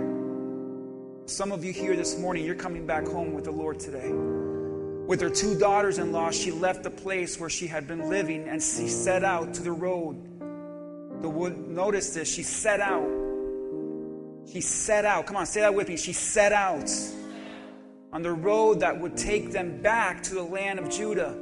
Some 1.26 1.54
of 1.54 1.64
you 1.64 1.72
here 1.72 1.96
this 1.96 2.20
morning, 2.20 2.46
you're 2.46 2.56
coming 2.56 2.86
back 2.86 3.08
home 3.08 3.34
with 3.34 3.46
the 3.46 3.52
Lord 3.52 3.80
today. 3.80 4.12
With 4.12 5.22
her 5.22 5.30
two 5.30 5.58
daughters 5.58 5.98
in 5.98 6.12
law, 6.12 6.32
she 6.32 6.52
left 6.52 6.84
the 6.84 6.90
place 6.90 7.40
where 7.40 7.50
she 7.50 7.68
had 7.68 7.88
been 7.88 8.10
living 8.10 8.50
and 8.50 8.62
she 8.62 8.90
set 8.90 9.24
out 9.24 9.54
to 9.54 9.64
the 9.64 9.72
road. 9.72 11.22
The 11.22 11.30
wood, 11.30 11.70
notice 11.70 12.14
this, 12.14 12.30
she 12.30 12.44
set 12.44 12.82
out. 12.82 13.10
She 14.52 14.60
set 14.60 15.06
out. 15.06 15.26
Come 15.26 15.38
on, 15.38 15.46
say 15.46 15.62
that 15.62 15.74
with 15.74 15.88
me. 15.88 15.96
She 15.96 16.12
set 16.12 16.52
out 16.52 16.90
on 18.14 18.22
the 18.22 18.32
road 18.32 18.80
that 18.80 18.98
would 18.98 19.18
take 19.18 19.52
them 19.52 19.82
back 19.82 20.22
to 20.22 20.36
the 20.36 20.44
land 20.44 20.78
of 20.78 20.90
Judah. 20.90 21.36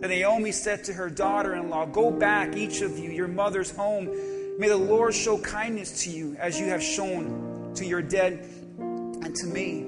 Then 0.00 0.10
Naomi 0.10 0.50
said 0.50 0.82
to 0.84 0.94
her 0.94 1.10
daughter 1.10 1.54
in 1.54 1.68
law, 1.68 1.84
Go 1.84 2.10
back, 2.10 2.56
each 2.56 2.80
of 2.80 2.98
you, 2.98 3.10
your 3.10 3.28
mother's 3.28 3.70
home. 3.70 4.06
May 4.58 4.68
the 4.68 4.76
Lord 4.76 5.14
show 5.14 5.38
kindness 5.38 6.02
to 6.04 6.10
you 6.10 6.34
as 6.38 6.58
you 6.58 6.66
have 6.66 6.82
shown 6.82 7.72
to 7.74 7.84
your 7.84 8.00
dead 8.00 8.48
and 8.78 9.36
to 9.36 9.46
me. 9.46 9.82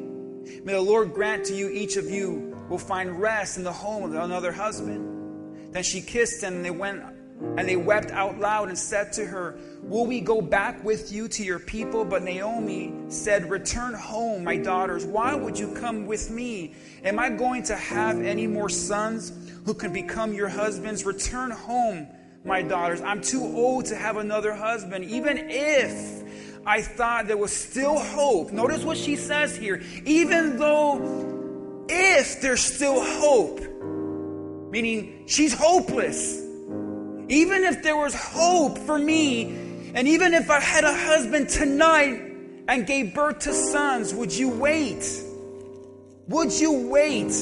May 0.63 0.75
the 0.75 0.81
Lord 0.81 1.15
grant 1.15 1.47
to 1.47 1.55
you, 1.55 1.71
each 1.71 1.97
of 1.97 2.11
you 2.11 2.55
will 2.69 2.79
find 2.79 3.21
rest 3.21 3.57
in 3.57 3.65
the 3.65 3.73
home 3.73 4.05
of 4.05 4.15
another 4.15 4.53
husband. 4.53 5.73
Then 5.73 5.83
she 5.83 6.03
kissed 6.03 6.43
him, 6.43 6.57
and 6.57 6.65
they 6.65 6.71
went 6.71 7.03
and 7.41 7.69
they 7.69 7.77
wept 7.77 8.11
out 8.11 8.39
loud 8.39 8.69
and 8.69 8.79
said 8.79 9.13
to 9.15 9.25
her, 9.25 9.57
Will 9.83 10.07
we 10.07 10.21
go 10.21 10.41
back 10.41 10.83
with 10.83 11.13
you 11.13 11.29
to 11.29 11.45
your 11.45 11.59
people? 11.59 12.05
But 12.05 12.23
Naomi 12.23 12.93
said, 13.09 13.51
Return 13.51 13.95
home, 13.95 14.45
my 14.45 14.57
daughters. 14.57 15.05
Why 15.05 15.35
would 15.35 15.59
you 15.59 15.75
come 15.75 16.07
with 16.07 16.31
me? 16.31 16.75
Am 17.05 17.19
I 17.19 17.31
going 17.31 17.63
to 17.65 17.77
have 17.77 18.21
any 18.21 18.47
more 18.47 18.69
sons 18.69 19.33
who 19.67 19.75
can 19.75 19.93
become 19.93 20.33
your 20.33 20.49
husbands? 20.49 21.05
Return 21.05 21.51
home, 21.51 22.09
my 22.45 22.63
daughters. 22.63 23.01
I'm 23.03 23.21
too 23.21 23.43
old 23.43 23.87
to 23.87 23.97
have 23.97 24.17
another 24.17 24.55
husband, 24.55 25.05
even 25.05 25.39
if 25.39 26.23
I 26.67 26.81
thought 26.81 27.27
there 27.27 27.37
was 27.37 27.53
still 27.53 27.99
hope. 27.99 28.53
Notice 28.53 28.85
what 28.85 28.97
she 28.97 29.17
says 29.17 29.57
here. 29.57 29.83
Even 30.07 30.59
though, 30.59 31.85
if 31.89 32.41
there's 32.41 32.63
still 32.63 33.03
hope, 33.05 33.61
meaning 34.71 35.25
she's 35.27 35.53
hopeless. 35.53 36.44
Even 37.29 37.65
if 37.65 37.83
there 37.83 37.97
was 37.97 38.15
hope 38.15 38.79
for 38.79 38.99
me, 38.99 39.93
and 39.95 40.09
even 40.09 40.35
if 40.35 40.51
I 40.51 40.61
had 40.61 40.85
a 40.85 40.93
husband 40.93 41.49
tonight 41.49 42.21
and 42.69 42.87
gave 42.87 43.15
birth 43.15 43.41
to 43.41 43.53
sons, 43.53 44.13
would 44.13 44.33
you 44.33 44.49
wait? 44.49 45.23
Would 46.29 46.53
you 46.53 46.89
wait 46.89 47.33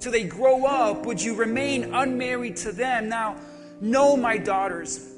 till 0.00 0.12
they 0.12 0.24
grow 0.24 0.66
up? 0.66 1.06
Would 1.06 1.22
you 1.22 1.34
remain 1.34 1.94
unmarried 1.94 2.56
to 2.58 2.72
them? 2.72 3.08
Now, 3.08 3.36
no, 3.80 4.16
my 4.16 4.38
daughters, 4.38 5.08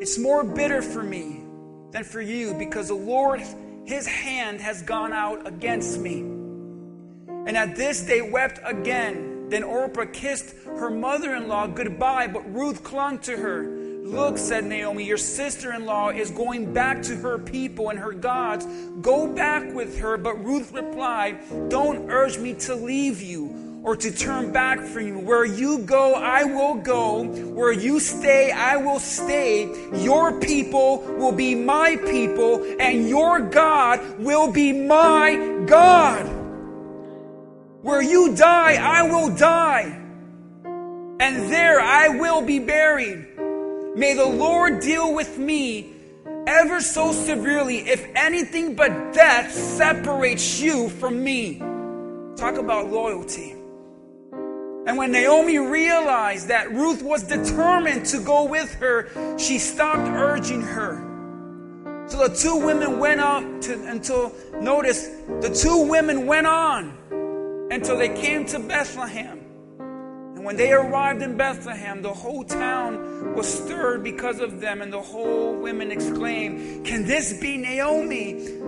it's 0.00 0.18
more 0.18 0.44
bitter 0.44 0.82
for 0.82 1.02
me 1.02 1.42
than 1.90 2.04
for 2.04 2.20
you 2.20 2.54
because 2.54 2.88
the 2.88 2.94
Lord, 2.94 3.42
His 3.84 4.06
hand 4.06 4.60
has 4.60 4.82
gone 4.82 5.12
out 5.12 5.46
against 5.46 5.98
me. 6.00 6.20
And 6.20 7.56
at 7.56 7.76
this 7.76 8.02
they 8.02 8.22
wept 8.22 8.60
again. 8.64 9.31
Then 9.52 9.64
Orpah 9.64 10.06
kissed 10.06 10.54
her 10.64 10.88
mother 10.88 11.34
in 11.34 11.46
law 11.46 11.66
goodbye, 11.66 12.26
but 12.26 12.40
Ruth 12.54 12.82
clung 12.82 13.18
to 13.18 13.36
her. 13.36 13.64
Look, 14.02 14.38
said 14.38 14.64
Naomi, 14.64 15.04
your 15.04 15.18
sister 15.18 15.74
in 15.74 15.84
law 15.84 16.08
is 16.08 16.30
going 16.30 16.72
back 16.72 17.02
to 17.02 17.16
her 17.16 17.38
people 17.38 17.90
and 17.90 17.98
her 17.98 18.12
gods. 18.12 18.66
Go 19.02 19.30
back 19.30 19.74
with 19.74 19.98
her. 19.98 20.16
But 20.16 20.42
Ruth 20.42 20.72
replied, 20.72 21.68
Don't 21.68 22.10
urge 22.10 22.38
me 22.38 22.54
to 22.60 22.74
leave 22.74 23.20
you 23.20 23.80
or 23.82 23.94
to 23.94 24.10
turn 24.10 24.52
back 24.52 24.80
from 24.80 25.06
you. 25.06 25.18
Where 25.18 25.44
you 25.44 25.80
go, 25.80 26.14
I 26.14 26.44
will 26.44 26.76
go. 26.76 27.24
Where 27.24 27.72
you 27.72 28.00
stay, 28.00 28.52
I 28.52 28.78
will 28.78 29.00
stay. 29.00 29.70
Your 30.02 30.40
people 30.40 31.00
will 31.18 31.32
be 31.32 31.54
my 31.54 31.96
people, 31.96 32.64
and 32.80 33.06
your 33.06 33.40
God 33.40 34.18
will 34.18 34.50
be 34.50 34.72
my 34.72 35.62
God. 35.66 36.41
Where 37.82 38.00
you 38.00 38.36
die, 38.36 38.74
I 38.74 39.02
will 39.02 39.34
die, 39.34 39.98
and 40.64 41.52
there 41.52 41.80
I 41.80 42.10
will 42.10 42.40
be 42.40 42.60
buried. 42.60 43.26
May 43.96 44.14
the 44.14 44.24
Lord 44.24 44.80
deal 44.80 45.12
with 45.12 45.36
me 45.36 45.92
ever 46.46 46.80
so 46.80 47.10
severely 47.10 47.78
if 47.78 48.06
anything 48.14 48.76
but 48.76 49.12
death 49.12 49.52
separates 49.52 50.60
you 50.60 50.90
from 50.90 51.24
me. 51.24 51.58
Talk 52.36 52.56
about 52.56 52.88
loyalty. 52.88 53.56
And 54.86 54.96
when 54.96 55.10
Naomi 55.10 55.58
realized 55.58 56.46
that 56.48 56.70
Ruth 56.70 57.02
was 57.02 57.24
determined 57.24 58.06
to 58.06 58.20
go 58.20 58.44
with 58.44 58.72
her, 58.74 59.38
she 59.38 59.58
stopped 59.58 60.08
urging 60.08 60.62
her. 60.62 62.06
So 62.06 62.28
the 62.28 62.34
two 62.34 62.64
women 62.64 63.00
went 63.00 63.20
on 63.20 63.58
to, 63.62 63.88
until, 63.88 64.32
notice, 64.60 65.08
the 65.40 65.52
two 65.52 65.88
women 65.88 66.26
went 66.26 66.46
on 66.46 67.01
until 67.72 67.96
they 67.96 68.10
came 68.10 68.44
to 68.46 68.58
Bethlehem. 68.58 69.38
And 69.78 70.44
when 70.44 70.56
they 70.56 70.72
arrived 70.72 71.22
in 71.22 71.36
Bethlehem, 71.36 72.02
the 72.02 72.12
whole 72.12 72.44
town 72.44 73.34
was 73.34 73.46
stirred 73.46 74.04
because 74.04 74.40
of 74.40 74.60
them, 74.60 74.82
and 74.82 74.92
the 74.92 75.00
whole 75.00 75.54
women 75.54 75.90
exclaimed, 75.90 76.84
Can 76.84 77.06
this 77.06 77.40
be 77.40 77.56
Naomi? 77.56 78.58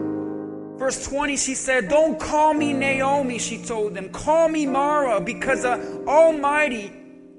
Verse 0.78 1.06
20, 1.06 1.37
she 1.37 1.54
said, 1.54 1.88
Don't 1.88 2.19
call 2.19 2.54
me 2.54 2.72
Naomi, 2.72 3.38
she 3.38 3.62
told 3.62 3.94
them. 3.94 4.09
Call 4.09 4.48
me 4.48 4.66
Mara, 4.66 5.21
because 5.21 5.62
the 5.62 6.04
Almighty 6.06 6.92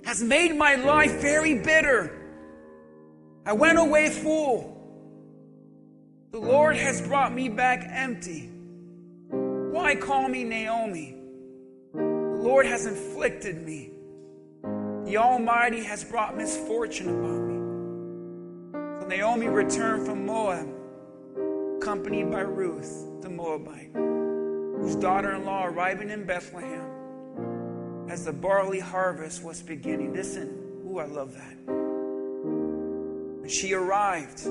has 0.06 0.22
made 0.22 0.56
my 0.56 0.76
life 0.76 1.20
very 1.20 1.60
bitter. 1.60 2.12
I 3.46 3.54
went 3.54 3.80
away 3.80 4.10
full. 4.10 4.72
The 6.32 6.40
Lord 6.40 6.76
has 6.76 7.02
brought 7.02 7.34
me 7.34 7.50
back 7.50 7.88
empty. 7.90 8.52
Why 9.30 9.96
call 9.96 10.28
me 10.28 10.44
Naomi? 10.44 11.15
Lord 12.46 12.66
has 12.68 12.86
inflicted 12.86 13.66
me. 13.66 13.90
The 15.06 15.18
Almighty 15.18 15.84
has 15.84 16.04
brought 16.04 16.38
misfortune 16.38 17.10
upon 17.10 17.48
me. 17.48 17.56
So 19.00 19.08
Naomi 19.08 19.48
returned 19.48 20.06
from 20.06 20.28
Moab, 20.28 20.70
accompanied 21.78 22.30
by 22.30 22.42
Ruth, 22.42 23.04
the 23.24 23.30
Moabite, 23.32 23.90
whose 23.96 24.96
daughter 24.96 25.34
in 25.34 25.44
law 25.44 25.66
arriving 25.66 26.12
in 26.12 26.24
Bethlehem 26.24 26.86
as 28.12 28.26
the 28.26 28.34
barley 28.34 28.80
harvest 28.80 29.44
was 29.44 29.64
beginning. 29.64 30.14
Listen, 30.14 30.84
ooh, 30.88 31.00
I 31.00 31.06
love 31.06 31.34
that. 31.34 31.58
And 33.42 33.50
she 33.50 33.74
arrived 33.74 34.42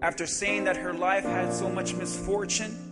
after 0.00 0.28
saying 0.28 0.62
that 0.62 0.76
her 0.76 0.94
life 0.94 1.24
had 1.24 1.52
so 1.52 1.68
much 1.68 1.94
misfortune 1.94 2.91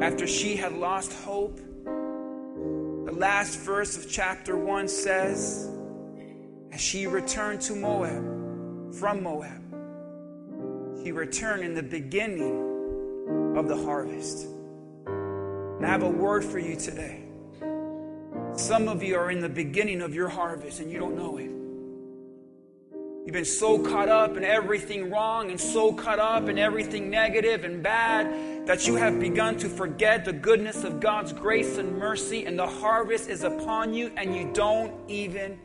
after 0.00 0.26
she 0.26 0.56
had 0.56 0.74
lost 0.74 1.12
hope. 1.24 1.58
The 1.84 3.12
last 3.12 3.58
verse 3.60 3.96
of 3.96 4.10
chapter 4.10 4.56
1 4.56 4.88
says, 4.88 5.70
As 6.72 6.80
she 6.80 7.06
returned 7.06 7.60
to 7.62 7.74
Moab, 7.74 8.94
from 8.94 9.22
Moab, 9.22 9.62
she 11.02 11.12
returned 11.12 11.62
in 11.62 11.74
the 11.74 11.82
beginning 11.82 13.54
of 13.56 13.68
the 13.68 13.76
harvest. 13.76 14.46
And 15.06 15.86
I 15.86 15.88
have 15.88 16.02
a 16.02 16.08
word 16.08 16.44
for 16.44 16.58
you 16.58 16.76
today. 16.76 17.22
Some 18.54 18.88
of 18.88 19.02
you 19.02 19.16
are 19.16 19.30
in 19.30 19.40
the 19.40 19.48
beginning 19.48 20.02
of 20.02 20.14
your 20.14 20.28
harvest 20.28 20.80
and 20.80 20.90
you 20.90 20.98
don't 20.98 21.16
know 21.16 21.38
it. 21.38 21.55
You've 23.26 23.32
been 23.32 23.44
so 23.44 23.80
caught 23.80 24.08
up 24.08 24.36
in 24.36 24.44
everything 24.44 25.10
wrong 25.10 25.50
and 25.50 25.60
so 25.60 25.92
caught 25.92 26.20
up 26.20 26.48
in 26.48 26.58
everything 26.58 27.10
negative 27.10 27.64
and 27.64 27.82
bad 27.82 28.68
that 28.68 28.86
you 28.86 28.94
have 28.94 29.18
begun 29.18 29.56
to 29.58 29.68
forget 29.68 30.24
the 30.24 30.32
goodness 30.32 30.84
of 30.84 31.00
God's 31.00 31.32
grace 31.32 31.76
and 31.76 31.98
mercy, 31.98 32.46
and 32.46 32.56
the 32.56 32.68
harvest 32.68 33.28
is 33.28 33.42
upon 33.42 33.92
you, 33.92 34.12
and 34.16 34.32
you 34.36 34.48
don't 34.52 34.94
even 35.10 35.58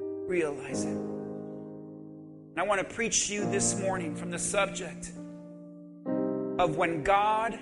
realize 0.00 0.82
it. 0.82 0.88
And 0.88 2.58
I 2.58 2.64
want 2.64 2.80
to 2.80 2.94
preach 2.94 3.28
to 3.28 3.34
you 3.34 3.48
this 3.48 3.78
morning 3.78 4.16
from 4.16 4.32
the 4.32 4.38
subject 4.40 5.12
of 6.58 6.76
when 6.76 7.04
God 7.04 7.56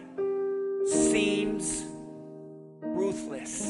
seems 0.87 1.85
ruthless. 2.81 3.67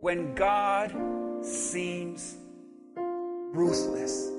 When 0.00 0.34
God 0.34 0.92
seems 1.44 2.34
ruthless. 3.52 4.30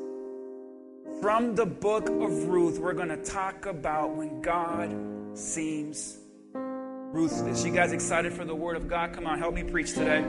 From 1.21 1.55
the 1.55 1.65
book 1.65 2.09
of 2.09 2.47
Ruth, 2.47 2.79
we're 2.79 2.93
going 2.93 3.09
to 3.09 3.23
talk 3.23 3.67
about 3.67 4.15
when 4.15 4.41
God 4.41 5.37
seems 5.37 6.17
ruthless. 6.53 7.63
You 7.63 7.71
guys 7.71 7.93
excited 7.93 8.33
for 8.33 8.43
the 8.43 8.55
word 8.55 8.75
of 8.75 8.87
God? 8.87 9.13
Come 9.13 9.27
on, 9.27 9.37
help 9.37 9.53
me 9.53 9.63
preach 9.63 9.93
today. 9.93 10.25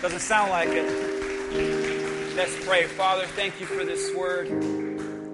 Doesn't 0.00 0.20
sound 0.20 0.50
like 0.50 0.70
it. 0.70 2.34
Let's 2.34 2.64
pray. 2.64 2.84
Father, 2.86 3.26
thank 3.26 3.60
you 3.60 3.66
for 3.66 3.84
this 3.84 4.14
word. 4.14 4.48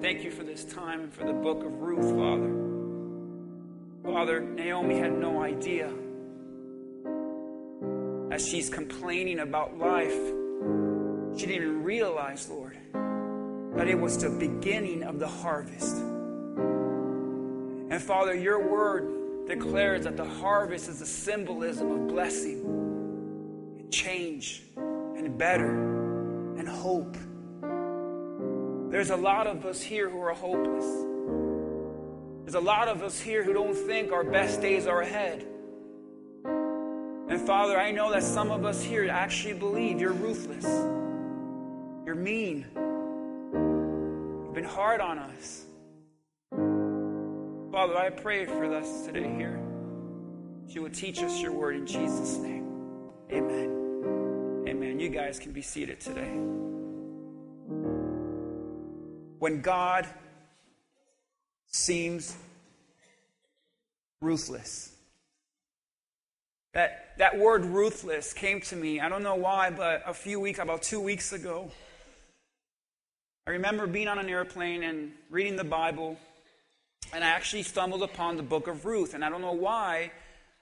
Thank 0.03 0.25
you 0.25 0.33
for 0.33 0.43
this 0.43 0.65
time 0.65 1.01
and 1.01 1.15
for 1.15 1.25
the 1.25 1.33
book 1.33 1.65
of 1.65 1.81
Ruth, 1.81 2.11
Father. 2.17 2.53
Father, 4.13 4.41
Naomi 4.41 4.99
had 4.99 5.13
no 5.13 5.43
idea 5.43 5.93
as 8.33 8.47
she's 8.47 8.69
complaining 8.69 9.39
about 9.39 9.79
life 9.79 10.19
she 11.37 11.47
didn't 11.47 11.63
even 11.63 11.83
realize, 11.83 12.49
Lord, 12.49 12.77
that 13.75 13.89
it 13.89 13.99
was 13.99 14.19
the 14.19 14.31
beginning 14.31 15.03
of 15.03 15.19
the 15.19 15.29
harvest. 15.29 15.97
And 15.97 18.03
Father, 18.03 18.35
your 18.35 18.67
word 18.67 19.47
declares 19.47 20.05
that 20.05 20.17
the 20.17 20.25
harvest 20.25 20.89
is 20.89 21.01
a 21.01 21.07
symbolism 21.07 21.91
of 21.91 22.09
blessing 22.09 22.61
and 23.79 23.93
change 23.93 24.63
and 24.77 25.37
better 25.37 25.71
and 26.59 26.69
hope. 26.69 27.17
There's 28.91 29.11
a 29.11 29.17
lot 29.17 29.47
of 29.47 29.65
us 29.65 29.81
here 29.81 30.11
who 30.11 30.21
are 30.21 30.35
hopeless. 30.35 30.85
There's 32.45 32.55
a 32.55 32.61
lot 32.61 32.89
of 32.89 33.03
us 33.03 33.19
here 33.19 33.43
who 33.43 33.55
don't 33.55 33.75
think 33.75 34.13
our 34.13 34.25
best 34.25 34.61
days 34.61 34.87
are 34.87 35.01
ahead. 35.01 35.47
And 36.45 37.41
Father, 37.41 37.79
I 37.79 37.91
know 37.91 38.13
that 38.13 38.23
some 38.23 38.51
of 38.51 38.67
us 38.67 38.83
here 38.83 39.09
actually 39.09 39.55
believe 39.55 40.01
you're 40.01 40.13
ruthless. 40.13 40.67
You're 42.05 42.17
mean. 42.17 42.67
You've 44.45 44.55
been 44.55 44.65
hard 44.65 45.01
on 45.01 45.19
us. 45.19 45.65
Father, 47.71 47.97
I 47.97 48.11
pray 48.11 48.45
for 48.45 48.75
us 48.75 49.07
today 49.07 49.33
here. 49.37 49.61
You 50.69 50.83
would 50.83 50.95
teach 50.95 51.23
us 51.23 51.41
your 51.41 51.53
word 51.53 51.77
in 51.77 51.87
Jesus' 51.87 52.39
name. 52.39 52.67
Amen. 53.31 54.65
Amen. 54.67 54.99
You 54.99 55.11
guys 55.11 55.39
can 55.39 55.53
be 55.53 55.63
seated 55.63 56.01
today. 56.01 56.33
When 59.39 59.61
God 59.61 60.07
seems 61.69 62.37
ruthless. 64.21 64.93
That, 66.75 67.13
that 67.19 67.39
word 67.39 67.65
ruthless 67.65 68.33
came 68.33 68.61
to 68.63 68.77
me, 68.77 68.99
I 68.99 69.09
don't 69.09 69.23
know 69.23 69.35
why, 69.35 69.71
but 69.71 70.03
a 70.07 70.15
few 70.15 70.41
weeks, 70.41 70.59
about 70.59 70.83
two 70.83 71.01
weeks 71.01 71.33
ago. 71.33 71.71
I 73.47 73.51
remember 73.51 73.89
being 73.89 74.07
on 74.07 74.21
an 74.21 74.29
airplane 74.29 74.85
and 74.85 75.13
reading 75.29 75.57
the 75.57 75.65
Bible, 75.65 76.17
and 77.13 77.25
I 77.25 77.29
actually 77.29 77.65
stumbled 77.65 78.05
upon 78.05 78.37
the 78.37 78.43
book 78.43 78.69
of 78.69 78.85
Ruth. 78.85 79.15
And 79.15 79.25
I 79.25 79.31
don't 79.31 79.41
know 79.41 79.53
why, 79.53 80.13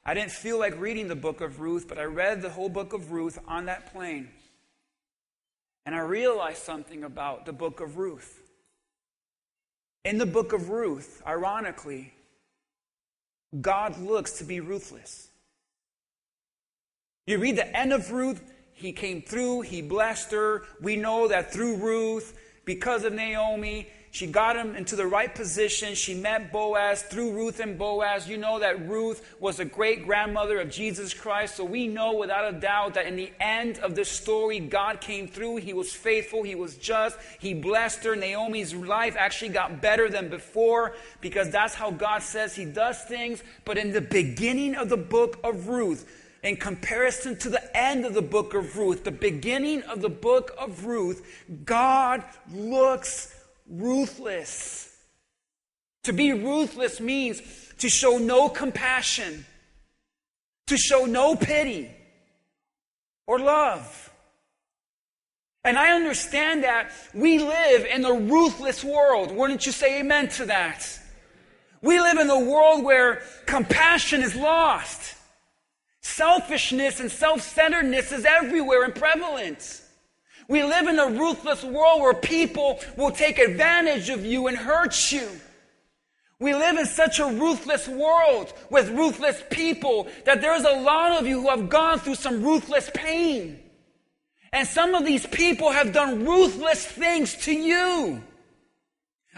I 0.05 0.15
didn't 0.15 0.31
feel 0.31 0.59
like 0.59 0.81
reading 0.81 1.07
the 1.07 1.17
book 1.17 1.43
of 1.43 1.61
Ruth, 1.61 1.87
but 1.87 1.99
I 1.99 2.05
read 2.05 2.41
the 2.41 2.49
whole 2.49 2.71
book 2.71 2.95
of 2.95 3.13
Ruth 3.13 3.39
on 3.47 3.67
that 3.67 3.93
plane. 3.93 4.31
And 5.85 5.95
I 5.95 5.99
realized 5.99 6.63
something 6.63 7.05
about 7.05 7.45
the 7.45 7.53
book 7.53 7.81
of 7.81 7.99
Ruth. 7.99 8.41
In 10.05 10.17
the 10.17 10.27
book 10.27 10.55
of 10.55 10.71
Ruth, 10.71 11.23
ironically, 11.27 12.15
God 13.61 13.99
looks 13.99 14.39
to 14.39 14.45
be 14.45 14.61
ruthless. 14.61 15.29
You 17.27 17.37
read 17.37 17.57
the 17.57 17.77
end 17.77 17.93
of 17.93 18.11
Ruth, 18.11 18.43
he 18.73 18.93
came 18.93 19.21
through, 19.21 19.63
he 19.63 19.83
blessed 19.83 20.33
her. 20.33 20.63
We 20.81 20.97
know 20.97 21.29
that 21.29 21.53
through 21.53 21.77
Ruth, 21.77 22.39
because 22.65 23.05
of 23.05 23.13
Naomi. 23.13 23.89
She 24.13 24.27
got 24.27 24.57
him 24.57 24.75
into 24.75 24.97
the 24.97 25.07
right 25.07 25.33
position. 25.33 25.95
She 25.95 26.15
met 26.15 26.51
Boaz 26.51 27.03
through 27.03 27.33
Ruth 27.33 27.61
and 27.61 27.79
Boaz. 27.79 28.29
You 28.29 28.39
know 28.39 28.59
that 28.59 28.89
Ruth 28.89 29.37
was 29.39 29.61
a 29.61 29.65
great 29.65 30.05
grandmother 30.05 30.59
of 30.61 30.69
Jesus 30.69 31.15
Christ. 31.15 31.55
So 31.55 31.65
we 31.65 31.87
know 31.87 32.15
without 32.15 32.53
a 32.53 32.59
doubt 32.59 32.95
that 32.95 33.07
in 33.07 33.15
the 33.15 33.31
end 33.39 33.79
of 33.79 33.95
the 33.95 34.05
story, 34.05 34.59
God 34.59 35.01
came 35.01 35.29
through. 35.29 35.59
He 35.59 35.73
was 35.73 35.93
faithful. 35.93 36.43
He 36.43 36.57
was 36.57 36.77
just. 36.77 37.19
He 37.39 37.55
blessed 37.55 38.03
her. 38.03 38.17
Naomi's 38.17 38.75
life 38.75 39.15
actually 39.17 39.51
got 39.51 39.81
better 39.81 40.09
than 40.09 40.29
before 40.29 40.97
because 41.21 41.51
that's 41.51 41.75
how 41.75 41.93
God 41.93 42.23
says 42.23 42.57
He 42.57 42.65
does 42.65 43.01
things. 43.03 43.45
But 43.65 43.79
in 43.79 43.93
the 43.93 44.01
beginning 44.01 44.75
of 44.75 44.89
the 44.89 44.97
book 44.97 45.39
of 45.45 45.69
Ruth, 45.69 46.05
in 46.43 46.57
comparison 46.57 47.37
to 47.39 47.51
the 47.51 47.77
end 47.77 48.05
of 48.07 48.15
the 48.15 48.23
book 48.23 48.55
of 48.55 48.77
Ruth, 48.77 49.05
the 49.05 49.11
beginning 49.11 49.83
of 49.83 50.01
the 50.01 50.09
book 50.09 50.53
of 50.59 50.87
Ruth, 50.87 51.27
God 51.65 52.25
looks 52.53 53.35
ruthless. 53.69 54.97
To 56.05 56.13
be 56.13 56.33
ruthless 56.33 57.01
means 57.01 57.43
to 57.79 57.89
show 57.89 58.17
no 58.17 58.49
compassion, 58.49 59.45
to 60.69 60.77
show 60.77 61.05
no 61.05 61.37
pity 61.37 61.91
or 63.27 63.39
love. 63.39 64.11
And 65.63 65.79
I 65.79 65.93
understand 65.93 66.65
that 66.65 66.91
we 67.13 67.39
live 67.39 67.85
in 67.85 68.05
a 68.07 68.15
ruthless 68.15 68.83
world. 68.83 69.31
Wouldn't 69.31 69.67
you 69.67 69.73
say 69.73 70.01
amen 70.01 70.29
to 70.31 70.47
that? 70.47 70.99
We 71.83 72.01
live 72.01 72.19
in 72.19 72.31
a 72.31 72.41
world 72.41 72.83
where 72.83 73.23
compassion 73.47 74.23
is 74.23 74.35
lost. 74.35 75.17
Selfishness 76.01 77.01
and 77.01 77.11
self 77.11 77.43
centeredness 77.43 78.13
is 78.13 78.25
everywhere 78.25 78.85
and 78.85 78.95
prevalent. 78.95 79.83
We 80.49 80.65
live 80.65 80.89
in 80.89 80.99
a 80.99 81.07
ruthless 81.07 81.63
world 81.63 82.01
where 82.01 82.15
people 82.15 82.81
will 82.97 83.11
take 83.13 83.39
advantage 83.39 84.09
of 84.09 84.25
you 84.25 84.49
and 84.49 84.57
hurt 84.57 85.13
you. 85.13 85.29
We 86.41 86.55
live 86.55 86.79
in 86.79 86.87
such 86.87 87.21
a 87.21 87.27
ruthless 87.27 87.87
world 87.87 88.53
with 88.71 88.89
ruthless 88.91 89.43
people 89.51 90.09
that 90.25 90.41
there's 90.41 90.65
a 90.65 90.81
lot 90.81 91.21
of 91.21 91.27
you 91.27 91.43
who 91.43 91.51
have 91.51 91.69
gone 91.69 91.99
through 91.99 92.15
some 92.15 92.43
ruthless 92.43 92.91
pain. 92.95 93.61
And 94.53 94.67
some 94.67 94.95
of 94.95 95.05
these 95.05 95.27
people 95.27 95.71
have 95.71 95.93
done 95.93 96.25
ruthless 96.25 96.85
things 96.85 97.37
to 97.45 97.53
you. 97.53 98.23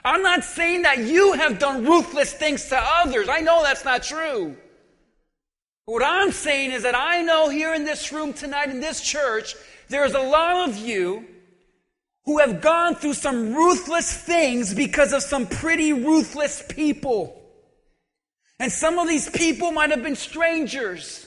I'm 0.05 0.23
not 0.23 0.45
saying 0.45 0.83
that 0.83 0.99
you 0.99 1.33
have 1.35 1.59
done 1.59 1.85
ruthless 1.85 2.33
things 2.33 2.69
to 2.69 2.79
others. 2.79 3.29
I 3.29 3.41
know 3.41 3.63
that's 3.63 3.85
not 3.85 4.05
true. 4.05 4.57
What 5.85 6.03
I'm 6.05 6.31
saying 6.31 6.71
is 6.71 6.85
that 6.85 6.95
I 6.95 7.23
know 7.23 7.49
here 7.49 7.75
in 7.75 7.85
this 7.85 8.13
room 8.13 8.33
tonight 8.33 8.71
in 8.71 8.81
this 8.81 9.01
church, 9.01 9.57
there's 9.89 10.15
a 10.15 10.21
lot 10.21 10.69
of 10.69 10.77
you 10.77 11.27
who 12.25 12.39
have 12.39 12.61
gone 12.61 12.95
through 12.95 13.15
some 13.15 13.53
ruthless 13.55 14.13
things 14.13 14.75
because 14.75 15.13
of 15.13 15.23
some 15.23 15.47
pretty 15.47 15.93
ruthless 15.93 16.63
people. 16.69 17.43
And 18.61 18.71
some 18.71 18.99
of 18.99 19.09
these 19.09 19.29
people 19.29 19.73
might 19.73 19.91
have 19.91 20.05
been 20.05 20.15
strangers. 20.15 21.27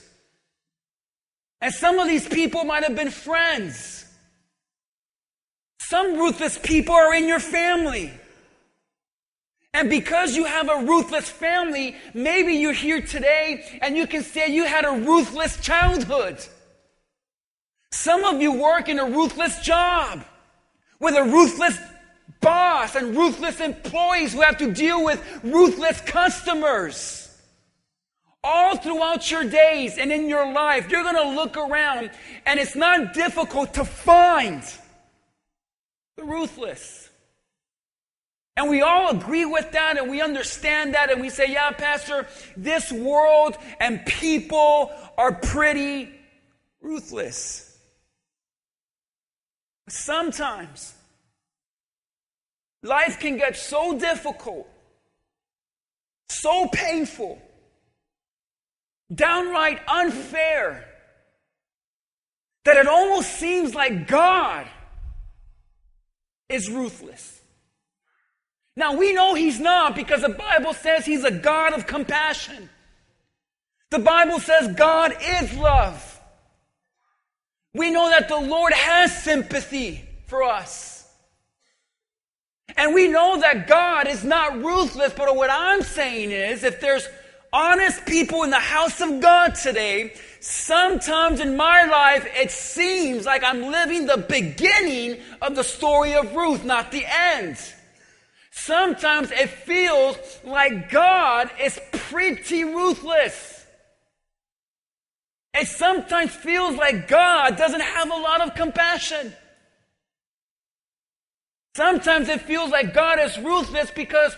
And 1.60 1.74
some 1.74 2.00
of 2.00 2.08
these 2.08 2.28
people 2.28 2.64
might 2.64 2.84
have 2.84 2.96
been 2.96 3.12
friends. 3.12 4.06
Some 5.80 6.18
ruthless 6.18 6.58
people 6.58 6.96
are 6.96 7.14
in 7.14 7.28
your 7.28 7.40
family. 7.40 8.14
And 9.76 9.90
because 9.90 10.38
you 10.38 10.46
have 10.46 10.70
a 10.70 10.86
ruthless 10.86 11.30
family, 11.30 11.98
maybe 12.14 12.54
you're 12.54 12.72
here 12.72 13.02
today 13.02 13.78
and 13.82 13.98
you 13.98 14.08
can 14.08 14.24
say 14.24 14.48
you 14.48 14.64
had 14.64 14.86
a 14.86 14.92
ruthless 14.92 15.60
childhood. 15.60 16.38
Some 17.92 18.24
of 18.24 18.42
you 18.42 18.54
work 18.54 18.88
in 18.88 19.00
a 19.00 19.06
ruthless 19.06 19.60
job 19.60 20.24
with 21.02 21.18
a 21.18 21.24
ruthless 21.24 21.78
boss 22.40 22.96
and 22.96 23.18
ruthless 23.18 23.60
employees 23.60 24.32
who 24.32 24.40
have 24.40 24.58
to 24.60 24.72
deal 24.72 25.04
with 25.04 25.22
ruthless 25.44 26.00
customers. 26.00 27.38
All 28.46 28.78
throughout 28.78 29.30
your 29.30 29.44
days 29.44 29.98
and 29.98 30.10
in 30.10 30.30
your 30.30 30.54
life, 30.54 30.90
you're 30.90 31.04
going 31.04 31.16
to 31.16 31.36
look 31.36 31.58
around 31.58 32.12
and 32.46 32.62
it's 32.62 32.78
not 32.78 33.14
difficult 33.14 33.74
to 33.74 33.84
find 33.84 34.64
the 36.16 36.24
ruthless. 36.24 37.10
And 38.58 38.70
we 38.70 38.82
all 38.82 39.10
agree 39.10 39.44
with 39.44 39.72
that 39.74 39.98
and 39.98 40.10
we 40.10 40.22
understand 40.22 40.94
that 40.94 41.12
and 41.12 41.22
we 41.22 41.30
say, 41.30 41.52
yeah, 41.52 41.72
Pastor, 41.72 42.26
this 42.56 42.92
world 42.92 43.58
and 43.82 44.06
people 44.06 44.92
are 45.18 45.34
pretty 45.34 46.10
ruthless. 46.82 47.78
Sometimes 49.90 50.94
life 52.82 53.20
can 53.20 53.38
get 53.38 53.58
so 53.58 54.00
difficult, 54.00 54.68
so 56.30 56.68
painful, 56.72 57.42
downright 59.14 59.80
unfair, 59.88 60.88
that 62.64 62.78
it 62.78 62.88
almost 62.88 63.32
seems 63.36 63.76
like 63.76 64.08
God 64.08 64.66
is 66.48 66.70
ruthless. 66.70 67.35
Now 68.76 68.96
we 68.96 69.14
know 69.14 69.34
He's 69.34 69.60
not 69.60 69.96
because 69.96 70.22
the 70.22 70.30
Bible 70.30 70.74
says 70.74 71.06
He's 71.06 71.24
a 71.24 71.32
God 71.32 71.74
of 71.74 71.88
compassion. 71.88 72.70
The 73.92 74.00
Bible 74.00 74.40
says 74.40 74.76
God 74.76 75.16
is 75.22 75.54
love. 75.58 76.20
We 77.74 77.92
know 77.92 78.10
that 78.10 78.28
the 78.28 78.40
Lord 78.40 78.74
has 78.74 79.24
sympathy 79.24 80.04
for 80.28 80.44
us. 80.44 80.96
And 82.78 82.94
we 82.94 83.08
know 83.08 83.40
that 83.40 83.68
God 83.68 84.08
is 84.08 84.24
not 84.24 84.58
ruthless, 84.58 85.14
but 85.14 85.34
what 85.36 85.50
I'm 85.50 85.82
saying 85.82 86.32
is 86.32 86.64
if 86.64 86.82
there's 86.82 87.08
honest 87.54 88.06
people 88.06 88.44
in 88.44 88.50
the 88.50 88.60
house 88.60 89.00
of 89.00 89.22
God 89.22 89.56
today, 89.56 90.14
sometimes 90.42 91.40
in 91.40 91.56
my 91.56 91.86
life 91.86 92.28
it 92.36 92.52
seems 92.52 93.26
like 93.26 93.44
I'm 93.44 93.62
living 93.62 94.06
the 94.06 94.18
beginning 94.18 95.22
of 95.42 95.56
the 95.56 95.64
story 95.64 96.16
of 96.16 96.36
Ruth, 96.36 96.66
not 96.66 96.92
the 96.92 97.06
end. 97.08 97.58
Sometimes 98.58 99.32
it 99.32 99.50
feels 99.50 100.18
like 100.46 100.90
God 100.90 101.52
is 101.62 101.78
pretty 101.92 102.64
ruthless. 102.64 103.66
It 105.54 105.68
sometimes 105.68 106.32
feels 106.32 106.78
like 106.78 107.10
God 107.10 107.58
doesn't 107.58 107.82
have 107.82 108.10
a 108.10 108.16
lot 108.16 108.42
of 108.42 108.56
compassion. 108.56 109.34
Sometimes 111.76 112.30
it 112.30 112.42
feels 112.42 112.72
like 112.72 112.94
God 112.94 113.20
is 113.20 113.38
ruthless 113.38 113.92
because 113.92 114.36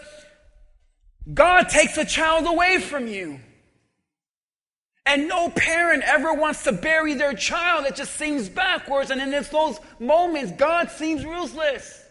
God 1.32 1.70
takes 1.70 1.96
a 1.98 2.04
child 2.04 2.48
away 2.48 2.80
from 2.80 3.08
you. 3.08 3.40
And 5.06 5.30
no 5.30 5.50
parent 5.52 6.04
ever 6.04 6.34
wants 6.34 6.64
to 6.64 6.72
bury 6.72 7.14
their 7.14 7.34
child. 7.34 7.86
It 7.86 7.96
just 7.96 8.16
seems 8.16 8.50
backwards. 8.50 9.12
And 9.12 9.22
in 9.22 9.30
those 9.30 9.80
moments, 10.00 10.52
God 10.58 10.90
seems 10.90 11.24
ruthless. 11.24 12.04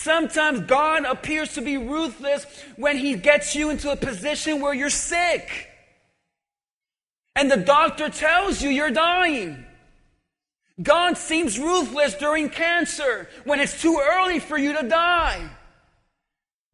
Sometimes 0.00 0.60
God 0.60 1.04
appears 1.04 1.54
to 1.54 1.60
be 1.60 1.76
ruthless 1.76 2.46
when 2.76 2.96
He 2.96 3.16
gets 3.16 3.56
you 3.56 3.70
into 3.70 3.90
a 3.90 3.96
position 3.96 4.60
where 4.60 4.72
you're 4.72 4.90
sick 4.90 5.68
and 7.34 7.50
the 7.50 7.56
doctor 7.56 8.08
tells 8.08 8.62
you 8.62 8.70
you're 8.70 8.92
dying. 8.92 9.66
God 10.80 11.18
seems 11.18 11.58
ruthless 11.58 12.14
during 12.14 12.48
cancer 12.48 13.28
when 13.42 13.58
it's 13.58 13.82
too 13.82 14.00
early 14.00 14.38
for 14.38 14.56
you 14.56 14.80
to 14.80 14.88
die. 14.88 15.50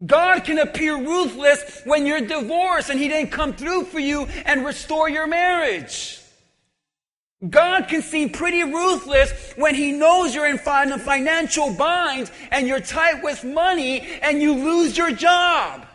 God 0.04 0.44
can 0.44 0.58
appear 0.58 0.94
ruthless 0.94 1.80
when 1.84 2.04
you're 2.04 2.20
divorced 2.20 2.90
and 2.90 3.00
He 3.00 3.08
didn't 3.08 3.30
come 3.30 3.54
through 3.54 3.84
for 3.84 4.00
you 4.00 4.26
and 4.44 4.66
restore 4.66 5.08
your 5.08 5.26
marriage. 5.26 6.20
God 7.50 7.88
can 7.88 8.02
seem 8.02 8.30
pretty 8.30 8.62
ruthless 8.62 9.52
when 9.56 9.74
He 9.74 9.92
knows 9.92 10.34
you're 10.34 10.48
in 10.48 10.58
financial 10.58 11.72
binds 11.74 12.30
and 12.50 12.66
you're 12.66 12.80
tight 12.80 13.22
with 13.22 13.44
money 13.44 14.00
and 14.22 14.40
you 14.40 14.54
lose 14.54 14.96
your 14.96 15.10
job. 15.10 15.86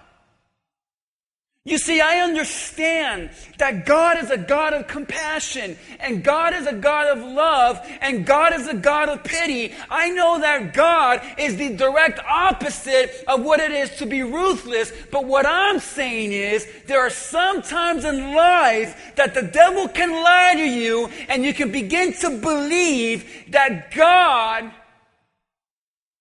You 1.66 1.78
see, 1.78 2.00
I 2.00 2.22
understand 2.22 3.32
that 3.58 3.86
God 3.86 4.24
is 4.24 4.32
a 4.32 4.38
God 4.38 4.74
of 4.74 4.88
compassion, 4.88 5.78
and 6.00 6.24
God 6.24 6.54
is 6.54 6.66
a 6.66 6.74
God 6.74 7.16
of 7.16 7.24
love, 7.24 7.86
and 8.00 8.26
God 8.26 8.54
is 8.54 8.68
a 8.68 8.74
God 8.74 9.10
of 9.10 9.26
pity. 9.26 9.74
I 9.90 10.10
know 10.10 10.40
that 10.40 10.74
God 10.74 11.22
is 11.38 11.58
the 11.58 11.76
direct 11.76 12.20
opposite 12.20 13.26
of 13.28 13.44
what 13.44 13.60
it 13.60 13.72
is 13.72 13.90
to 13.98 14.06
be 14.06 14.24
ruthless, 14.24 14.94
but 15.12 15.26
what 15.26 15.46
I'm 15.46 15.80
saying 15.80 16.32
is 16.32 16.66
there 16.88 17.02
are 17.02 17.10
some 17.10 17.62
times 17.62 18.06
in 18.06 18.34
life 18.34 19.14
that 19.18 19.34
the 19.34 19.44
devil 19.44 19.90
can 19.90 20.12
lie 20.12 20.54
to 20.56 20.66
you, 20.66 21.10
and 21.28 21.44
you 21.44 21.54
can 21.54 21.74
begin 21.74 22.14
to 22.14 22.40
believe 22.40 23.52
that 23.52 23.92
God 23.94 24.72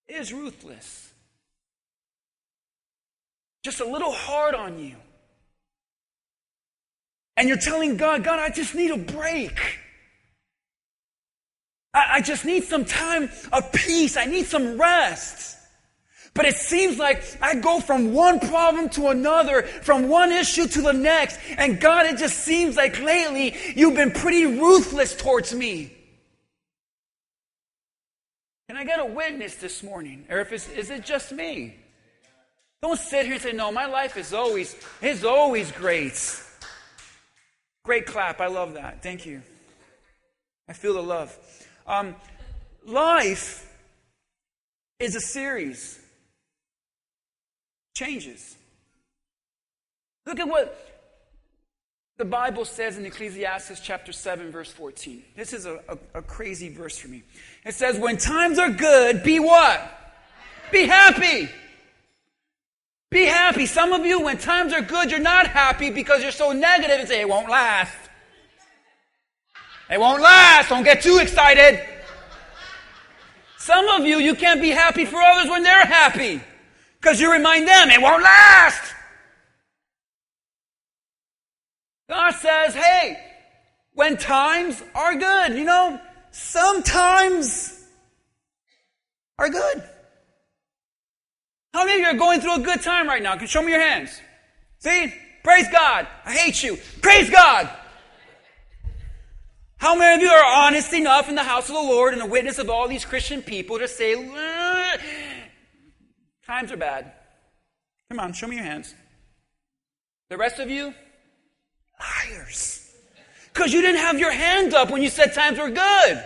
is 0.09 0.33
ruthless. 0.33 1.13
Just 3.63 3.81
a 3.81 3.87
little 3.87 4.13
hard 4.13 4.57
on 4.57 4.81
you 4.81 4.97
and 7.39 7.49
you're 7.49 7.57
telling 7.57 7.97
God, 7.97 8.25
God, 8.25 8.41
I 8.41 8.51
just 8.51 8.75
need 8.75 8.91
a 8.91 8.99
break. 8.99 9.57
I, 11.95 12.15
I 12.15 12.21
just 12.21 12.45
need 12.45 12.65
some 12.65 12.85
time 12.85 13.31
of 13.53 13.71
peace. 13.73 14.17
I 14.17 14.25
need 14.25 14.47
some 14.47 14.77
rest. 14.79 15.57
But 16.35 16.47
it 16.47 16.57
seems 16.57 16.99
like 16.99 17.23
I 17.41 17.55
go 17.55 17.79
from 17.79 18.13
one 18.13 18.41
problem 18.41 18.89
to 18.91 19.09
another, 19.09 19.63
from 19.63 20.09
one 20.09 20.33
issue 20.33 20.67
to 20.67 20.83
the 20.83 20.93
next. 20.93 21.39
And 21.57 21.81
God, 21.81 22.07
it 22.07 22.19
just 22.19 22.39
seems 22.39 22.77
like 22.77 23.01
lately 23.01 23.55
you've 23.77 23.95
been 23.95 24.11
pretty 24.11 24.45
ruthless 24.45 25.15
towards 25.15 25.55
me. 25.55 25.93
Can 28.69 28.77
I 28.77 28.85
get 28.85 28.99
a 28.99 29.07
witness 29.07 29.55
this 29.55 29.85
morning? 29.85 30.27
Or 30.29 30.41
if 30.41 30.53
it's, 30.53 30.69
is 30.71 30.91
it 30.91 31.05
just 31.05 31.31
me? 31.31 31.77
Don't 32.83 32.99
sit 32.99 33.27
here 33.27 33.35
and 33.35 33.43
say, 33.43 33.53
no, 33.53 33.71
my 33.71 33.87
life 33.87 34.17
is 34.17 34.35
always, 34.35 34.75
is 35.01 35.25
always 35.25 35.71
great. 35.71 36.45
Great 37.89 38.05
clap. 38.05 38.39
I 38.39 38.49
love 38.49 38.75
that. 38.75 39.03
Thank 39.03 39.25
you. 39.25 39.41
I 40.69 40.75
feel 40.75 40.93
the 40.93 41.03
love. 41.03 41.35
Um, 41.87 42.17
life 42.85 43.67
is 45.01 45.17
a 45.17 45.23
series. 45.23 45.99
Changes. 47.97 48.59
Look 50.27 50.39
at 50.39 50.47
what 50.47 50.79
the 52.19 52.27
Bible 52.27 52.67
says 52.67 52.99
in 52.99 53.07
Ecclesiastes 53.07 53.81
chapter 53.81 54.13
7, 54.13 54.53
verse 54.53 54.71
14. 54.71 55.23
This 55.35 55.55
is 55.55 55.65
a, 55.65 55.81
a, 55.89 56.19
a 56.19 56.21
crazy 56.21 56.69
verse 56.69 56.99
for 56.99 57.09
me. 57.09 57.23
It 57.65 57.73
says, 57.73 57.99
When 57.99 58.19
times 58.19 58.59
are 58.59 58.69
good, 58.69 59.23
be 59.23 59.41
what? 59.41 59.81
Be 60.71 60.85
happy. 60.85 61.49
Be 63.11 63.25
happy. 63.25 63.65
Some 63.65 63.93
of 63.93 64.05
you, 64.05 64.21
when 64.21 64.37
times 64.37 64.73
are 64.73 64.83
good, 64.83 65.11
you're 65.11 65.21
not 65.21 65.47
happy 65.47 65.91
because 65.91 66.23
you're 66.23 66.31
so 66.31 66.53
negative 66.53 67.01
and 67.01 67.09
say, 67.09 67.21
it 67.21 67.29
won't 67.29 67.49
last. 67.49 67.97
It 69.91 69.99
won't 69.99 70.23
last. 70.23 70.69
Don't 70.69 70.85
get 70.85 71.03
too 71.03 71.19
excited. 71.19 71.83
Some 73.57 73.89
of 73.89 74.07
you, 74.07 74.19
you 74.19 74.35
can't 74.35 74.61
be 74.61 74.71
happy 74.71 75.07
for 75.07 75.17
others 75.17 75.51
when 75.51 75.63
they're 75.63 75.87
happy 75.87 76.41
because 77.01 77.21
you 77.21 77.33
remind 77.33 77.67
them 77.67 77.91
it 77.91 78.01
won't 78.01 78.23
last. 78.23 78.95
God 82.11 82.33
says, 82.33 82.75
hey, 82.75 83.19
when 83.93 84.17
times 84.17 84.83
are 84.95 85.15
good, 85.15 85.57
you 85.57 85.65
know, 85.65 86.01
sometimes 86.31 87.85
are 89.39 89.49
good. 89.49 89.83
How 91.79 91.85
many 91.85 92.03
of 92.03 92.09
you 92.09 92.17
are 92.17 92.19
going 92.19 92.41
through 92.41 92.57
a 92.57 92.59
good 92.59 92.83
time 92.83 93.07
right 93.07 93.23
now? 93.23 93.37
Can 93.37 93.47
show 93.47 93.63
me 93.63 93.71
your 93.71 93.81
hands? 93.81 94.21
See? 94.81 95.15
Praise 95.45 95.69
God. 95.71 96.09
I 96.25 96.33
hate 96.33 96.61
you. 96.61 96.77
Praise 97.01 97.31
God. 97.31 97.71
How 99.77 99.95
many 99.95 100.17
of 100.17 100.21
you 100.21 100.29
are 100.29 100.45
honest 100.45 100.93
enough 100.93 101.29
in 101.29 101.37
the 101.37 101.45
house 101.45 101.69
of 101.69 101.77
the 101.77 101.81
Lord 101.81 102.15
and 102.15 102.21
the 102.21 102.27
witness 102.27 102.59
of 102.59 102.69
all 102.69 102.89
these 102.89 103.05
Christian 103.05 103.43
people 103.43 103.79
to 103.79 103.87
say, 103.87 104.17
times 106.45 106.73
are 106.73 106.77
bad? 106.77 107.13
Come 108.09 108.19
on, 108.19 108.33
show 108.33 108.49
me 108.49 108.57
your 108.57 108.65
hands. 108.65 108.93
The 110.31 110.37
rest 110.37 110.59
of 110.59 110.69
you, 110.69 110.93
liars. 112.01 112.93
Because 113.55 113.73
you 113.73 113.83
didn't 113.83 114.01
have 114.01 114.19
your 114.19 114.33
hand 114.33 114.75
up 114.75 114.91
when 114.91 115.01
you 115.01 115.11
said 115.11 115.33
times 115.33 115.61
were 115.61 115.71
good. 115.71 116.25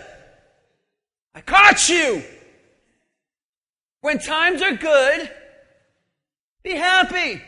I 1.35 1.41
caught 1.41 1.87
you. 1.89 2.23
When 4.01 4.17
times 4.17 4.63
are 4.63 4.75
good, 4.75 5.29
be 6.63 6.75
happy. 6.75 7.41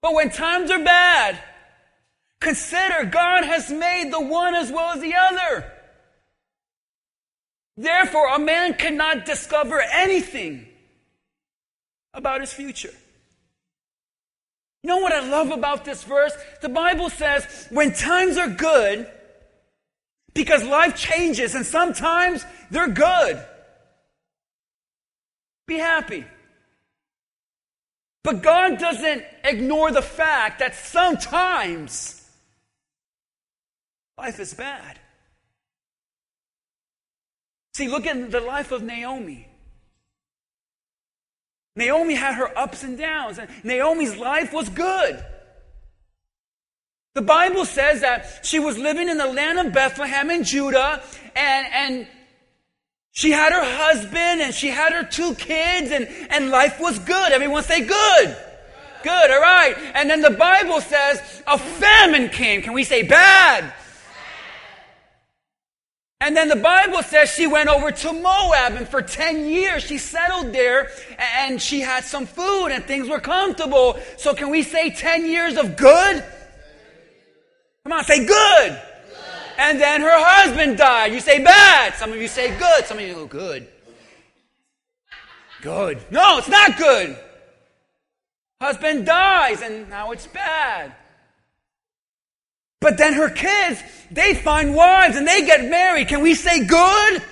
But 0.00 0.14
when 0.14 0.30
times 0.30 0.70
are 0.70 0.82
bad, 0.82 1.38
consider 2.40 3.04
God 3.04 3.44
has 3.44 3.70
made 3.70 4.12
the 4.12 4.20
one 4.20 4.54
as 4.54 4.70
well 4.70 4.92
as 4.92 5.00
the 5.00 5.14
other. 5.14 5.72
Therefore, 7.76 8.34
a 8.34 8.38
man 8.38 8.74
cannot 8.74 9.24
discover 9.24 9.80
anything 9.80 10.66
about 12.12 12.40
his 12.40 12.52
future. 12.52 12.92
You 14.82 14.88
know 14.88 14.98
what 14.98 15.12
I 15.12 15.26
love 15.28 15.50
about 15.52 15.84
this 15.84 16.02
verse? 16.02 16.32
The 16.60 16.68
Bible 16.68 17.08
says 17.08 17.68
when 17.70 17.94
times 17.94 18.36
are 18.36 18.48
good, 18.48 19.10
because 20.34 20.64
life 20.64 20.96
changes 20.96 21.54
and 21.54 21.64
sometimes 21.64 22.44
they're 22.70 22.88
good, 22.88 23.40
be 25.66 25.78
happy. 25.78 26.24
But 28.24 28.42
God 28.42 28.78
doesn't 28.78 29.24
ignore 29.42 29.90
the 29.90 30.02
fact 30.02 30.60
that 30.60 30.74
sometimes 30.76 32.24
life 34.16 34.38
is 34.38 34.54
bad. 34.54 34.98
See, 37.74 37.88
look 37.88 38.06
at 38.06 38.30
the 38.30 38.40
life 38.40 38.70
of 38.70 38.82
Naomi. 38.82 39.48
Naomi 41.74 42.14
had 42.14 42.34
her 42.34 42.56
ups 42.56 42.84
and 42.84 42.98
downs, 42.98 43.38
and 43.38 43.48
Naomi's 43.64 44.16
life 44.16 44.52
was 44.52 44.68
good. 44.68 45.24
The 47.14 47.22
Bible 47.22 47.64
says 47.64 48.02
that 48.02 48.40
she 48.44 48.58
was 48.58 48.78
living 48.78 49.08
in 49.08 49.18
the 49.18 49.26
land 49.26 49.58
of 49.58 49.72
Bethlehem 49.72 50.30
in 50.30 50.44
Judah, 50.44 51.02
and, 51.34 51.66
and 51.72 52.06
she 53.12 53.30
had 53.30 53.52
her 53.52 53.62
husband 53.62 54.40
and 54.40 54.54
she 54.54 54.68
had 54.68 54.92
her 54.92 55.04
two 55.04 55.34
kids, 55.34 55.90
and, 55.90 56.08
and 56.30 56.50
life 56.50 56.80
was 56.80 56.98
good. 56.98 57.32
Everyone 57.32 57.62
say 57.62 57.86
good. 57.86 58.36
Good, 59.02 59.30
all 59.30 59.40
right. 59.40 59.74
And 59.94 60.08
then 60.08 60.22
the 60.22 60.30
Bible 60.30 60.80
says 60.80 61.42
a 61.46 61.58
famine 61.58 62.30
came. 62.30 62.62
Can 62.62 62.72
we 62.72 62.84
say 62.84 63.02
bad? 63.02 63.72
And 66.22 66.36
then 66.36 66.48
the 66.48 66.56
Bible 66.56 67.02
says 67.02 67.30
she 67.30 67.48
went 67.48 67.68
over 67.68 67.90
to 67.90 68.12
Moab, 68.12 68.74
and 68.74 68.88
for 68.88 69.02
10 69.02 69.48
years 69.48 69.82
she 69.82 69.98
settled 69.98 70.52
there, 70.52 70.88
and 71.18 71.60
she 71.60 71.80
had 71.80 72.04
some 72.04 72.26
food, 72.26 72.68
and 72.68 72.84
things 72.84 73.08
were 73.08 73.18
comfortable. 73.18 73.98
So, 74.16 74.32
can 74.32 74.48
we 74.48 74.62
say 74.62 74.90
10 74.90 75.26
years 75.26 75.56
of 75.56 75.76
good? 75.76 76.24
Come 77.82 77.92
on, 77.92 78.04
say 78.04 78.24
good. 78.24 78.80
And 79.58 79.80
then 79.80 80.00
her 80.00 80.24
husband 80.24 80.78
died. 80.78 81.12
You 81.12 81.20
say 81.20 81.42
bad. 81.42 81.94
Some 81.94 82.12
of 82.12 82.20
you 82.20 82.28
say 82.28 82.56
good. 82.58 82.84
Some 82.84 82.98
of 82.98 83.04
you 83.04 83.14
go 83.14 83.26
good. 83.26 83.68
Good. 85.62 86.02
No, 86.10 86.38
it's 86.38 86.48
not 86.48 86.76
good. 86.76 87.16
Husband 88.60 89.06
dies, 89.06 89.60
and 89.62 89.88
now 89.90 90.12
it's 90.12 90.26
bad. 90.26 90.94
But 92.80 92.98
then 92.98 93.12
her 93.12 93.30
kids, 93.30 93.82
they 94.10 94.34
find 94.34 94.74
wives 94.74 95.16
and 95.16 95.26
they 95.26 95.46
get 95.46 95.70
married. 95.70 96.08
Can 96.08 96.20
we 96.20 96.34
say 96.34 96.64
good? 96.66 97.22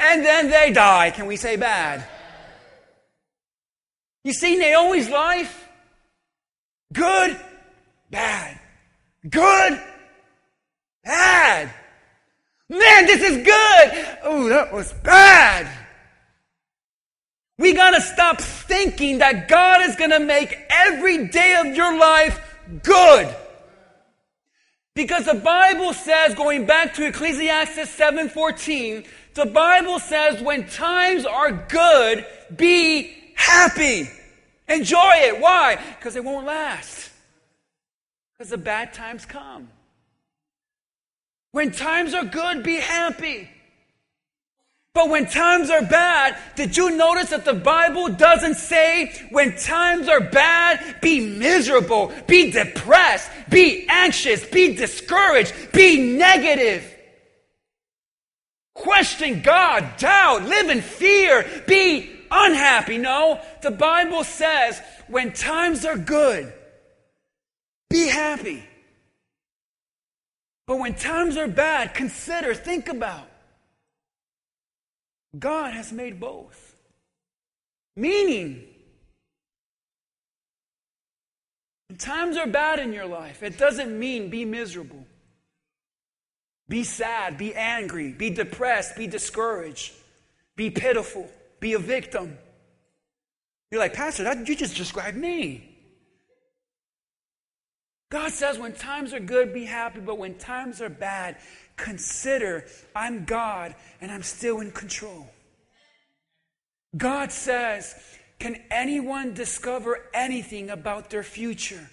And 0.00 0.24
then 0.24 0.48
they 0.48 0.72
die. 0.72 1.10
Can 1.10 1.26
we 1.26 1.36
say 1.36 1.56
bad? 1.56 2.04
You 4.24 4.32
see 4.32 4.56
Naomi's 4.56 5.08
life? 5.10 5.68
Good, 6.92 7.38
bad. 8.10 8.58
Good, 9.28 9.80
bad. 11.04 11.72
Man, 12.68 13.06
this 13.06 13.22
is 13.22 13.44
good. 13.44 14.18
Oh, 14.22 14.48
that 14.48 14.72
was 14.72 14.92
bad. 14.92 15.68
We 17.58 17.74
gotta 17.74 18.00
stop 18.00 18.40
thinking 18.40 19.18
that 19.18 19.48
God 19.48 19.82
is 19.82 19.96
gonna 19.96 20.20
make 20.20 20.56
every 20.70 21.28
day 21.28 21.56
of 21.56 21.76
your 21.76 21.98
life 21.98 22.40
good. 22.82 23.34
Because 24.94 25.26
the 25.26 25.34
Bible 25.34 25.92
says, 25.92 26.34
going 26.34 26.64
back 26.66 26.94
to 26.94 27.06
Ecclesiastes 27.06 27.90
7:14, 27.90 29.04
the 29.34 29.46
Bible 29.46 29.98
says 29.98 30.40
when 30.40 30.68
times 30.68 31.26
are 31.26 31.52
good, 31.52 32.26
be 32.56 33.16
happy. 33.34 34.08
Enjoy 34.68 35.12
it. 35.16 35.40
Why? 35.40 35.76
Because 35.98 36.16
it 36.16 36.24
won't 36.24 36.46
last. 36.46 37.10
Because 38.38 38.50
the 38.50 38.58
bad 38.58 38.92
times 38.92 39.26
come. 39.26 39.68
When 41.52 41.72
times 41.72 42.14
are 42.14 42.24
good, 42.24 42.62
be 42.62 42.76
happy. 42.76 43.48
But 44.92 45.08
when 45.08 45.26
times 45.26 45.70
are 45.70 45.82
bad, 45.82 46.36
did 46.56 46.76
you 46.76 46.96
notice 46.96 47.30
that 47.30 47.44
the 47.44 47.54
Bible 47.54 48.08
doesn't 48.08 48.56
say 48.56 49.12
when 49.30 49.56
times 49.56 50.08
are 50.08 50.20
bad, 50.20 51.00
be 51.00 51.20
miserable, 51.20 52.12
be 52.26 52.50
depressed, 52.50 53.30
be 53.48 53.86
anxious, 53.88 54.44
be 54.46 54.74
discouraged, 54.74 55.54
be 55.72 56.16
negative? 56.16 56.84
Question 58.74 59.42
God, 59.42 59.96
doubt, 59.98 60.42
live 60.42 60.70
in 60.70 60.80
fear, 60.80 61.46
be 61.68 62.10
unhappy. 62.30 62.98
No, 62.98 63.40
the 63.62 63.70
Bible 63.70 64.24
says 64.24 64.80
when 65.06 65.32
times 65.32 65.84
are 65.84 65.98
good, 65.98 66.52
be 67.88 68.08
happy. 68.08 68.64
But 70.70 70.78
when 70.78 70.94
times 70.94 71.36
are 71.36 71.48
bad, 71.48 71.94
consider, 71.94 72.54
think 72.54 72.88
about 72.88 73.28
God 75.36 75.74
has 75.74 75.90
made 75.92 76.20
both. 76.20 76.76
Meaning, 77.96 78.62
when 81.88 81.98
times 81.98 82.36
are 82.36 82.46
bad 82.46 82.78
in 82.78 82.92
your 82.92 83.06
life, 83.06 83.42
it 83.42 83.58
doesn't 83.58 83.98
mean 83.98 84.30
be 84.30 84.44
miserable. 84.44 85.04
Be 86.68 86.84
sad, 86.84 87.36
be 87.36 87.52
angry, 87.52 88.12
be 88.12 88.30
depressed, 88.30 88.96
be 88.96 89.08
discouraged, 89.08 89.92
be 90.54 90.70
pitiful, 90.70 91.28
be 91.58 91.72
a 91.72 91.80
victim. 91.80 92.38
You're 93.72 93.80
like, 93.80 93.94
Pastor, 93.94 94.22
that, 94.22 94.46
you 94.46 94.54
just 94.54 94.76
described 94.76 95.16
me. 95.16 95.69
God 98.10 98.32
says 98.32 98.58
when 98.58 98.72
times 98.72 99.14
are 99.14 99.20
good, 99.20 99.54
be 99.54 99.64
happy, 99.64 100.00
but 100.00 100.18
when 100.18 100.34
times 100.34 100.82
are 100.82 100.88
bad, 100.88 101.36
consider 101.76 102.64
I'm 102.94 103.24
God 103.24 103.74
and 104.00 104.10
I'm 104.10 104.24
still 104.24 104.60
in 104.60 104.72
control. 104.72 105.30
God 106.96 107.30
says, 107.30 107.94
Can 108.40 108.60
anyone 108.68 109.32
discover 109.32 110.08
anything 110.12 110.70
about 110.70 111.08
their 111.08 111.22
future? 111.22 111.88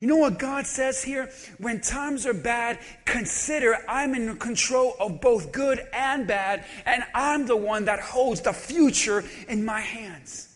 You 0.00 0.08
know 0.08 0.16
what 0.16 0.38
God 0.38 0.66
says 0.66 1.02
here? 1.02 1.30
When 1.58 1.82
times 1.82 2.26
are 2.26 2.34
bad, 2.34 2.78
consider 3.04 3.78
I'm 3.88 4.14
in 4.14 4.36
control 4.38 4.94
of 4.98 5.20
both 5.20 5.52
good 5.52 5.86
and 5.92 6.26
bad, 6.26 6.64
and 6.86 7.04
I'm 7.14 7.46
the 7.46 7.56
one 7.56 7.84
that 7.86 8.00
holds 8.00 8.40
the 8.40 8.52
future 8.54 9.22
in 9.48 9.64
my 9.64 9.80
hands. 9.80 10.54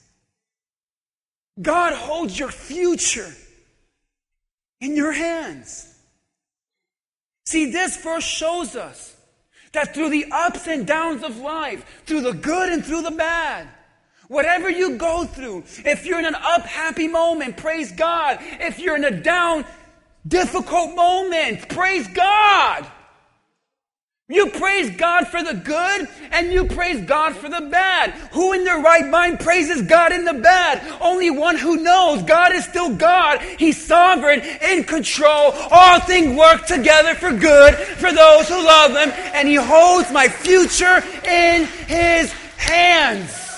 God 1.60 1.92
holds 1.92 2.38
your 2.38 2.50
future 2.50 3.30
in 4.80 4.96
your 4.96 5.12
hands. 5.12 5.86
See, 7.46 7.70
this 7.70 7.96
verse 7.96 8.24
shows 8.24 8.76
us 8.76 9.16
that 9.72 9.94
through 9.94 10.10
the 10.10 10.26
ups 10.30 10.66
and 10.66 10.86
downs 10.86 11.22
of 11.22 11.38
life, 11.38 11.84
through 12.06 12.22
the 12.22 12.32
good 12.32 12.72
and 12.72 12.84
through 12.84 13.02
the 13.02 13.10
bad, 13.10 13.68
whatever 14.28 14.70
you 14.70 14.96
go 14.96 15.24
through, 15.24 15.64
if 15.84 16.06
you're 16.06 16.18
in 16.18 16.26
an 16.26 16.34
up 16.34 16.62
happy 16.62 17.08
moment, 17.08 17.56
praise 17.56 17.92
God. 17.92 18.38
If 18.40 18.78
you're 18.78 18.96
in 18.96 19.04
a 19.04 19.20
down 19.20 19.64
difficult 20.26 20.94
moment, 20.94 21.68
praise 21.68 22.06
God. 22.08 22.86
You 24.30 24.46
praise 24.50 24.96
God 24.96 25.26
for 25.26 25.42
the 25.42 25.54
good 25.54 26.06
and 26.30 26.52
you 26.52 26.64
praise 26.64 27.04
God 27.04 27.34
for 27.34 27.48
the 27.48 27.62
bad. 27.62 28.10
Who 28.30 28.52
in 28.52 28.62
their 28.62 28.78
right 28.80 29.04
mind 29.04 29.40
praises 29.40 29.82
God 29.82 30.12
in 30.12 30.24
the 30.24 30.34
bad? 30.34 30.80
Only 31.00 31.30
one 31.30 31.58
who 31.58 31.82
knows 31.82 32.22
God 32.22 32.52
is 32.52 32.64
still 32.64 32.94
God. 32.94 33.40
He's 33.40 33.84
sovereign, 33.84 34.40
in 34.62 34.84
control. 34.84 35.50
All 35.72 35.98
things 35.98 36.38
work 36.38 36.64
together 36.66 37.16
for 37.16 37.32
good 37.32 37.74
for 37.74 38.12
those 38.12 38.48
who 38.48 38.64
love 38.64 38.92
Him 38.92 39.10
and 39.34 39.48
He 39.48 39.56
holds 39.56 40.12
my 40.12 40.28
future 40.28 41.02
in 41.24 41.66
His 41.88 42.30
hands. 42.56 43.49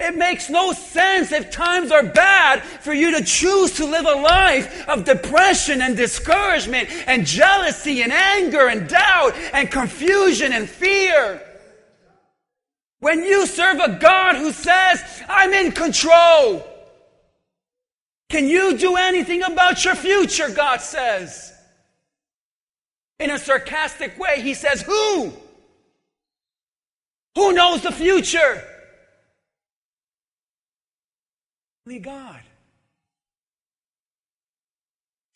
It 0.00 0.16
makes 0.16 0.48
no 0.48 0.72
sense 0.72 1.30
if 1.30 1.50
times 1.50 1.92
are 1.92 2.02
bad 2.02 2.62
for 2.62 2.94
you 2.94 3.18
to 3.18 3.24
choose 3.24 3.72
to 3.72 3.84
live 3.84 4.06
a 4.06 4.14
life 4.14 4.88
of 4.88 5.04
depression 5.04 5.82
and 5.82 5.94
discouragement 5.94 6.88
and 7.06 7.26
jealousy 7.26 8.00
and 8.00 8.10
anger 8.10 8.66
and 8.66 8.88
doubt 8.88 9.34
and 9.52 9.70
confusion 9.70 10.54
and 10.54 10.66
fear. 10.66 11.42
When 13.00 13.24
you 13.24 13.46
serve 13.46 13.78
a 13.78 13.98
God 13.98 14.36
who 14.36 14.52
says, 14.52 15.02
I'm 15.28 15.52
in 15.52 15.72
control, 15.72 16.66
can 18.30 18.48
you 18.48 18.78
do 18.78 18.96
anything 18.96 19.42
about 19.42 19.84
your 19.84 19.96
future? 19.96 20.48
God 20.48 20.80
says. 20.80 21.52
In 23.18 23.30
a 23.30 23.38
sarcastic 23.38 24.18
way, 24.18 24.40
he 24.40 24.54
says, 24.54 24.80
Who? 24.80 25.30
Who 27.34 27.52
knows 27.52 27.82
the 27.82 27.92
future? 27.92 28.40
Only 28.42 28.66
God. 31.86 32.40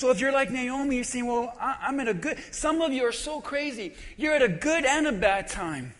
So 0.00 0.10
if 0.10 0.20
you're 0.20 0.32
like 0.32 0.50
Naomi, 0.50 0.96
you're 0.96 1.04
saying, 1.04 1.26
well, 1.26 1.56
I'm 1.60 1.98
at 2.00 2.08
a 2.08 2.14
good, 2.14 2.38
some 2.50 2.80
of 2.82 2.92
you 2.92 3.04
are 3.04 3.12
so 3.12 3.40
crazy. 3.40 3.94
You're 4.16 4.34
at 4.34 4.42
a 4.42 4.48
good 4.48 4.84
and 4.84 5.06
a 5.06 5.12
bad 5.12 5.48
time. 5.48 5.94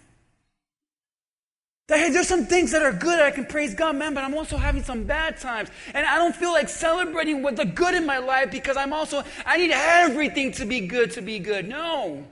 That, 1.89 1.99
hey, 1.99 2.11
there's 2.11 2.29
some 2.29 2.47
things 2.47 2.73
that 2.73 2.83
are 2.83 2.93
good 2.93 3.21
I 3.21 3.31
can 3.31 3.45
praise 3.45 3.75
God, 3.75 3.97
man, 3.97 4.15
but 4.15 4.25
I'm 4.25 4.35
also 4.35 4.57
having 4.57 4.83
some 4.83 5.05
bad 5.05 5.39
times. 5.39 5.71
And 5.93 6.07
I 6.07 6.17
don't 6.17 6.35
feel 6.35 6.53
like 6.53 6.69
celebrating 6.69 7.43
with 7.43 7.57
the 7.57 7.67
good 7.67 7.95
in 7.95 8.07
my 8.07 8.19
life 8.19 8.51
because 8.51 8.77
I'm 8.77 8.93
also, 8.93 9.23
I 9.45 9.59
need 9.59 9.71
everything 9.73 10.53
to 10.53 10.67
be 10.67 10.81
good 10.81 11.13
to 11.13 11.23
be 11.23 11.39
good. 11.39 11.69
No. 11.69 12.27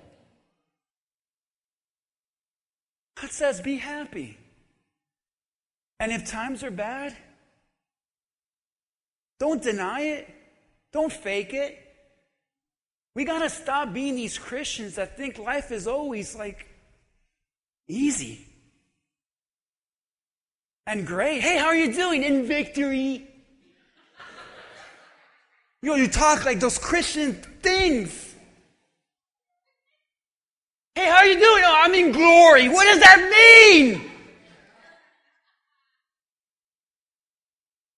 God 3.20 3.31
says, 3.31 3.61
be 3.61 3.77
happy. 3.77 4.38
And 6.01 6.12
if 6.12 6.27
times 6.27 6.64
are 6.64 6.70
bad, 6.70 7.16
don't 9.38 9.62
deny 9.62 10.01
it. 10.03 10.29
Don't 10.92 11.12
fake 11.12 11.55
it. 11.55 11.79
We 13.14 13.25
got 13.25 13.40
to 13.40 13.51
stop 13.51 13.92
being 13.92 14.16
these 14.16 14.38
Christians 14.38 14.95
that 14.97 15.16
think 15.16 15.38
life 15.38 15.71
is 15.71 15.87
always 15.87 16.35
like 16.35 16.66
Easy. 17.88 18.47
And 20.87 21.07
great. 21.07 21.40
Hey, 21.40 21.59
how 21.59 21.66
are 21.66 21.77
you 21.77 21.92
doing? 21.92 22.23
In 22.23 22.47
victory. 22.47 23.29
You 25.85 25.90
know, 25.90 25.97
you 25.97 26.07
talk 26.07 26.45
like 26.45 26.61
those 26.61 26.79
Christian 26.79 27.33
things. 27.61 28.37
Hey, 30.95 31.07
how 31.07 31.16
are 31.16 31.27
you 31.27 31.35
doing? 31.40 31.62
Oh, 31.66 31.81
I'm 31.83 31.92
in 31.92 32.12
glory. 32.12 32.68
What 32.68 32.85
does 32.85 33.01
that 33.01 33.18
mean? 33.29 34.12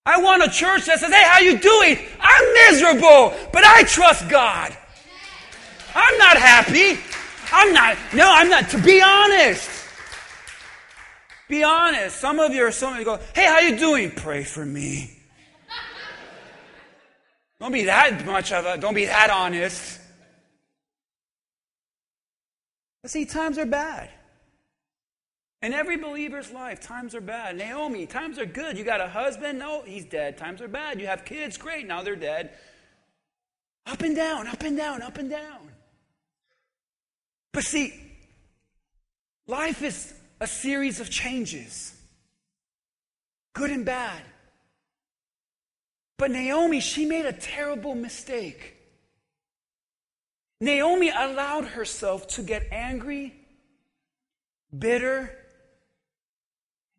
I 0.07 0.21
want 0.21 0.45
a 0.45 0.51
church 0.51 0.85
that 0.87 1.01
says, 1.01 1.11
hey, 1.11 1.25
how 1.25 1.39
you 1.39 1.59
doing? 1.59 1.99
I'm 2.21 2.53
miserable, 2.71 3.33
but 3.53 3.65
I 3.65 3.85
trust 3.85 4.29
God. 4.29 4.77
I'm 5.95 6.19
not 6.19 6.37
happy. 6.37 7.01
I'm 7.51 7.73
not, 7.73 7.97
no, 8.13 8.31
I'm 8.31 8.51
not, 8.51 8.69
to 8.71 8.83
be 8.83 9.01
honest. 9.01 9.71
Be 11.49 11.63
honest. 11.63 12.17
Some 12.17 12.39
of 12.39 12.53
you 12.53 12.65
are 12.65 12.71
some 12.71 12.93
of 12.93 12.99
you 12.99 13.05
go, 13.05 13.19
hey, 13.35 13.47
how 13.47 13.61
you 13.61 13.79
doing? 13.79 14.11
Pray 14.11 14.45
for 14.45 14.65
me. 14.65 15.11
don't 17.61 17.73
be 17.73 17.85
that 17.85 18.27
much 18.27 18.53
of 18.53 18.67
a, 18.67 18.77
don't 18.77 18.95
be 18.95 19.07
that 19.07 19.31
honest. 19.31 20.01
But 23.01 23.11
see, 23.11 23.25
times 23.25 23.57
are 23.57 23.67
bad. 23.67 24.11
In 25.65 25.73
every 25.73 25.97
believer's 25.97 26.51
life, 26.51 26.79
times 26.79 27.15
are 27.15 27.23
bad. 27.23 27.57
Naomi, 27.57 28.05
times 28.05 28.39
are 28.39 28.45
good. 28.45 28.77
You 28.77 28.85
got 28.85 29.01
a 29.01 29.09
husband? 29.09 29.59
No, 29.59 29.83
he's 29.83 30.05
dead. 30.05 30.37
Times 30.37 30.61
are 30.61 30.69
bad. 30.69 31.01
You 31.01 31.07
have 31.07 31.25
kids? 31.25 31.57
Great. 31.57 31.87
Now 31.87 32.03
they're 32.03 32.17
dead. 32.17 32.51
Up 33.87 34.03
and 34.03 34.15
down, 34.15 34.47
up 34.47 34.63
and 34.63 34.77
down, 34.77 35.01
up 35.01 35.17
and 35.17 35.31
down. 35.31 35.71
But 37.55 37.65
see, 37.65 37.99
life 39.47 39.83
is 39.83 40.13
a 40.39 40.47
series 40.47 41.01
of 41.01 41.09
changes, 41.09 41.95
good 43.55 43.71
and 43.71 43.87
bad. 43.87 44.21
But 46.19 46.31
Naomi, 46.31 46.81
she 46.81 47.07
made 47.07 47.25
a 47.25 47.33
terrible 47.33 47.95
mistake. 47.95 48.77
Naomi 50.61 51.09
allowed 51.09 51.65
herself 51.65 52.29
to 52.29 52.43
get 52.43 52.69
angry, 52.71 53.35
bitter, 54.77 55.39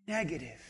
negative. 0.08 0.62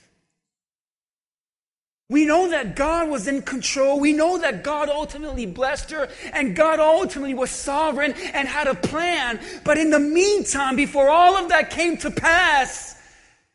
We 2.07 2.25
know 2.25 2.49
that 2.49 2.75
God 2.75 3.09
was 3.09 3.27
in 3.27 3.41
control. 3.41 3.99
We 3.99 4.13
know 4.13 4.37
that 4.37 4.63
God 4.63 4.89
ultimately 4.89 5.47
blessed 5.47 5.89
her 5.89 6.07
and 6.33 6.55
God 6.55 6.79
ultimately 6.79 7.33
was 7.33 7.49
sovereign 7.49 8.13
and 8.33 8.47
had 8.47 8.67
a 8.67 8.75
plan. 8.75 9.39
But 9.63 9.79
in 9.79 9.89
the 9.89 9.99
meantime, 9.99 10.75
before 10.75 11.09
all 11.09 11.35
of 11.35 11.49
that 11.49 11.71
came 11.71 11.97
to 11.97 12.11
pass, 12.11 12.95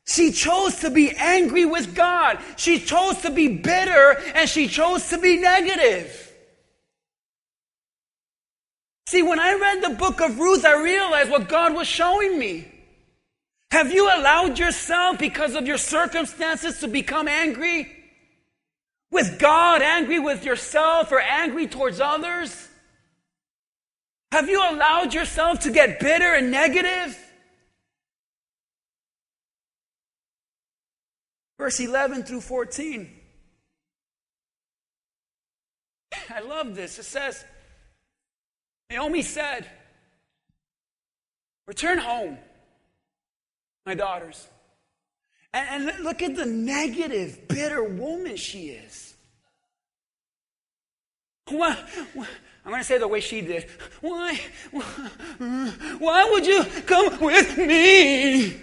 she 0.05 0.33
chose 0.33 0.81
to 0.81 0.90
be 0.90 1.12
angry 1.16 1.64
with 1.64 1.95
God. 1.95 2.38
She 2.57 2.81
chose 2.81 3.23
to 3.23 3.31
be 3.31 3.47
bitter 3.47 4.21
and 4.35 4.49
she 4.49 4.66
chose 4.66 5.09
to 5.11 5.19
be 5.19 5.37
negative. 5.37 6.27
See, 9.09 9.23
when 9.23 9.38
I 9.38 9.55
read 9.55 9.83
the 9.85 9.97
book 9.97 10.21
of 10.21 10.40
Ruth, 10.40 10.64
I 10.64 10.83
realized 10.83 11.31
what 11.31 11.49
God 11.49 11.75
was 11.75 11.87
showing 11.87 12.37
me. 12.37 12.80
Have 13.70 13.92
you 13.92 14.06
allowed 14.06 14.59
yourself, 14.59 15.18
because 15.18 15.54
of 15.54 15.66
your 15.66 15.78
circumstances, 15.78 16.80
to 16.80 16.88
become 16.88 17.28
angry? 17.28 17.92
With 19.12 19.38
God, 19.38 19.80
angry 19.80 20.18
with 20.18 20.44
yourself, 20.44 21.12
or 21.12 21.20
angry 21.20 21.68
towards 21.68 22.00
others? 22.00 22.68
Have 24.33 24.48
you 24.48 24.61
allowed 24.61 25.14
yourself 25.14 25.61
to 25.61 25.70
get 25.70 26.00
bitter 26.00 26.35
and 26.35 26.50
negative? 26.50 27.16
Verse 31.59 31.78
11 31.78 32.24
through 32.24 32.40
14. 32.40 33.09
I 36.30 36.40
love 36.40 36.74
this. 36.74 36.98
It 36.98 37.04
says, 37.04 37.44
Naomi 38.88 39.22
said, 39.22 39.66
Return 41.66 41.98
home 41.98 42.38
my 43.87 43.95
daughters. 43.95 44.47
And, 45.53 45.88
and 45.88 46.05
look 46.05 46.23
at 46.23 46.37
the 46.37 46.47
negative, 46.47 47.49
bitter 47.49 47.83
woman 47.83 48.37
she 48.37 48.69
is. 48.69 49.14
Why, 51.49 51.77
why, 52.14 52.27
I'm 52.64 52.71
going 52.71 52.81
to 52.81 52.87
say 52.87 52.99
the 52.99 53.09
way 53.09 53.21
she 53.21 53.40
did. 53.40 53.66
Why, 54.01 54.38
why, 54.71 54.83
why 55.99 56.31
would 56.31 56.47
you 56.47 56.64
come 56.87 57.19
with 57.21 57.59
me? 57.59 58.61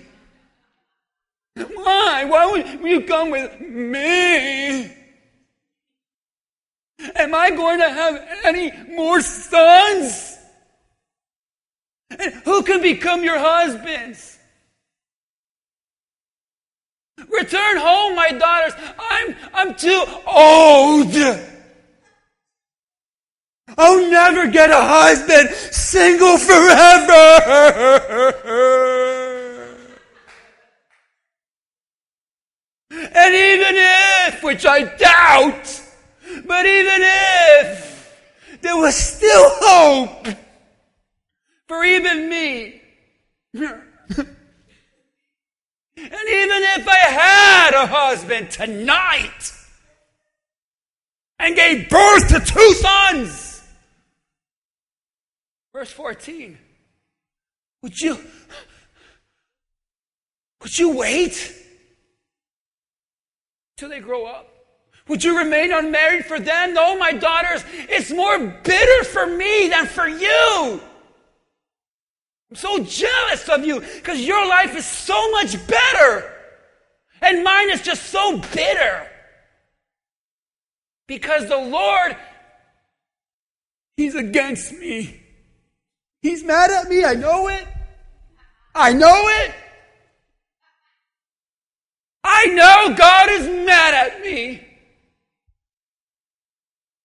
Why? 1.56 2.26
Why 2.26 2.46
would 2.52 2.82
you 2.82 3.02
come 3.02 3.32
with 3.32 3.60
me? 3.60 4.94
Am 7.16 7.36
I 7.36 7.50
going 7.52 7.80
to 7.80 7.90
have 7.90 8.28
any 8.44 8.72
more 8.96 9.22
sons? 9.22 10.38
And 12.10 12.34
who 12.46 12.64
can 12.64 12.82
become 12.82 13.24
your 13.24 13.40
husbands? 13.40 14.37
Return 17.32 17.78
home, 17.78 18.16
my 18.16 18.30
daughters. 18.30 18.74
I'm, 19.00 19.36
I'm 19.54 19.76
too 19.76 20.04
old. 20.26 21.16
I'll 23.78 24.10
never 24.10 24.48
get 24.48 24.70
a 24.72 24.82
husband, 24.82 25.50
single 25.50 26.38
forever. 26.38 27.68
And 32.90 33.36
even 33.36 33.76
if, 33.76 34.44
which 34.44 34.66
I 34.66 34.84
doubt, 34.84 35.82
but 36.46 36.66
even 36.66 37.02
if, 37.02 38.16
there 38.62 38.78
was 38.78 38.96
still 38.96 39.50
hope 39.62 40.28
for 41.68 41.84
even 41.84 42.30
me. 42.30 42.82
And 45.98 46.14
even 46.14 46.64
if 46.78 46.88
I 46.88 46.98
had 46.98 47.74
a 47.74 47.88
husband 47.88 48.52
tonight 48.52 49.52
and 51.40 51.56
gave 51.56 51.90
birth 51.90 52.28
to 52.30 52.40
two 52.40 52.74
sons, 52.74 53.64
verse 55.74 55.92
14, 55.92 56.56
would 57.82 58.00
you, 58.00 58.20
would 60.62 60.78
you 60.78 60.96
wait 60.96 61.54
till 63.76 63.90
they 63.90 64.00
grow 64.00 64.28
up? 64.28 64.54
Would 65.08 65.24
you 65.24 65.38
remain 65.38 65.72
unmarried 65.72 66.26
for 66.26 66.40
them? 66.40 66.76
No, 66.76 66.96
my 66.98 67.14
daughters, 67.14 67.64
it's 67.74 68.12
more 68.12 68.38
bitter 68.38 69.04
for 69.06 69.26
me 69.26 69.70
than 69.70 69.88
for 69.88 70.08
you. 70.08 70.80
I'm 72.50 72.56
so 72.56 72.84
jealous 72.84 73.50
of 73.50 73.66
you 73.66 73.82
because 73.82 74.22
your 74.22 74.48
life 74.48 74.76
is 74.76 74.86
so 74.86 75.32
much 75.32 75.56
better. 75.68 76.34
And 77.22 77.44
mine 77.44 77.70
is 77.72 77.82
just 77.82 78.04
so 78.04 78.38
bitter. 78.54 79.08
Because 81.08 81.48
the 81.48 81.58
Lord, 81.58 82.16
He's 83.98 84.16
against 84.16 84.74
me. 84.74 85.22
He's 86.22 86.44
mad 86.44 86.70
at 86.70 86.88
me. 86.88 87.04
I 87.04 87.16
know 87.16 87.48
it. 87.48 87.68
I 88.76 88.94
know 88.94 89.22
it. 89.26 89.54
I 92.24 92.46
know 92.48 92.96
God 92.96 93.30
is 93.32 93.48
mad 93.48 93.94
at 93.94 94.22
me. 94.22 94.64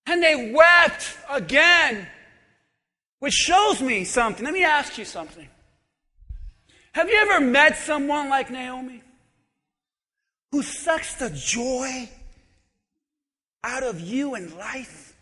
And 0.07 0.23
they 0.23 0.53
wept 0.53 1.17
again. 1.31 2.09
Which 3.23 3.35
shows 3.35 3.81
me 3.81 4.03
something. 4.03 4.45
Let 4.45 4.53
me 4.53 4.65
ask 4.65 4.99
you 4.99 5.05
something. 5.05 5.47
Have 6.93 7.09
you 7.09 7.15
ever 7.19 7.39
met 7.39 7.79
someone 7.79 8.29
like 8.29 8.51
Naomi? 8.51 9.01
Who 10.51 10.65
sucks 10.65 11.15
the 11.15 11.31
joy 11.31 12.09
out 13.63 13.85
of 13.85 14.01
you 14.01 14.35
in 14.35 14.59
life? 14.59 15.17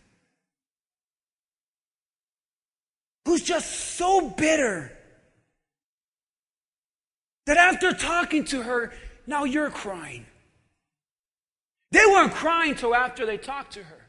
Who's 3.26 3.42
just 3.42 3.70
so 3.70 4.30
bitter 4.30 4.96
that 7.44 7.58
after 7.58 7.92
talking 7.92 8.46
to 8.46 8.62
her, 8.62 8.94
now 9.26 9.44
you're 9.44 9.68
crying. 9.68 10.24
They 11.90 12.06
weren't 12.06 12.32
crying 12.32 12.76
till 12.76 12.94
after 12.94 13.26
they 13.26 13.36
talked 13.36 13.74
to 13.74 13.82
her. 13.82 13.99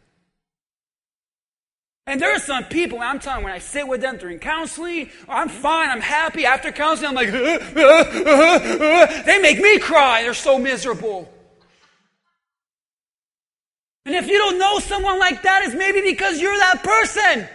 And 2.08 2.20
there 2.20 2.36
are 2.36 2.40
some 2.40 2.66
people, 2.66 3.00
I'm 3.00 3.20
telling 3.20 3.40
you, 3.40 3.46
when 3.46 3.54
I 3.54 3.60
sit 3.60 3.88
with 3.88 4.02
them 4.02 4.18
during 4.18 4.40
counseling, 4.40 5.10
I'm 5.30 5.50
fine, 5.50 5.90
I'm 5.90 6.02
happy. 6.02 6.46
After 6.46 6.72
counseling, 6.72 7.10
I'm 7.10 7.16
like, 7.16 7.30
uh, 7.30 7.60
uh, 7.80 8.04
uh, 8.34 9.24
they 9.24 9.40
make 9.40 9.60
me 9.60 9.80
cry. 9.80 10.24
They're 10.24 10.34
so 10.34 10.58
miserable. 10.58 11.32
And 14.06 14.16
if 14.16 14.28
you 14.28 14.38
don't 14.40 14.58
know 14.58 14.80
someone 14.80 15.20
like 15.20 15.44
that, 15.44 15.64
it's 15.64 15.76
maybe 15.76 16.02
because 16.02 16.42
you're 16.42 16.58
that 16.58 16.84
person. 16.84 17.48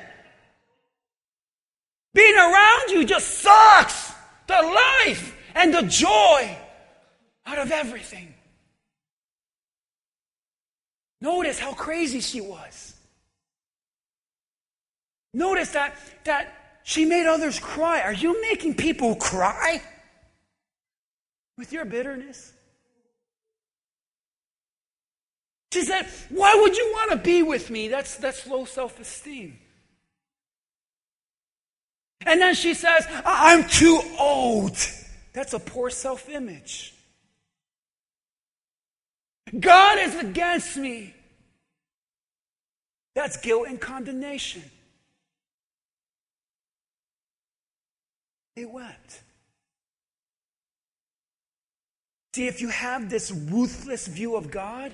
Being 2.14 2.36
around 2.36 2.90
you 2.90 3.04
just 3.04 3.38
sucks. 3.38 4.12
The 4.46 4.54
life. 4.54 5.34
and 5.56 5.72
the 5.72 5.82
joy 5.82 6.56
out 7.46 7.58
of 7.58 7.72
everything. 7.72 8.32
Notice 11.20 11.58
how 11.58 11.72
crazy 11.72 12.20
she 12.20 12.40
was. 12.40 12.95
Notice 15.36 15.72
that, 15.72 15.94
that 16.24 16.80
she 16.82 17.04
made 17.04 17.26
others 17.26 17.60
cry. 17.60 18.00
Are 18.00 18.14
you 18.14 18.40
making 18.40 18.72
people 18.72 19.14
cry 19.16 19.82
with 21.58 21.74
your 21.74 21.84
bitterness? 21.84 22.54
She 25.74 25.82
said, 25.84 26.08
Why 26.30 26.54
would 26.54 26.74
you 26.74 26.90
want 26.90 27.10
to 27.10 27.18
be 27.18 27.42
with 27.42 27.68
me? 27.68 27.88
That's, 27.88 28.16
that's 28.16 28.46
low 28.46 28.64
self 28.64 28.98
esteem. 28.98 29.58
And 32.24 32.40
then 32.40 32.54
she 32.54 32.72
says, 32.72 33.06
I'm 33.26 33.68
too 33.68 34.00
old. 34.18 34.78
That's 35.34 35.52
a 35.52 35.58
poor 35.58 35.90
self 35.90 36.30
image. 36.30 36.94
God 39.60 39.98
is 39.98 40.14
against 40.14 40.78
me. 40.78 41.14
That's 43.14 43.36
guilt 43.36 43.68
and 43.68 43.78
condemnation. 43.78 44.62
They 48.56 48.64
wept. 48.64 49.22
See, 52.34 52.46
if 52.46 52.62
you 52.62 52.68
have 52.68 53.10
this 53.10 53.30
ruthless 53.30 54.06
view 54.06 54.34
of 54.34 54.50
God, 54.50 54.92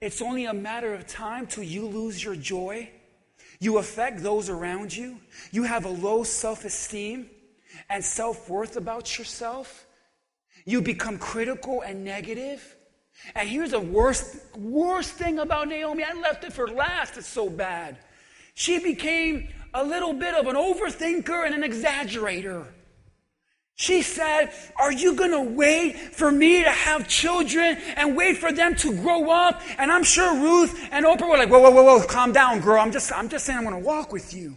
it's 0.00 0.22
only 0.22 0.46
a 0.46 0.54
matter 0.54 0.94
of 0.94 1.06
time 1.06 1.46
till 1.46 1.64
you 1.64 1.86
lose 1.86 2.22
your 2.24 2.34
joy. 2.34 2.90
You 3.60 3.76
affect 3.78 4.22
those 4.22 4.48
around 4.48 4.94
you. 4.94 5.18
You 5.50 5.64
have 5.64 5.84
a 5.84 5.90
low 5.90 6.24
self 6.24 6.64
esteem 6.64 7.28
and 7.90 8.02
self 8.02 8.48
worth 8.48 8.76
about 8.76 9.18
yourself. 9.18 9.86
You 10.64 10.80
become 10.80 11.18
critical 11.18 11.82
and 11.82 12.04
negative. 12.04 12.74
And 13.34 13.48
here's 13.48 13.72
the 13.72 13.80
worst, 13.80 14.36
worst 14.56 15.12
thing 15.12 15.38
about 15.38 15.68
Naomi. 15.68 16.04
I 16.04 16.14
left 16.14 16.44
it 16.44 16.54
for 16.54 16.68
last. 16.68 17.18
It's 17.18 17.26
so 17.26 17.50
bad. 17.50 17.98
She 18.54 18.78
became 18.78 19.48
a 19.74 19.84
little 19.84 20.14
bit 20.14 20.34
of 20.34 20.46
an 20.46 20.56
overthinker 20.56 21.46
and 21.46 21.62
an 21.62 21.70
exaggerator. 21.70 22.66
She 23.76 24.02
said, 24.02 24.52
Are 24.76 24.92
you 24.92 25.14
going 25.14 25.32
to 25.32 25.42
wait 25.42 25.96
for 25.96 26.30
me 26.30 26.62
to 26.62 26.70
have 26.70 27.08
children 27.08 27.76
and 27.96 28.16
wait 28.16 28.38
for 28.38 28.52
them 28.52 28.76
to 28.76 28.94
grow 29.02 29.30
up? 29.30 29.62
And 29.78 29.90
I'm 29.90 30.04
sure 30.04 30.32
Ruth 30.34 30.88
and 30.92 31.04
Oprah 31.04 31.28
were 31.28 31.38
like, 31.38 31.50
Whoa, 31.50 31.60
whoa, 31.60 31.70
whoa, 31.70 31.82
whoa, 31.82 32.06
calm 32.06 32.32
down, 32.32 32.60
girl. 32.60 32.80
I'm 32.80 32.92
just, 32.92 33.12
I'm 33.12 33.28
just 33.28 33.44
saying 33.44 33.58
I'm 33.58 33.64
going 33.64 33.80
to 33.80 33.86
walk 33.86 34.12
with 34.12 34.32
you. 34.32 34.56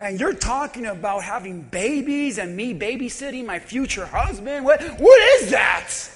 And 0.00 0.18
you're 0.18 0.34
talking 0.34 0.86
about 0.86 1.22
having 1.22 1.62
babies 1.62 2.38
and 2.38 2.56
me 2.56 2.74
babysitting 2.74 3.46
my 3.46 3.60
future 3.60 4.04
husband. 4.04 4.64
What, 4.64 4.82
what 4.82 5.22
is 5.40 5.50
that? 5.52 6.10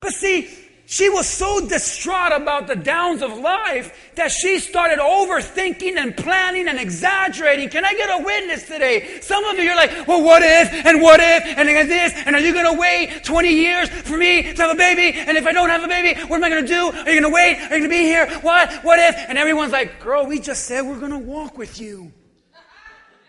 But 0.00 0.12
see, 0.12 0.48
she 0.86 1.08
was 1.08 1.26
so 1.26 1.66
distraught 1.66 2.32
about 2.32 2.66
the 2.66 2.76
downs 2.76 3.22
of 3.22 3.38
life 3.38 4.12
that 4.16 4.30
she 4.30 4.58
started 4.58 4.98
overthinking 4.98 5.96
and 5.96 6.14
planning 6.16 6.68
and 6.68 6.78
exaggerating. 6.78 7.70
Can 7.70 7.84
I 7.84 7.94
get 7.94 8.20
a 8.20 8.22
witness 8.22 8.66
today? 8.66 9.20
Some 9.20 9.44
of 9.44 9.58
you 9.58 9.70
are 9.70 9.76
like, 9.76 10.06
well, 10.06 10.22
what 10.22 10.42
if, 10.42 10.86
and 10.86 11.00
what 11.00 11.20
if, 11.20 11.44
and 11.58 11.68
this, 11.68 12.12
and 12.26 12.36
are 12.36 12.40
you 12.40 12.52
going 12.52 12.72
to 12.72 12.78
wait 12.78 13.24
20 13.24 13.48
years 13.48 13.88
for 13.88 14.16
me 14.16 14.42
to 14.42 14.62
have 14.62 14.74
a 14.74 14.78
baby? 14.78 15.18
And 15.18 15.38
if 15.38 15.46
I 15.46 15.52
don't 15.52 15.70
have 15.70 15.84
a 15.84 15.88
baby, 15.88 16.20
what 16.28 16.36
am 16.36 16.44
I 16.44 16.50
going 16.50 16.66
to 16.66 16.68
do? 16.68 16.90
Are 16.90 17.10
you 17.10 17.20
going 17.20 17.22
to 17.22 17.30
wait? 17.30 17.56
Are 17.56 17.62
you 17.62 17.68
going 17.68 17.82
to 17.84 17.88
be 17.88 18.02
here? 18.02 18.28
What? 18.40 18.72
What 18.84 18.98
if? 18.98 19.16
And 19.28 19.38
everyone's 19.38 19.72
like, 19.72 20.00
girl, 20.00 20.26
we 20.26 20.38
just 20.38 20.66
said 20.66 20.82
we're 20.82 21.00
going 21.00 21.12
to 21.12 21.18
walk 21.18 21.56
with 21.56 21.80
you. 21.80 22.12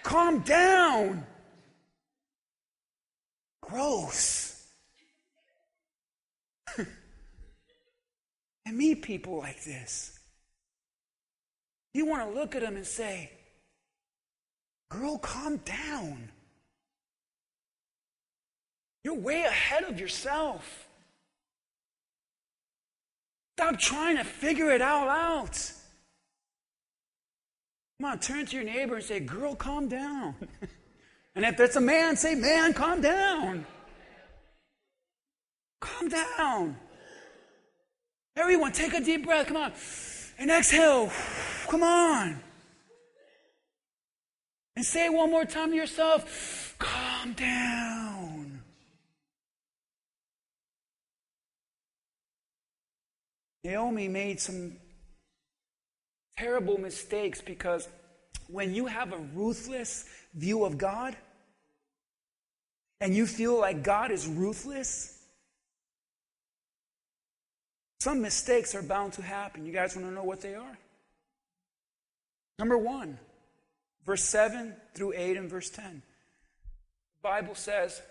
Calm 0.03 0.39
down. 0.39 1.25
Gross. 3.61 4.44
And 8.65 8.77
meet 8.77 9.01
people 9.01 9.37
like 9.37 9.63
this. 9.63 10.17
You 11.93 12.05
want 12.05 12.27
to 12.27 12.37
look 12.37 12.55
at 12.55 12.61
them 12.61 12.75
and 12.75 12.85
say, 12.85 13.31
Girl, 14.89 15.17
calm 15.17 15.57
down. 15.57 16.29
You're 19.03 19.15
way 19.15 19.43
ahead 19.43 19.83
of 19.83 19.99
yourself. 19.99 20.87
Stop 23.57 23.79
trying 23.79 24.17
to 24.17 24.23
figure 24.23 24.71
it 24.71 24.81
all 24.81 25.07
out. 25.07 25.71
Come 27.99 28.11
on, 28.11 28.19
turn 28.19 28.45
to 28.45 28.55
your 28.55 28.65
neighbor 28.65 28.95
and 28.95 29.03
say, 29.03 29.19
Girl, 29.19 29.55
calm 29.55 29.87
down. 29.87 30.35
and 31.35 31.45
if 31.45 31.59
it's 31.59 31.75
a 31.75 31.81
man, 31.81 32.17
say, 32.17 32.35
Man, 32.35 32.73
calm 32.73 33.01
down. 33.01 33.65
Calm 35.79 36.09
down. 36.09 36.77
Everyone, 38.37 38.71
take 38.71 38.93
a 38.93 38.99
deep 38.99 39.25
breath. 39.25 39.47
Come 39.47 39.57
on. 39.57 39.71
And 40.37 40.51
exhale. 40.51 41.11
Come 41.67 41.83
on. 41.83 42.41
And 44.75 44.85
say 44.85 45.05
it 45.05 45.13
one 45.13 45.31
more 45.31 45.45
time 45.45 45.71
to 45.71 45.75
yourself 45.75 46.75
calm 46.77 47.33
down. 47.33 48.61
Naomi 53.63 54.07
made 54.07 54.39
some 54.39 54.77
terrible 56.37 56.77
mistakes 56.77 57.41
because 57.41 57.87
when 58.47 58.75
you 58.75 58.85
have 58.85 59.13
a 59.13 59.17
ruthless 59.33 60.05
view 60.35 60.65
of 60.65 60.77
God 60.77 61.15
and 63.01 63.15
you 63.15 63.25
feel 63.25 63.59
like 63.59 63.81
God 63.81 64.11
is 64.11 64.27
ruthless, 64.27 65.14
some 67.99 68.21
mistakes 68.21 68.75
are 68.75 68.81
bound 68.81 69.13
to 69.13 69.21
happen. 69.21 69.65
You 69.65 69.73
guys 69.73 69.95
want 69.95 70.07
to 70.07 70.13
know 70.13 70.23
what 70.23 70.41
they 70.41 70.55
are? 70.55 70.77
Number 72.59 72.77
one, 72.77 73.17
verse 74.05 74.23
7 74.23 74.73
through 74.93 75.13
8 75.15 75.37
and 75.37 75.49
verse 75.49 75.69
10. 75.69 75.85
The 75.93 76.01
Bible 77.21 77.55
says, 77.55 78.01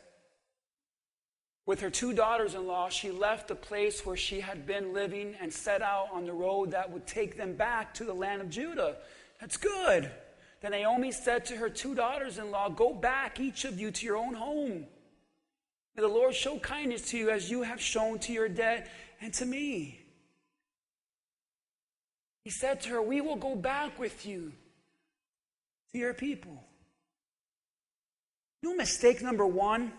with 1.67 1.81
her 1.81 1.91
two 1.91 2.13
daughters 2.13 2.55
in 2.55 2.67
law, 2.67 2.91
she 2.91 3.11
left 3.11 3.49
the 3.49 3.55
place 3.55 4.05
where 4.05 4.17
she 4.17 4.41
had 4.41 4.67
been 4.67 4.93
living 4.93 5.35
and 5.41 5.51
set 5.51 5.81
out 5.81 6.09
on 6.13 6.27
the 6.27 6.33
road 6.33 6.73
that 6.73 6.91
would 6.91 7.07
take 7.07 7.39
them 7.39 7.55
back 7.55 7.95
to 7.95 8.05
the 8.05 8.13
land 8.13 8.43
of 8.43 8.51
Judah. 8.51 8.97
That's 9.41 9.57
good. 9.57 10.11
Then 10.61 10.73
Naomi 10.73 11.11
said 11.11 11.47
to 11.47 11.57
her 11.57 11.71
two 11.71 11.95
daughters 11.95 12.39
in 12.39 12.51
law, 12.51 12.69
Go 12.69 12.93
back, 12.93 13.41
each 13.41 13.65
of 13.65 13.81
you, 13.81 13.91
to 13.91 14.07
your 14.07 14.17
own 14.17 14.35
home. 14.35 14.87
May 15.97 16.03
the 16.03 16.09
Lord 16.09 16.35
show 16.35 16.59
kindness 16.59 17.11
to 17.11 17.19
you 17.19 17.31
as 17.31 17.51
you 17.51 17.63
have 17.63 17.81
shown 17.81 18.19
to 18.21 18.33
your 18.33 18.49
dead 18.49 18.91
and 19.21 19.33
to 19.35 19.47
me. 19.47 20.01
He 22.45 22.51
said 22.51 22.83
to 22.83 22.91
her, 22.91 23.03
We 23.03 23.21
will 23.21 23.37
go 23.37 23.57
back 23.57 23.99
with 23.99 24.27
you 24.27 24.53
to 25.93 25.99
your 25.99 26.15
people. 26.15 26.63
You 28.63 28.71
know, 28.71 28.77
mistake 28.77 29.23
number 29.23 29.47
one 29.47 29.93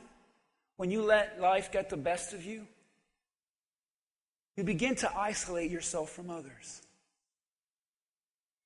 when 0.78 0.92
you 0.92 1.02
let 1.04 1.40
life 1.40 1.72
get 1.72 1.90
the 1.90 1.98
best 1.98 2.34
of 2.34 2.46
you? 2.46 2.68
You 4.58 4.64
begin 4.64 4.96
to 4.96 5.18
isolate 5.18 5.72
yourself 5.72 6.12
from 6.12 6.30
others. 6.30 6.82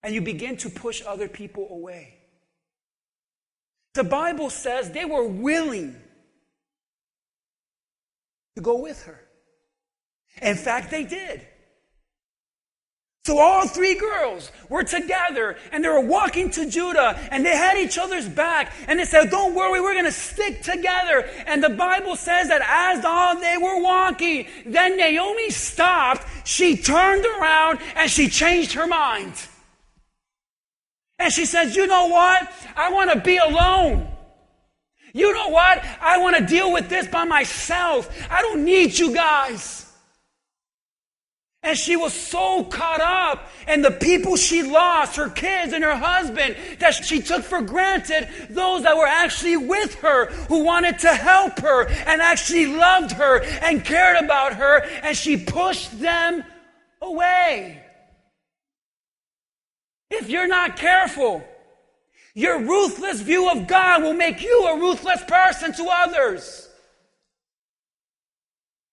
And 0.03 0.13
you 0.13 0.21
begin 0.21 0.55
to 0.57 0.69
push 0.69 1.01
other 1.05 1.27
people 1.27 1.67
away. 1.69 2.15
The 3.93 4.03
Bible 4.03 4.49
says 4.49 4.91
they 4.91 5.05
were 5.05 5.27
willing 5.27 5.95
to 8.55 8.61
go 8.61 8.77
with 8.77 9.03
her. 9.03 9.28
In 10.41 10.55
fact, 10.55 10.91
they 10.91 11.03
did. 11.03 11.45
So 13.25 13.37
all 13.37 13.67
three 13.67 13.95
girls 13.95 14.51
were 14.69 14.83
together 14.83 15.57
and 15.71 15.83
they 15.83 15.89
were 15.89 15.99
walking 15.99 16.49
to 16.51 16.67
Judah 16.67 17.15
and 17.31 17.45
they 17.45 17.55
had 17.55 17.77
each 17.77 17.97
other's 17.97 18.27
back 18.27 18.73
and 18.87 18.99
they 18.99 19.05
said, 19.05 19.29
Don't 19.29 19.53
worry, 19.53 19.81
we're 19.81 19.93
going 19.93 20.05
to 20.05 20.11
stick 20.11 20.63
together. 20.63 21.29
And 21.45 21.63
the 21.63 21.69
Bible 21.69 22.15
says 22.15 22.47
that 22.47 22.61
as 22.67 23.05
all 23.05 23.39
they 23.39 23.57
were 23.57 23.83
walking, 23.83 24.47
then 24.65 24.97
Naomi 24.97 25.49
stopped, 25.51 26.25
she 26.43 26.77
turned 26.77 27.25
around 27.25 27.79
and 27.95 28.09
she 28.09 28.29
changed 28.29 28.73
her 28.73 28.87
mind. 28.87 29.33
And 31.19 31.31
she 31.31 31.45
says, 31.45 31.75
You 31.75 31.85
know 31.87 32.07
what? 32.07 32.51
I 32.75 32.91
want 32.91 33.11
to 33.11 33.19
be 33.19 33.37
alone. 33.37 34.07
You 35.13 35.33
know 35.33 35.49
what? 35.49 35.83
I 36.01 36.17
want 36.19 36.37
to 36.37 36.45
deal 36.45 36.71
with 36.71 36.89
this 36.89 37.07
by 37.07 37.25
myself. 37.25 38.09
I 38.31 38.41
don't 38.41 38.63
need 38.63 38.97
you 38.97 39.13
guys. 39.13 39.85
And 41.61 41.77
she 41.77 41.97
was 41.97 42.13
so 42.13 42.63
caught 42.63 43.01
up 43.01 43.49
in 43.67 43.81
the 43.81 43.91
people 43.91 44.37
she 44.37 44.63
lost, 44.63 45.17
her 45.17 45.29
kids 45.29 45.73
and 45.73 45.83
her 45.83 45.95
husband, 45.95 46.55
that 46.79 46.93
she 46.93 47.21
took 47.21 47.43
for 47.43 47.61
granted 47.61 48.29
those 48.49 48.83
that 48.83 48.95
were 48.95 49.05
actually 49.05 49.57
with 49.57 49.95
her, 49.95 50.27
who 50.47 50.63
wanted 50.63 50.99
to 50.99 51.13
help 51.13 51.59
her 51.59 51.87
and 51.87 52.21
actually 52.21 52.65
loved 52.65 53.11
her 53.11 53.43
and 53.61 53.83
cared 53.83 54.23
about 54.23 54.53
her, 54.53 54.79
and 55.03 55.15
she 55.15 55.35
pushed 55.37 55.99
them 55.99 56.43
away. 57.01 57.83
If 60.09 60.29
you're 60.29 60.47
not 60.47 60.77
careful, 60.77 61.43
Your 62.39 62.59
ruthless 62.59 63.21
view 63.21 63.49
of 63.49 63.67
God 63.67 64.03
will 64.03 64.13
make 64.13 64.41
you 64.41 64.65
a 64.67 64.79
ruthless 64.79 65.23
person 65.25 65.73
to 65.73 65.89
others. 65.91 66.68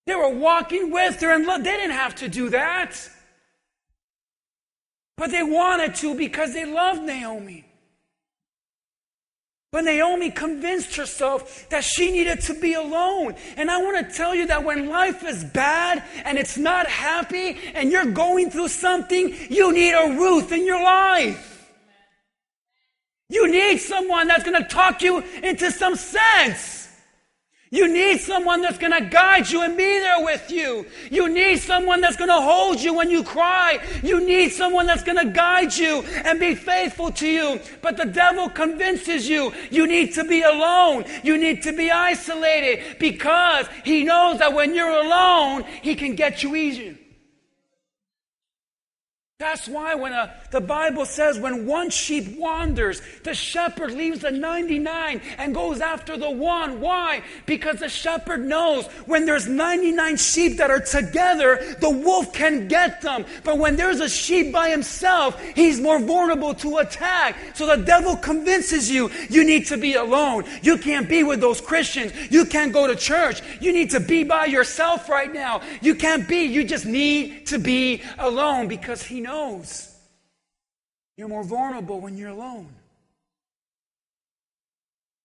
They 0.07 0.15
were 0.15 0.31
walking 0.31 0.91
with 0.93 1.21
her 1.21 1.33
and 1.33 1.47
they 1.47 1.71
didn't 1.71 1.91
have 1.91 2.15
to 2.17 2.29
do 2.29 2.51
that. 2.51 2.97
But 5.17 5.31
they 5.31 5.43
wanted 5.43 5.95
to 5.97 6.15
because 6.15 6.53
they 6.53 6.65
loved 6.65 7.03
Naomi. 7.03 7.65
But 9.73 9.85
Naomi 9.85 10.31
convinced 10.31 10.97
herself 10.97 11.69
that 11.71 11.83
she 11.85 12.11
needed 12.13 12.41
to 12.43 12.55
be 12.55 12.75
alone. 12.75 13.35
And 13.57 13.71
I 13.71 13.83
want 13.83 14.09
to 14.09 14.15
tell 14.15 14.35
you 14.35 14.47
that 14.47 14.65
when 14.65 14.89
life 14.89 15.25
is 15.25 15.45
bad 15.45 16.03
and 16.25 16.39
it's 16.39 16.57
not 16.57 16.87
happy 16.87 17.59
and 17.75 17.91
you're 17.91 18.07
going 18.07 18.51
through 18.51 18.69
something, 18.69 19.35
you 19.51 19.73
need 19.73 19.93
a 19.93 20.17
Ruth 20.17 20.53
in 20.53 20.65
your 20.65 20.83
life. 20.83 21.71
You 23.29 23.51
need 23.51 23.79
someone 23.79 24.29
that's 24.29 24.45
going 24.45 24.63
to 24.63 24.69
talk 24.69 25.03
you 25.03 25.19
into 25.43 25.73
some 25.73 25.97
sense. 25.97 26.76
You 27.71 27.93
need 27.93 28.21
someone 28.21 28.63
that's 28.63 28.79
going 28.79 28.93
to 28.93 29.11
guide 29.11 29.51
you 29.51 29.63
and 29.63 29.77
be 29.77 29.99
there 29.99 30.25
with 30.25 30.51
you. 30.53 30.87
You 31.11 31.29
need 31.29 31.59
someone 31.59 32.01
that's 32.01 32.17
going 32.17 32.31
to 32.31 32.41
hold 32.41 32.81
you 32.81 32.95
when 32.95 33.11
you 33.11 33.25
cry. 33.25 33.81
You 34.05 34.25
need 34.25 34.53
someone 34.53 34.87
that's 34.87 35.03
going 35.03 35.19
to 35.19 35.33
guide 35.33 35.75
you 35.75 36.03
and 36.25 36.39
be 36.39 36.55
faithful 36.55 37.11
to 37.13 37.27
you. 37.27 37.61
But 37.83 37.97
the 37.97 38.05
devil 38.05 38.49
convinces 38.49 39.29
you 39.29 39.53
you 39.71 39.89
need 39.89 40.15
to 40.15 40.23
be 40.23 40.43
alone. 40.43 41.05
You 41.25 41.37
need 41.39 41.63
to 41.63 41.73
be 41.73 41.91
isolated 41.91 42.99
because 43.01 43.67
he 43.85 44.05
knows 44.05 44.39
that 44.39 44.53
when 44.53 44.73
you're 44.73 44.89
alone, 44.89 45.65
he 45.83 45.97
can 45.97 46.15
get 46.15 46.45
you 46.45 46.55
easier. 46.55 46.97
That's 49.39 49.69
why 49.69 49.95
when 49.95 50.15
a, 50.15 50.35
the 50.51 50.63
Bible 50.63 51.05
says 51.05 51.39
when 51.39 51.67
one 51.67 51.91
sheep 51.91 52.39
wanders, 52.39 53.03
the 53.23 53.35
shepherd 53.35 53.91
leaves 53.91 54.21
the 54.21 54.31
99 54.31 55.21
and 55.37 55.55
goes 55.55 55.83
after 55.83 56.17
the 56.17 56.31
one. 56.31 56.81
Why? 56.81 57.23
Because 57.45 57.81
the 57.81 57.91
shepherd 57.91 58.43
knows 58.43 58.87
when 59.05 59.27
there's 59.27 59.47
99 59.47 60.17
sheep 60.17 60.57
that 60.57 60.71
are 60.71 60.81
together, 60.81 61.77
the 61.81 61.91
wolf 61.91 62.33
can 62.33 62.67
get 62.67 63.03
them. 63.03 63.27
But 63.45 63.59
when 63.59 63.77
there's 63.77 64.01
a 64.01 64.09
sheep 64.09 64.55
by 64.55 64.71
himself, 64.71 65.39
he's 65.55 65.83
more 65.83 66.01
vulnerable 66.01 66.55
to 66.55 66.79
attack. 66.79 67.37
So 67.55 67.67
the 67.67 67.85
devil 67.85 68.17
convinces 68.17 68.91
you 68.91 69.11
you 69.29 69.45
need 69.45 69.67
to 69.67 69.77
be 69.77 69.97
alone. 69.97 70.45
You 70.63 70.79
can't 70.79 71.11
be 71.11 71.25
with 71.25 71.43
those 71.43 71.61
Christians. 71.61 72.15
You 72.31 72.47
can't 72.47 72.73
go 72.73 72.87
to 72.87 72.97
church. 72.97 73.43
You 73.61 73.75
need 73.75 73.91
to 73.91 74.01
be 74.01 74.25
by 74.25 74.47
yourself 74.47 75.11
right 75.11 75.31
now. 75.31 75.61
You 75.83 75.95
can't 75.95 76.27
be. 76.27 76.45
You 76.45 76.65
just 76.65 76.87
need 76.87 77.45
to 77.49 77.59
be 77.59 78.03
alone 78.19 78.67
because 78.69 79.03
he 79.03 79.26
knows 79.27 79.93
you're 81.17 81.29
more 81.29 81.45
vulnerable 81.45 82.01
when 82.01 82.17
you're 82.17 82.31
alone. 82.31 82.69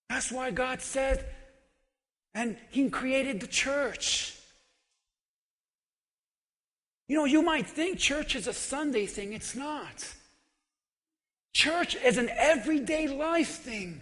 That's 0.10 0.32
why 0.32 0.52
God 0.52 0.82
said, 0.82 1.26
and 2.34 2.58
He 2.70 2.90
created 2.90 3.40
the 3.40 3.48
church. 3.48 4.36
You 7.08 7.18
know, 7.18 7.26
you 7.26 7.42
might 7.42 7.68
think 7.68 8.00
church 8.00 8.36
is 8.36 8.48
a 8.48 8.54
Sunday 8.54 9.06
thing. 9.06 9.34
It's 9.34 9.56
not. 9.56 10.16
Church 11.54 11.96
is 11.96 12.18
an 12.18 12.30
everyday 12.30 13.08
life 13.08 13.50
thing. 13.50 14.02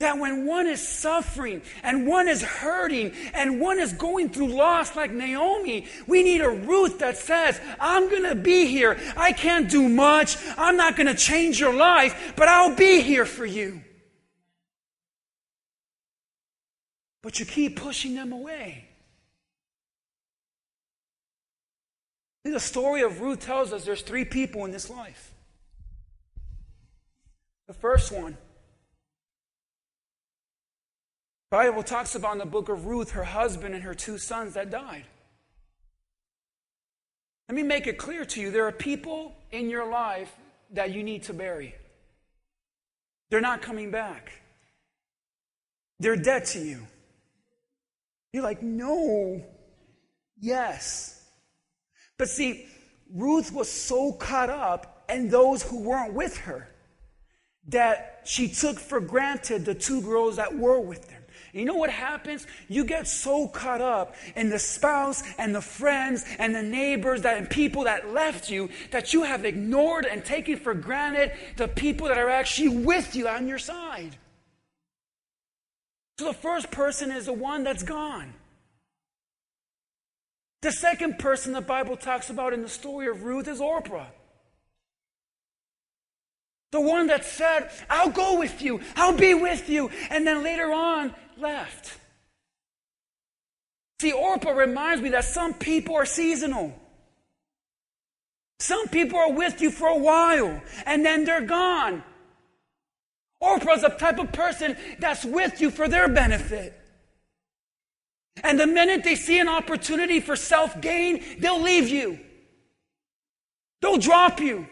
That 0.00 0.18
when 0.18 0.46
one 0.46 0.66
is 0.66 0.86
suffering 0.86 1.60
and 1.82 2.06
one 2.06 2.26
is 2.26 2.42
hurting 2.42 3.12
and 3.34 3.60
one 3.60 3.78
is 3.78 3.92
going 3.92 4.30
through 4.30 4.48
loss 4.48 4.96
like 4.96 5.10
Naomi, 5.12 5.86
we 6.06 6.22
need 6.22 6.40
a 6.40 6.48
Ruth 6.48 7.00
that 7.00 7.18
says, 7.18 7.60
I'm 7.78 8.08
going 8.08 8.22
to 8.22 8.34
be 8.34 8.66
here. 8.66 8.98
I 9.14 9.32
can't 9.32 9.70
do 9.70 9.90
much. 9.90 10.38
I'm 10.56 10.78
not 10.78 10.96
going 10.96 11.06
to 11.06 11.14
change 11.14 11.60
your 11.60 11.74
life, 11.74 12.32
but 12.34 12.48
I'll 12.48 12.74
be 12.74 13.02
here 13.02 13.26
for 13.26 13.44
you. 13.44 13.82
But 17.22 17.38
you 17.38 17.44
keep 17.44 17.76
pushing 17.76 18.14
them 18.14 18.32
away. 18.32 18.88
The 22.42 22.58
story 22.58 23.02
of 23.02 23.20
Ruth 23.20 23.40
tells 23.40 23.74
us 23.74 23.84
there's 23.84 24.00
three 24.00 24.24
people 24.24 24.64
in 24.64 24.70
this 24.70 24.88
life. 24.88 25.34
The 27.68 27.74
first 27.74 28.10
one, 28.10 28.38
Bible 31.50 31.82
talks 31.82 32.14
about 32.14 32.32
in 32.32 32.38
the 32.38 32.46
book 32.46 32.68
of 32.68 32.86
Ruth 32.86 33.10
her 33.10 33.24
husband 33.24 33.74
and 33.74 33.82
her 33.82 33.94
two 33.94 34.18
sons 34.18 34.54
that 34.54 34.70
died. 34.70 35.04
Let 37.48 37.56
me 37.56 37.64
make 37.64 37.88
it 37.88 37.98
clear 37.98 38.24
to 38.24 38.40
you 38.40 38.52
there 38.52 38.68
are 38.68 38.72
people 38.72 39.34
in 39.50 39.68
your 39.68 39.90
life 39.90 40.32
that 40.72 40.92
you 40.92 41.02
need 41.02 41.24
to 41.24 41.34
bury. 41.34 41.74
They're 43.28 43.40
not 43.40 43.62
coming 43.62 43.90
back. 43.90 44.30
They're 45.98 46.14
dead 46.14 46.44
to 46.46 46.60
you. 46.60 46.86
You're 48.32 48.44
like, 48.44 48.62
no, 48.62 49.44
yes. 50.38 51.28
But 52.16 52.28
see, 52.28 52.68
Ruth 53.12 53.52
was 53.52 53.68
so 53.68 54.12
caught 54.12 54.50
up 54.50 55.04
in 55.08 55.28
those 55.28 55.64
who 55.64 55.80
weren't 55.80 56.14
with 56.14 56.36
her 56.38 56.68
that 57.66 58.20
she 58.24 58.48
took 58.48 58.78
for 58.78 59.00
granted 59.00 59.64
the 59.64 59.74
two 59.74 60.00
girls 60.00 60.36
that 60.36 60.56
were 60.56 60.80
with 60.80 61.08
them. 61.52 61.58
You 61.60 61.66
know 61.66 61.74
what 61.74 61.90
happens? 61.90 62.46
You 62.68 62.84
get 62.84 63.06
so 63.06 63.48
caught 63.48 63.80
up 63.80 64.14
in 64.36 64.50
the 64.50 64.58
spouse 64.58 65.22
and 65.38 65.54
the 65.54 65.60
friends 65.60 66.24
and 66.38 66.54
the 66.54 66.62
neighbors 66.62 67.22
that, 67.22 67.36
and 67.36 67.48
people 67.48 67.84
that 67.84 68.12
left 68.12 68.50
you 68.50 68.68
that 68.90 69.12
you 69.12 69.22
have 69.22 69.44
ignored 69.44 70.06
and 70.06 70.24
taken 70.24 70.56
for 70.56 70.74
granted 70.74 71.32
the 71.56 71.68
people 71.68 72.08
that 72.08 72.18
are 72.18 72.30
actually 72.30 72.68
with 72.68 73.14
you 73.14 73.28
on 73.28 73.48
your 73.48 73.58
side. 73.58 74.16
So 76.18 76.26
the 76.26 76.34
first 76.34 76.70
person 76.70 77.10
is 77.10 77.26
the 77.26 77.32
one 77.32 77.64
that's 77.64 77.82
gone. 77.82 78.34
The 80.62 80.72
second 80.72 81.18
person 81.18 81.54
the 81.54 81.62
Bible 81.62 81.96
talks 81.96 82.28
about 82.28 82.52
in 82.52 82.60
the 82.60 82.68
story 82.68 83.08
of 83.08 83.22
Ruth 83.22 83.48
is 83.48 83.60
Orpah. 83.60 84.06
The 86.72 86.80
one 86.80 87.08
that 87.08 87.24
said, 87.24 87.70
I'll 87.88 88.10
go 88.10 88.38
with 88.38 88.62
you, 88.62 88.80
I'll 88.94 89.16
be 89.16 89.34
with 89.34 89.68
you, 89.68 89.90
and 90.10 90.26
then 90.26 90.44
later 90.44 90.70
on 90.72 91.14
left. 91.40 91.98
See, 94.00 94.12
Orpah 94.12 94.52
reminds 94.52 95.02
me 95.02 95.10
that 95.10 95.24
some 95.24 95.54
people 95.54 95.94
are 95.94 96.06
seasonal. 96.06 96.74
Some 98.58 98.88
people 98.88 99.18
are 99.18 99.32
with 99.32 99.60
you 99.60 99.70
for 99.70 99.88
a 99.88 99.98
while 99.98 100.62
and 100.86 101.04
then 101.04 101.24
they're 101.24 101.40
gone. 101.40 102.02
Orpah's 103.40 103.82
the 103.82 103.88
type 103.88 104.18
of 104.18 104.32
person 104.32 104.76
that's 104.98 105.24
with 105.24 105.60
you 105.60 105.70
for 105.70 105.88
their 105.88 106.08
benefit. 106.08 106.78
And 108.42 108.58
the 108.58 108.66
minute 108.66 109.02
they 109.04 109.16
see 109.16 109.38
an 109.38 109.48
opportunity 109.48 110.20
for 110.20 110.36
self 110.36 110.80
gain, 110.80 111.22
they'll 111.38 111.60
leave 111.60 111.88
you. 111.88 112.18
They'll 113.82 113.98
drop 113.98 114.40
you. 114.40 114.66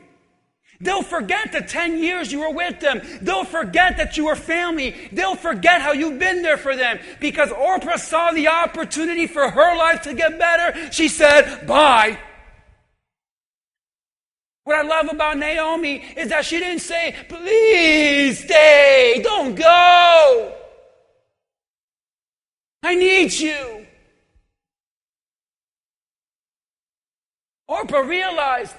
They'll 0.80 1.02
forget 1.02 1.50
the 1.50 1.60
10 1.60 1.98
years 1.98 2.30
you 2.30 2.40
were 2.40 2.52
with 2.52 2.78
them. 2.78 3.00
They'll 3.20 3.44
forget 3.44 3.96
that 3.96 4.16
you 4.16 4.26
were 4.26 4.36
family. 4.36 4.94
They'll 5.10 5.34
forget 5.34 5.82
how 5.82 5.92
you've 5.92 6.20
been 6.20 6.42
there 6.42 6.56
for 6.56 6.76
them. 6.76 7.00
Because 7.20 7.50
Oprah 7.50 7.98
saw 7.98 8.30
the 8.30 8.48
opportunity 8.48 9.26
for 9.26 9.50
her 9.50 9.76
life 9.76 10.02
to 10.02 10.14
get 10.14 10.38
better. 10.38 10.92
She 10.92 11.08
said, 11.08 11.66
bye. 11.66 12.18
What 14.62 14.76
I 14.76 14.82
love 14.82 15.08
about 15.10 15.38
Naomi 15.38 15.96
is 16.16 16.28
that 16.28 16.44
she 16.44 16.58
didn't 16.58 16.82
say, 16.82 17.16
please 17.28 18.44
stay, 18.44 19.20
don't 19.24 19.56
go. 19.56 20.54
I 22.84 22.94
need 22.94 23.32
you. 23.32 23.86
Oprah 27.68 28.06
realized 28.06 28.74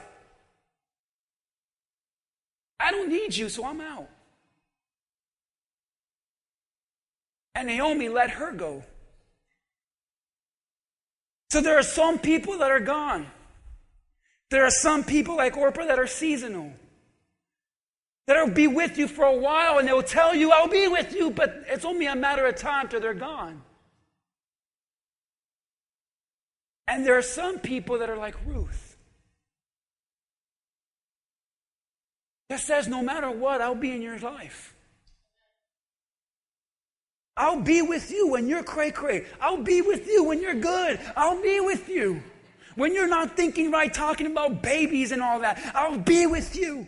I 2.79 2.91
don't 2.91 3.09
need 3.09 3.35
you, 3.35 3.49
so 3.49 3.65
I'm 3.65 3.81
out. 3.81 4.07
And 7.55 7.67
Naomi 7.67 8.07
let 8.07 8.31
her 8.31 8.53
go. 8.53 8.83
So 11.49 11.61
there 11.61 11.77
are 11.77 11.83
some 11.83 12.19
people 12.19 12.59
that 12.59 12.71
are 12.71 12.79
gone. 12.79 13.27
There 14.49 14.65
are 14.65 14.71
some 14.71 15.03
people 15.03 15.37
like 15.37 15.57
Orpah 15.57 15.85
that 15.85 15.99
are 15.99 16.07
seasonal. 16.07 16.73
That'll 18.27 18.51
be 18.51 18.67
with 18.67 18.97
you 18.97 19.07
for 19.07 19.25
a 19.25 19.35
while 19.35 19.79
and 19.79 19.87
they'll 19.87 20.03
tell 20.03 20.35
you, 20.35 20.51
I'll 20.51 20.67
be 20.67 20.87
with 20.87 21.15
you, 21.15 21.31
but 21.31 21.63
it's 21.67 21.85
only 21.85 22.05
a 22.05 22.15
matter 22.15 22.45
of 22.45 22.55
time 22.55 22.87
till 22.87 22.99
they're 23.01 23.13
gone. 23.15 23.63
And 26.87 27.05
there 27.05 27.17
are 27.17 27.23
some 27.23 27.59
people 27.59 27.99
that 27.99 28.09
are 28.09 28.17
like 28.17 28.35
Ruth. 28.45 28.88
That 32.49 32.59
says, 32.59 32.87
no 32.87 33.01
matter 33.03 33.29
what, 33.29 33.61
I'll 33.61 33.75
be 33.75 33.91
in 33.91 34.01
your 34.01 34.17
life. 34.19 34.73
I'll 37.37 37.61
be 37.61 37.81
with 37.81 38.11
you 38.11 38.27
when 38.27 38.49
you're 38.49 38.63
cray 38.63 38.91
cray. 38.91 39.25
I'll 39.39 39.63
be 39.63 39.81
with 39.81 40.07
you 40.07 40.25
when 40.25 40.41
you're 40.41 40.55
good. 40.55 40.99
I'll 41.15 41.41
be 41.41 41.61
with 41.61 41.87
you. 41.87 42.21
When 42.75 42.93
you're 42.93 43.07
not 43.07 43.37
thinking 43.37 43.71
right, 43.71 43.93
talking 43.93 44.27
about 44.27 44.61
babies 44.61 45.11
and 45.11 45.21
all 45.21 45.39
that, 45.39 45.59
I'll 45.73 45.99
be 45.99 46.25
with 46.25 46.55
you. 46.55 46.87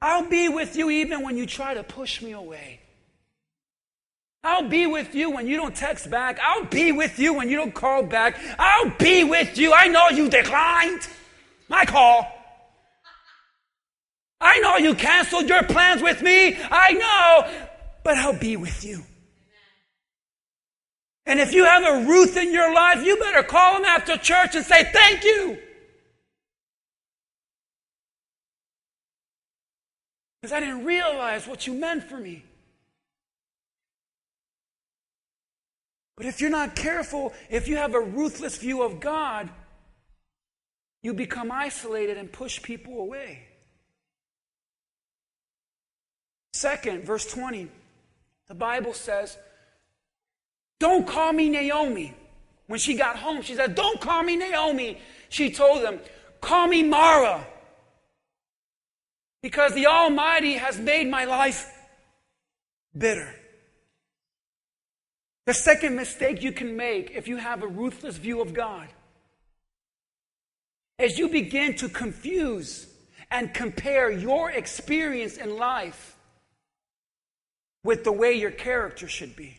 I'll 0.00 0.28
be 0.28 0.48
with 0.48 0.76
you 0.76 0.90
even 0.90 1.22
when 1.22 1.36
you 1.36 1.46
try 1.46 1.74
to 1.74 1.82
push 1.82 2.20
me 2.20 2.32
away. 2.32 2.80
I'll 4.42 4.68
be 4.68 4.86
with 4.86 5.14
you 5.14 5.30
when 5.30 5.46
you 5.46 5.56
don't 5.56 5.74
text 5.74 6.10
back. 6.10 6.38
I'll 6.42 6.64
be 6.64 6.92
with 6.92 7.18
you 7.18 7.34
when 7.34 7.48
you 7.48 7.56
don't 7.56 7.74
call 7.74 8.02
back. 8.02 8.38
I'll 8.58 8.90
be 8.90 9.24
with 9.24 9.58
you. 9.58 9.72
I 9.72 9.88
know 9.88 10.08
you 10.08 10.28
declined 10.28 11.06
my 11.68 11.84
call. 11.84 12.35
I 14.40 14.58
know 14.58 14.76
you 14.76 14.94
canceled 14.94 15.48
your 15.48 15.62
plans 15.62 16.02
with 16.02 16.22
me. 16.22 16.56
I 16.70 16.92
know, 16.92 17.68
but 18.04 18.16
I'll 18.18 18.38
be 18.38 18.56
with 18.56 18.84
you. 18.84 19.02
And 21.24 21.40
if 21.40 21.52
you 21.52 21.64
have 21.64 21.82
a 21.82 22.06
Ruth 22.06 22.36
in 22.36 22.52
your 22.52 22.72
life, 22.72 23.04
you 23.04 23.16
better 23.16 23.42
call 23.42 23.78
him 23.78 23.84
after 23.84 24.16
church 24.16 24.54
and 24.54 24.64
say, 24.64 24.84
Thank 24.84 25.24
you. 25.24 25.58
Because 30.40 30.52
I 30.52 30.60
didn't 30.60 30.84
realize 30.84 31.48
what 31.48 31.66
you 31.66 31.74
meant 31.74 32.04
for 32.04 32.16
me. 32.16 32.44
But 36.16 36.26
if 36.26 36.40
you're 36.40 36.50
not 36.50 36.76
careful, 36.76 37.34
if 37.50 37.68
you 37.68 37.76
have 37.76 37.94
a 37.94 38.00
ruthless 38.00 38.56
view 38.56 38.82
of 38.82 39.00
God, 39.00 39.50
you 41.02 41.12
become 41.14 41.50
isolated 41.50 42.16
and 42.16 42.32
push 42.32 42.62
people 42.62 43.00
away. 43.00 43.42
Second, 46.56 47.04
verse 47.04 47.26
20, 47.26 47.68
the 48.48 48.54
Bible 48.54 48.94
says, 48.94 49.36
Don't 50.80 51.06
call 51.06 51.34
me 51.34 51.50
Naomi. 51.50 52.14
When 52.66 52.80
she 52.80 52.94
got 52.94 53.16
home, 53.16 53.42
she 53.42 53.54
said, 53.54 53.74
Don't 53.74 54.00
call 54.00 54.22
me 54.22 54.36
Naomi. 54.36 54.98
She 55.28 55.50
told 55.50 55.82
them, 55.82 56.00
Call 56.40 56.66
me 56.66 56.82
Mara. 56.82 57.46
Because 59.42 59.74
the 59.74 59.86
Almighty 59.86 60.54
has 60.54 60.78
made 60.78 61.10
my 61.10 61.26
life 61.26 61.70
bitter. 62.96 63.34
The 65.44 65.52
second 65.52 65.94
mistake 65.94 66.42
you 66.42 66.52
can 66.52 66.74
make 66.74 67.10
if 67.10 67.28
you 67.28 67.36
have 67.36 67.62
a 67.62 67.68
ruthless 67.68 68.16
view 68.16 68.40
of 68.40 68.54
God 68.54 68.88
is 70.98 71.18
you 71.18 71.28
begin 71.28 71.76
to 71.76 71.90
confuse 71.90 72.86
and 73.30 73.52
compare 73.52 74.10
your 74.10 74.50
experience 74.50 75.36
in 75.36 75.58
life 75.58 76.15
with 77.86 78.04
the 78.04 78.12
way 78.12 78.32
your 78.32 78.50
character 78.50 79.08
should 79.08 79.36
be. 79.36 79.56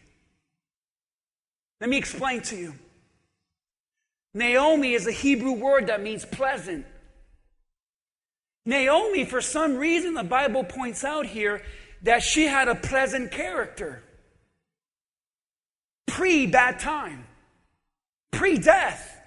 Let 1.79 1.89
me 1.89 1.97
explain 1.97 2.41
to 2.43 2.55
you. 2.55 2.73
Naomi 4.33 4.93
is 4.93 5.07
a 5.07 5.11
Hebrew 5.11 5.53
word 5.53 5.87
that 5.87 6.03
means 6.03 6.25
pleasant. 6.25 6.85
Naomi, 8.65 9.23
for 9.23 9.39
some 9.39 9.77
reason, 9.77 10.13
the 10.13 10.23
Bible 10.23 10.63
points 10.63 11.03
out 11.03 11.25
here 11.25 11.63
that 12.03 12.21
she 12.21 12.45
had 12.45 12.67
a 12.67 12.75
pleasant 12.75 13.31
character. 13.31 14.03
Pre 16.05 16.47
bad 16.47 16.79
time, 16.79 17.25
pre 18.31 18.57
death, 18.57 19.17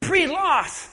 pre 0.00 0.26
loss. 0.26 0.90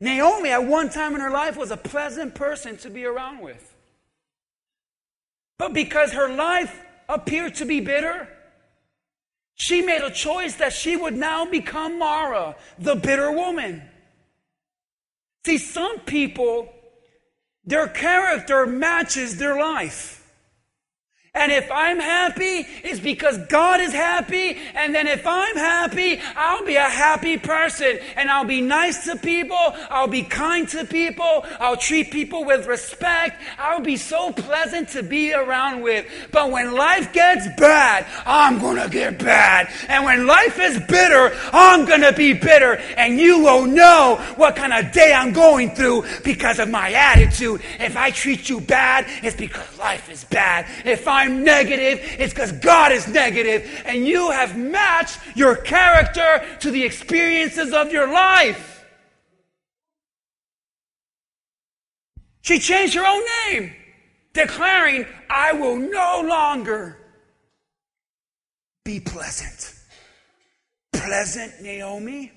Naomi, 0.00 0.50
at 0.50 0.64
one 0.64 0.90
time 0.90 1.14
in 1.14 1.20
her 1.20 1.30
life, 1.30 1.56
was 1.56 1.70
a 1.70 1.76
pleasant 1.76 2.34
person 2.34 2.76
to 2.78 2.90
be 2.90 3.04
around 3.04 3.40
with. 3.40 3.71
But 5.62 5.74
because 5.74 6.10
her 6.14 6.28
life 6.28 6.76
appeared 7.08 7.54
to 7.56 7.64
be 7.64 7.78
bitter, 7.78 8.26
she 9.54 9.80
made 9.80 10.02
a 10.02 10.10
choice 10.10 10.56
that 10.56 10.72
she 10.72 10.96
would 10.96 11.14
now 11.14 11.44
become 11.44 12.00
Mara, 12.00 12.56
the 12.80 12.96
bitter 12.96 13.30
woman. 13.30 13.80
See, 15.46 15.58
some 15.58 16.00
people, 16.00 16.68
their 17.64 17.86
character 17.86 18.66
matches 18.66 19.36
their 19.36 19.56
life. 19.56 20.21
And 21.34 21.50
if 21.50 21.72
I'm 21.72 21.98
happy, 21.98 22.66
it's 22.84 23.00
because 23.00 23.38
God 23.48 23.80
is 23.80 23.94
happy. 23.94 24.58
And 24.74 24.94
then 24.94 25.06
if 25.06 25.26
I'm 25.26 25.56
happy, 25.56 26.20
I'll 26.36 26.62
be 26.66 26.76
a 26.76 26.82
happy 26.82 27.38
person. 27.38 28.00
And 28.16 28.30
I'll 28.30 28.44
be 28.44 28.60
nice 28.60 29.06
to 29.06 29.16
people. 29.16 29.56
I'll 29.88 30.08
be 30.08 30.24
kind 30.24 30.68
to 30.68 30.84
people. 30.84 31.46
I'll 31.58 31.78
treat 31.78 32.10
people 32.10 32.44
with 32.44 32.66
respect. 32.66 33.42
I'll 33.58 33.80
be 33.80 33.96
so 33.96 34.30
pleasant 34.30 34.90
to 34.90 35.02
be 35.02 35.32
around 35.32 35.80
with. 35.80 36.04
But 36.32 36.50
when 36.50 36.74
life 36.74 37.14
gets 37.14 37.48
bad, 37.58 38.04
I'm 38.26 38.58
gonna 38.58 38.90
get 38.90 39.18
bad. 39.18 39.72
And 39.88 40.04
when 40.04 40.26
life 40.26 40.60
is 40.60 40.80
bitter, 40.80 41.34
I'm 41.50 41.86
gonna 41.86 42.12
be 42.12 42.34
bitter. 42.34 42.74
And 42.98 43.18
you 43.18 43.42
will 43.42 43.64
know 43.64 44.22
what 44.36 44.54
kind 44.54 44.74
of 44.74 44.92
day 44.92 45.14
I'm 45.14 45.32
going 45.32 45.74
through 45.74 46.04
because 46.24 46.58
of 46.58 46.68
my 46.68 46.92
attitude. 46.92 47.62
If 47.80 47.96
I 47.96 48.10
treat 48.10 48.50
you 48.50 48.60
bad, 48.60 49.06
it's 49.22 49.34
because 49.34 49.78
life 49.78 50.10
is 50.10 50.24
bad. 50.24 50.66
If 50.84 51.08
I 51.08 51.21
I'm 51.22 51.44
negative, 51.44 52.00
it's 52.18 52.34
because 52.34 52.50
God 52.50 52.90
is 52.90 53.06
negative, 53.06 53.84
and 53.86 54.04
you 54.04 54.32
have 54.32 54.58
matched 54.58 55.20
your 55.36 55.54
character 55.54 56.44
to 56.58 56.70
the 56.72 56.82
experiences 56.82 57.72
of 57.72 57.92
your 57.92 58.12
life. 58.12 58.84
She 62.40 62.58
changed 62.58 62.94
her 62.94 63.06
own 63.06 63.22
name, 63.46 63.72
declaring, 64.32 65.06
I 65.30 65.52
will 65.52 65.76
no 65.76 66.24
longer 66.26 66.98
be 68.84 68.98
pleasant. 68.98 69.74
Pleasant 70.92 71.62
Naomi, 71.62 72.32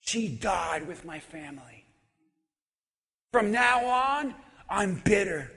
she 0.00 0.28
died 0.28 0.88
with 0.88 1.04
my 1.04 1.20
family. 1.20 1.84
From 3.32 3.52
now 3.52 3.84
on, 3.84 4.34
I'm 4.70 5.02
bitter. 5.04 5.52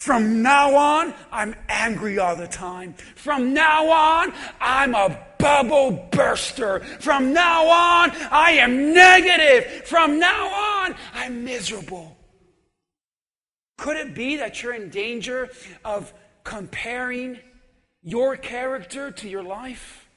From 0.00 0.40
now 0.40 0.74
on, 0.76 1.12
I'm 1.30 1.54
angry 1.68 2.18
all 2.18 2.34
the 2.34 2.48
time. 2.48 2.94
From 3.16 3.52
now 3.52 3.90
on, 3.90 4.32
I'm 4.58 4.94
a 4.94 5.26
bubble 5.38 6.08
burster. 6.10 6.80
From 7.00 7.34
now 7.34 7.68
on, 7.68 8.10
I 8.30 8.52
am 8.52 8.94
negative. 8.94 9.86
From 9.86 10.18
now 10.18 10.48
on, 10.48 10.94
I'm 11.12 11.44
miserable. 11.44 12.16
Could 13.76 13.98
it 13.98 14.14
be 14.14 14.36
that 14.36 14.62
you're 14.62 14.72
in 14.72 14.88
danger 14.88 15.50
of 15.84 16.14
comparing 16.44 17.38
your 18.02 18.38
character 18.38 19.10
to 19.10 19.28
your 19.28 19.42
life? 19.42 20.08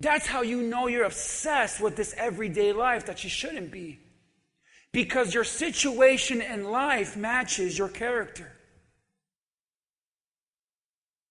That's 0.00 0.26
how 0.26 0.42
you 0.42 0.60
know 0.60 0.88
you're 0.88 1.04
obsessed 1.04 1.80
with 1.80 1.94
this 1.94 2.14
everyday 2.16 2.72
life 2.72 3.06
that 3.06 3.22
you 3.22 3.30
shouldn't 3.30 3.70
be 3.70 4.00
because 4.94 5.34
your 5.34 5.42
situation 5.42 6.40
in 6.40 6.70
life 6.70 7.16
matches 7.16 7.76
your 7.76 7.88
character. 7.88 8.50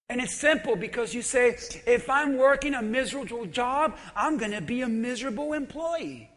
And 0.10 0.20
it's 0.20 0.36
simple 0.36 0.76
because 0.76 1.14
you 1.14 1.22
say, 1.22 1.56
if 1.88 2.10
I'm 2.10 2.38
working 2.38 2.74
a 2.74 2.82
miserable 2.82 3.46
job, 3.46 3.98
I'm 4.18 4.38
going 4.38 4.52
to 4.52 4.60
be 4.60 4.82
a 4.82 4.90
miserable 4.90 5.54
employee. 5.54 6.30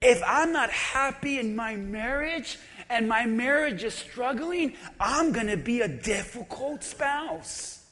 If 0.00 0.22
I'm 0.26 0.52
not 0.52 0.70
happy 0.70 1.38
in 1.38 1.54
my 1.54 1.76
marriage 1.76 2.58
and 2.88 3.06
my 3.06 3.26
marriage 3.26 3.84
is 3.84 3.92
struggling, 3.92 4.72
I'm 4.98 5.32
going 5.32 5.48
to 5.48 5.58
be 5.58 5.82
a 5.82 5.88
difficult 5.88 6.82
spouse. 6.82 7.84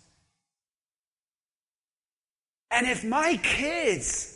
And 2.71 2.87
if 2.87 3.05
my 3.05 3.39
kids 3.43 4.33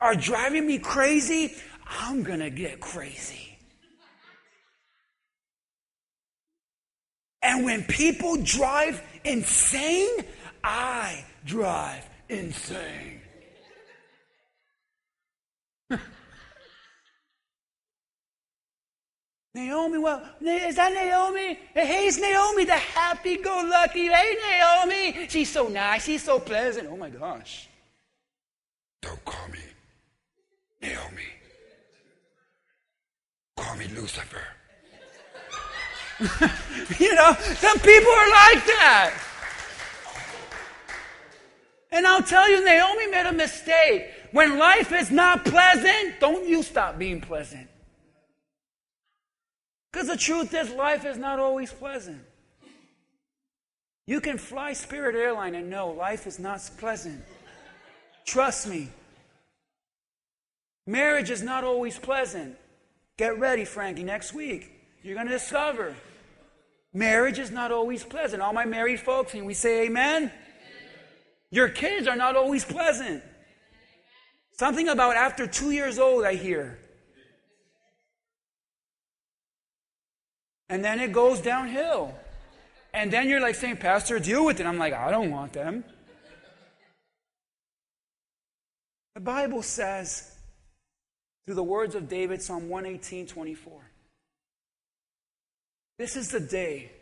are 0.00 0.16
driving 0.16 0.66
me 0.66 0.78
crazy, 0.78 1.54
I'm 1.90 2.22
going 2.22 2.38
to 2.40 2.50
get 2.50 2.78
crazy. 2.80 3.58
And 7.42 7.64
when 7.64 7.82
people 7.84 8.36
drive 8.36 9.02
insane, 9.24 10.24
I 10.62 11.24
drive 11.44 12.06
insane. 12.28 13.20
Naomi, 19.54 19.98
well, 19.98 20.22
is 20.40 20.76
that 20.76 20.92
Naomi? 20.92 21.58
Hey, 21.74 22.10
Naomi, 22.20 22.64
the 22.66 22.72
happy 22.74 23.38
go 23.38 23.66
lucky. 23.68 24.06
Hey, 24.06 24.36
Naomi. 24.48 25.26
She's 25.28 25.50
so 25.50 25.66
nice. 25.66 26.04
She's 26.04 26.22
so 26.22 26.38
pleasant. 26.38 26.88
Oh 26.90 26.96
my 26.96 27.10
gosh. 27.10 27.68
Don't 29.02 29.24
call 29.24 29.48
me 29.48 29.58
Naomi. 30.82 31.39
Call 33.60 33.76
me 33.76 33.88
Lucifer. 33.88 34.42
you 36.98 37.14
know, 37.14 37.34
some 37.34 37.78
people 37.80 38.10
are 38.10 38.30
like 38.30 38.64
that. 38.66 39.14
And 41.92 42.06
I'll 42.06 42.22
tell 42.22 42.50
you, 42.50 42.64
Naomi 42.64 43.08
made 43.08 43.26
a 43.26 43.32
mistake. 43.32 44.06
When 44.32 44.58
life 44.58 44.92
is 44.92 45.10
not 45.10 45.44
pleasant, 45.44 46.20
don't 46.20 46.48
you 46.48 46.62
stop 46.62 46.98
being 46.98 47.20
pleasant. 47.20 47.68
Because 49.92 50.08
the 50.08 50.16
truth 50.16 50.54
is, 50.54 50.70
life 50.70 51.04
is 51.04 51.18
not 51.18 51.38
always 51.38 51.70
pleasant. 51.70 52.22
You 54.06 54.22
can 54.22 54.38
fly 54.38 54.72
Spirit 54.72 55.16
Airline 55.16 55.54
and 55.54 55.68
know 55.68 55.90
life 55.90 56.26
is 56.26 56.38
not 56.38 56.62
pleasant. 56.78 57.22
Trust 58.24 58.68
me. 58.68 58.88
Marriage 60.86 61.30
is 61.30 61.42
not 61.42 61.62
always 61.62 61.98
pleasant. 61.98 62.56
Get 63.20 63.38
ready, 63.38 63.66
Frankie, 63.66 64.02
next 64.02 64.32
week. 64.32 64.72
You're 65.02 65.14
going 65.14 65.26
to 65.26 65.32
discover. 65.34 65.94
Marriage 66.94 67.38
is 67.38 67.50
not 67.50 67.70
always 67.70 68.02
pleasant. 68.02 68.40
All 68.40 68.54
my 68.54 68.64
married 68.64 68.98
folks, 68.98 69.32
can 69.32 69.44
we 69.44 69.52
say 69.52 69.84
amen? 69.84 70.22
amen? 70.22 70.32
Your 71.50 71.68
kids 71.68 72.08
are 72.08 72.16
not 72.16 72.34
always 72.34 72.64
pleasant. 72.64 73.22
Something 74.52 74.88
about 74.88 75.16
after 75.16 75.46
two 75.46 75.70
years 75.70 75.98
old, 75.98 76.24
I 76.24 76.34
hear. 76.34 76.78
And 80.70 80.82
then 80.82 80.98
it 80.98 81.12
goes 81.12 81.42
downhill. 81.42 82.14
And 82.94 83.12
then 83.12 83.28
you're 83.28 83.42
like 83.42 83.56
saying, 83.56 83.76
Pastor, 83.76 84.18
deal 84.18 84.46
with 84.46 84.60
it. 84.60 84.66
I'm 84.66 84.78
like, 84.78 84.94
I 84.94 85.10
don't 85.10 85.30
want 85.30 85.52
them. 85.52 85.84
The 89.14 89.20
Bible 89.20 89.60
says, 89.60 90.29
through 91.50 91.56
the 91.56 91.64
words 91.64 91.96
of 91.96 92.08
David, 92.08 92.40
Psalm 92.40 92.68
118 92.68 93.26
24, 93.26 93.90
this 95.98 96.14
is 96.14 96.28
the 96.28 96.38
day. 96.38 96.92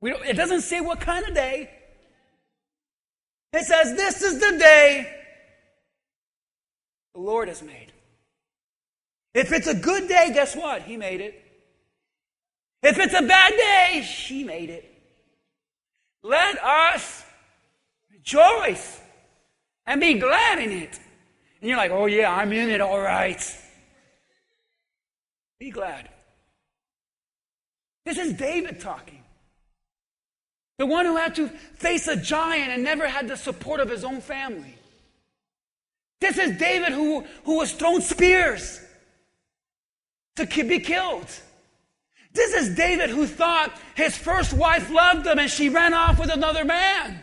We 0.00 0.10
it 0.10 0.34
doesn't 0.34 0.62
say 0.62 0.80
what 0.80 1.00
kind 1.00 1.24
of 1.28 1.32
day. 1.32 1.70
It 3.52 3.64
says, 3.64 3.94
This 3.94 4.22
is 4.22 4.40
the 4.40 4.58
day 4.58 5.08
the 7.14 7.20
Lord 7.20 7.46
has 7.46 7.62
made. 7.62 7.92
If 9.34 9.52
it's 9.52 9.68
a 9.68 9.74
good 9.76 10.08
day, 10.08 10.32
guess 10.34 10.56
what? 10.56 10.82
He 10.82 10.96
made 10.96 11.20
it. 11.20 11.40
If 12.82 12.98
it's 12.98 13.14
a 13.14 13.22
bad 13.22 13.52
day, 13.52 14.02
she 14.02 14.42
made 14.42 14.68
it. 14.68 14.92
Let 16.24 16.60
us 16.60 17.22
rejoice 18.10 19.00
and 19.86 20.00
be 20.00 20.14
glad 20.14 20.58
in 20.58 20.72
it. 20.72 20.98
And 21.62 21.68
you're 21.68 21.78
like, 21.78 21.92
oh 21.92 22.06
yeah, 22.06 22.34
I'm 22.34 22.52
in 22.52 22.70
it 22.70 22.80
all 22.80 23.00
right. 23.00 23.40
Be 25.60 25.70
glad. 25.70 26.08
This 28.04 28.18
is 28.18 28.32
David 28.32 28.80
talking. 28.80 29.22
The 30.78 30.86
one 30.86 31.06
who 31.06 31.16
had 31.16 31.36
to 31.36 31.46
face 31.46 32.08
a 32.08 32.16
giant 32.16 32.72
and 32.72 32.82
never 32.82 33.06
had 33.06 33.28
the 33.28 33.36
support 33.36 33.78
of 33.78 33.88
his 33.88 34.02
own 34.02 34.20
family. 34.20 34.74
This 36.20 36.36
is 36.36 36.58
David 36.58 36.92
who, 36.92 37.24
who 37.44 37.58
was 37.58 37.72
thrown 37.72 38.00
spears 38.00 38.80
to 40.34 40.46
be 40.46 40.80
killed. 40.80 41.28
This 42.32 42.54
is 42.54 42.74
David 42.74 43.10
who 43.10 43.24
thought 43.24 43.78
his 43.94 44.16
first 44.16 44.52
wife 44.52 44.90
loved 44.90 45.28
him 45.28 45.38
and 45.38 45.48
she 45.50 45.68
ran 45.68 45.94
off 45.94 46.18
with 46.18 46.32
another 46.32 46.64
man. 46.64 47.20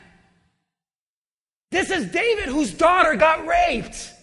This 1.72 1.92
is 1.92 2.10
David 2.10 2.46
whose 2.46 2.74
daughter 2.74 3.16
got 3.16 3.46
raped. 3.46 4.14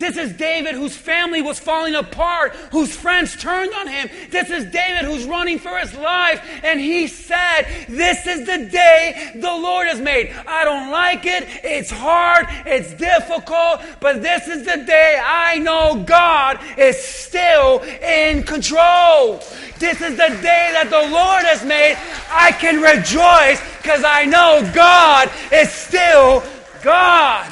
This 0.00 0.16
is 0.16 0.32
David 0.32 0.74
whose 0.74 0.96
family 0.96 1.40
was 1.40 1.58
falling 1.58 1.94
apart, 1.94 2.52
whose 2.72 2.94
friends 2.94 3.36
turned 3.36 3.72
on 3.72 3.86
him. 3.86 4.10
This 4.28 4.50
is 4.50 4.64
David 4.72 5.04
who's 5.04 5.24
running 5.24 5.58
for 5.58 5.78
his 5.78 5.94
life. 5.94 6.42
And 6.62 6.80
he 6.80 7.06
said, 7.06 7.62
This 7.88 8.26
is 8.26 8.40
the 8.40 8.68
day 8.70 9.30
the 9.36 9.56
Lord 9.56 9.86
has 9.86 10.00
made. 10.00 10.34
I 10.48 10.64
don't 10.64 10.90
like 10.90 11.24
it. 11.24 11.44
It's 11.62 11.92
hard. 11.92 12.46
It's 12.66 12.92
difficult. 12.94 13.82
But 14.00 14.20
this 14.20 14.48
is 14.48 14.66
the 14.66 14.84
day 14.84 15.22
I 15.24 15.58
know 15.60 16.04
God 16.04 16.58
is 16.76 16.98
still 16.98 17.80
in 17.84 18.42
control. 18.42 19.36
This 19.78 20.02
is 20.02 20.16
the 20.16 20.36
day 20.42 20.70
that 20.74 20.88
the 20.90 21.08
Lord 21.08 21.44
has 21.44 21.64
made. 21.64 21.96
I 22.30 22.50
can 22.50 22.82
rejoice 22.82 23.60
because 23.78 24.02
I 24.04 24.26
know 24.26 24.70
God 24.74 25.30
is 25.52 25.70
still 25.70 26.42
God. 26.82 27.50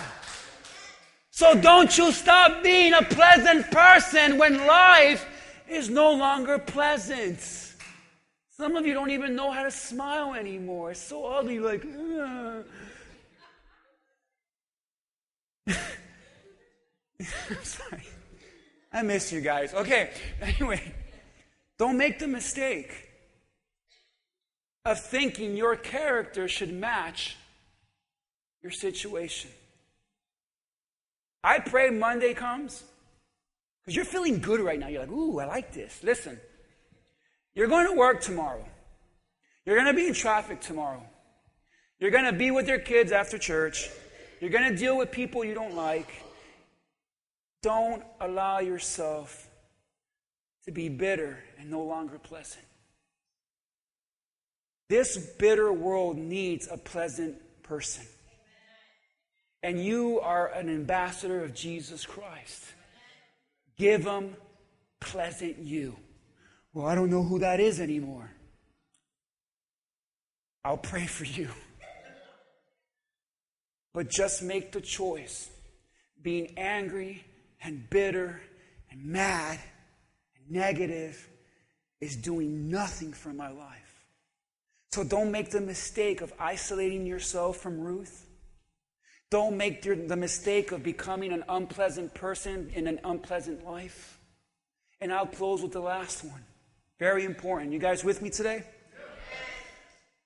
So 1.34 1.54
don't 1.54 1.96
you 1.96 2.12
stop 2.12 2.62
being 2.62 2.92
a 2.92 3.00
pleasant 3.00 3.70
person 3.70 4.36
when 4.36 4.66
life 4.66 5.26
is 5.66 5.88
no 5.88 6.12
longer 6.12 6.58
pleasant. 6.58 7.40
Some 8.50 8.76
of 8.76 8.86
you 8.86 8.92
don't 8.92 9.08
even 9.08 9.34
know 9.34 9.50
how 9.50 9.62
to 9.62 9.70
smile 9.70 10.34
anymore. 10.34 10.90
It's 10.90 11.00
so 11.00 11.24
ugly, 11.24 11.58
like, 11.58 11.84
I'm 15.66 15.74
sorry. 17.62 18.02
I 18.92 19.00
miss 19.00 19.32
you 19.32 19.40
guys. 19.40 19.72
Okay, 19.72 20.10
anyway, 20.42 20.82
don't 21.78 21.96
make 21.96 22.18
the 22.18 22.28
mistake 22.28 23.08
of 24.84 25.00
thinking 25.00 25.56
your 25.56 25.76
character 25.76 26.46
should 26.46 26.74
match 26.74 27.38
your 28.60 28.70
situation. 28.70 29.50
I 31.44 31.58
pray 31.58 31.90
Monday 31.90 32.34
comes 32.34 32.84
because 33.80 33.96
you're 33.96 34.04
feeling 34.04 34.40
good 34.40 34.60
right 34.60 34.78
now. 34.78 34.88
You're 34.88 35.00
like, 35.00 35.10
ooh, 35.10 35.40
I 35.40 35.46
like 35.46 35.72
this. 35.72 36.02
Listen, 36.02 36.38
you're 37.54 37.66
going 37.66 37.86
to 37.88 37.94
work 37.96 38.20
tomorrow. 38.20 38.64
You're 39.66 39.76
going 39.76 39.88
to 39.88 39.94
be 39.94 40.06
in 40.06 40.14
traffic 40.14 40.60
tomorrow. 40.60 41.02
You're 41.98 42.10
going 42.10 42.24
to 42.24 42.32
be 42.32 42.50
with 42.50 42.68
your 42.68 42.78
kids 42.78 43.12
after 43.12 43.38
church. 43.38 43.88
You're 44.40 44.50
going 44.50 44.70
to 44.70 44.76
deal 44.76 44.96
with 44.96 45.10
people 45.10 45.44
you 45.44 45.54
don't 45.54 45.74
like. 45.74 46.08
Don't 47.62 48.02
allow 48.20 48.58
yourself 48.58 49.48
to 50.64 50.72
be 50.72 50.88
bitter 50.88 51.38
and 51.58 51.70
no 51.70 51.82
longer 51.82 52.18
pleasant. 52.18 52.64
This 54.88 55.16
bitter 55.38 55.72
world 55.72 56.16
needs 56.18 56.68
a 56.70 56.76
pleasant 56.76 57.36
person 57.62 58.04
and 59.62 59.82
you 59.82 60.20
are 60.20 60.48
an 60.48 60.68
ambassador 60.68 61.44
of 61.44 61.54
Jesus 61.54 62.04
Christ. 62.04 62.64
Give 63.78 64.04
them 64.04 64.36
pleasant 65.00 65.58
you. 65.58 65.96
Well, 66.72 66.86
I 66.86 66.94
don't 66.94 67.10
know 67.10 67.22
who 67.22 67.38
that 67.40 67.60
is 67.60 67.80
anymore. 67.80 68.30
I'll 70.64 70.76
pray 70.76 71.06
for 71.06 71.24
you. 71.24 71.48
But 73.92 74.10
just 74.10 74.42
make 74.42 74.72
the 74.72 74.80
choice. 74.80 75.50
Being 76.22 76.54
angry 76.56 77.24
and 77.62 77.88
bitter 77.90 78.40
and 78.90 79.04
mad 79.04 79.58
and 80.36 80.50
negative 80.50 81.28
is 82.00 82.16
doing 82.16 82.68
nothing 82.68 83.12
for 83.12 83.32
my 83.32 83.50
life. 83.50 84.04
So 84.92 85.04
don't 85.04 85.30
make 85.30 85.50
the 85.50 85.60
mistake 85.60 86.20
of 86.20 86.32
isolating 86.38 87.06
yourself 87.06 87.58
from 87.58 87.80
Ruth 87.80 88.26
don't 89.32 89.56
make 89.56 89.80
the 89.80 90.14
mistake 90.14 90.72
of 90.72 90.82
becoming 90.82 91.32
an 91.32 91.42
unpleasant 91.48 92.12
person 92.12 92.70
in 92.74 92.86
an 92.86 93.00
unpleasant 93.02 93.64
life. 93.64 94.18
And 95.00 95.10
I'll 95.10 95.24
close 95.24 95.62
with 95.62 95.72
the 95.72 95.80
last 95.80 96.22
one. 96.22 96.44
Very 96.98 97.24
important. 97.24 97.72
You 97.72 97.78
guys 97.78 98.04
with 98.04 98.20
me 98.20 98.28
today? 98.28 98.62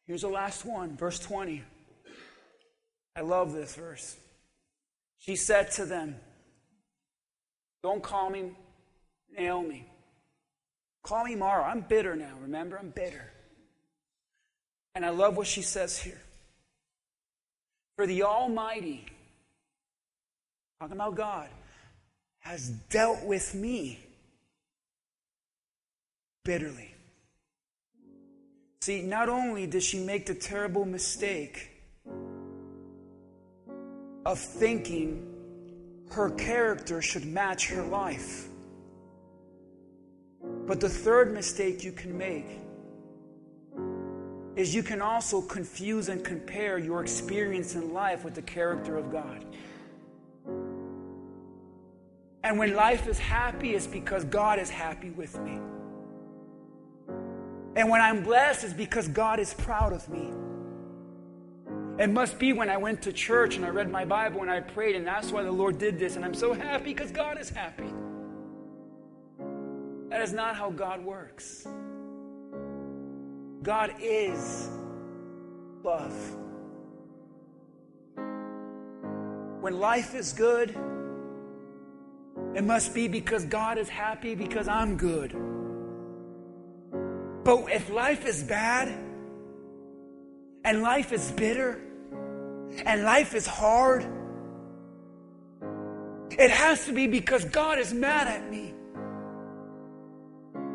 Here's 0.09 0.23
the 0.23 0.29
last 0.29 0.65
one, 0.65 0.97
verse 0.97 1.21
20. 1.21 1.63
I 3.15 3.21
love 3.21 3.53
this 3.53 3.77
verse. 3.77 4.17
She 5.19 5.37
said 5.37 5.71
to 5.73 5.85
them, 5.85 6.17
Don't 7.85 8.03
call 8.03 8.29
me 8.29 8.57
Naomi. 9.39 9.87
Call 11.05 11.27
me 11.27 11.37
Mara. 11.37 11.63
I'm 11.63 11.83
bitter 11.83 12.17
now, 12.17 12.35
remember? 12.43 12.77
I'm 12.77 12.91
bitter. 12.91 13.31
And 14.97 15.07
I 15.07 15.11
love 15.11 15.37
what 15.37 15.47
she 15.47 15.63
says 15.63 15.97
here. 15.97 16.21
For 17.97 18.07
the 18.07 18.25
Almighty, 18.25 19.07
talking 20.79 20.97
about 20.97 21.15
God, 21.15 21.49
has 22.41 22.69
dealt 22.91 23.25
with 23.25 23.55
me 23.55 23.99
bitterly. 26.45 26.95
See, 28.83 29.01
not 29.01 29.31
only 29.31 29.67
did 29.67 29.83
she 29.83 29.99
make 29.99 30.27
the 30.27 30.35
terrible 30.35 30.85
mistake 30.85 31.71
of 34.27 34.39
thinking 34.39 35.27
her 36.11 36.31
character 36.31 37.01
should 37.01 37.25
match 37.25 37.69
her 37.69 37.83
life, 37.83 38.47
but 40.67 40.81
the 40.81 40.89
third 40.89 41.33
mistake 41.33 41.83
you 41.83 41.93
can 41.93 42.17
make 42.17 42.61
is 44.57 44.75
you 44.75 44.83
can 44.83 45.03
also 45.03 45.43
confuse 45.43 46.09
and 46.09 46.25
compare 46.25 46.79
your 46.79 47.03
experience 47.03 47.75
in 47.75 47.93
life 47.93 48.25
with 48.25 48.35
the 48.35 48.43
character 48.43 48.97
of 48.97 49.13
God. 49.13 49.45
And 52.43 52.59
when 52.59 52.75
life 52.75 53.07
is 53.07 53.19
happy, 53.19 53.75
it's 53.75 53.87
because 53.87 54.25
God 54.25 54.59
is 54.59 54.71
happy 54.71 55.11
with 55.11 55.39
me. 55.41 55.59
And 57.77 57.91
when 57.91 58.01
I'm 58.01 58.23
blessed, 58.23 58.65
it's 58.65 58.73
because 58.73 59.09
God 59.09 59.39
is 59.39 59.53
proud 59.53 59.93
of 59.93 60.09
me. 60.09 60.31
It 61.99 62.09
must 62.09 62.39
be 62.39 62.53
when 62.53 62.71
I 62.71 62.79
went 62.79 63.03
to 63.03 63.13
church 63.13 63.57
and 63.57 63.65
I 63.65 63.69
read 63.69 63.91
my 63.91 64.05
Bible 64.05 64.43
and 64.43 64.51
I 64.51 64.61
prayed, 64.61 64.97
and 64.97 65.07
that's 65.07 65.33
why 65.33 65.43
the 65.43 65.53
Lord 65.53 65.79
did 65.79 65.99
this. 65.99 66.17
And 66.17 66.25
I'm 66.25 66.35
so 66.35 66.55
happy 66.55 66.95
because 66.95 67.11
God 67.11 67.39
is 67.39 67.51
happy. 67.51 67.93
That 70.09 70.23
is 70.23 70.33
not 70.33 70.57
how 70.57 70.71
God 70.71 71.05
works. 71.05 71.67
God 73.67 73.95
is 74.01 74.69
love. 75.83 76.17
When 79.61 79.81
life 79.81 80.14
is 80.14 80.33
good, 80.33 80.73
It 82.57 82.64
must 82.64 82.95
be 82.95 83.07
because 83.07 83.45
God 83.45 83.77
is 83.77 83.89
happy 83.89 84.35
because 84.35 84.67
I'm 84.67 84.97
good. 84.97 85.37
But 87.45 87.71
if 87.71 87.91
life 87.91 88.25
is 88.25 88.43
bad, 88.43 88.89
and 90.64 90.81
life 90.81 91.12
is 91.12 91.31
bitter, 91.33 91.79
and 92.87 93.03
life 93.03 93.35
is 93.35 93.47
hard, 93.47 94.07
it 96.31 96.51
has 96.51 96.87
to 96.87 96.95
be 96.95 97.07
because 97.07 97.45
God 97.45 97.79
is 97.79 97.93
mad 97.93 98.27
at 98.27 98.51
me. 98.51 98.73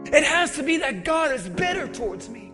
It 0.06 0.24
has 0.24 0.56
to 0.58 0.64
be 0.64 0.78
that 0.78 1.04
God 1.04 1.32
is 1.32 1.50
bitter 1.50 1.88
towards 1.88 2.30
me. 2.30 2.51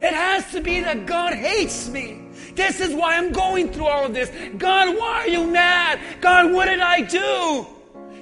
It 0.00 0.14
has 0.14 0.50
to 0.52 0.60
be 0.60 0.80
that 0.80 1.06
God 1.06 1.34
hates 1.34 1.88
me. 1.88 2.20
This 2.54 2.80
is 2.80 2.94
why 2.94 3.16
I'm 3.16 3.32
going 3.32 3.72
through 3.72 3.86
all 3.86 4.04
of 4.04 4.14
this. 4.14 4.30
God, 4.56 4.96
why 4.96 5.24
are 5.24 5.28
you 5.28 5.46
mad? 5.46 6.00
God, 6.20 6.52
what 6.52 6.66
did 6.66 6.80
I 6.80 7.00
do? 7.02 7.66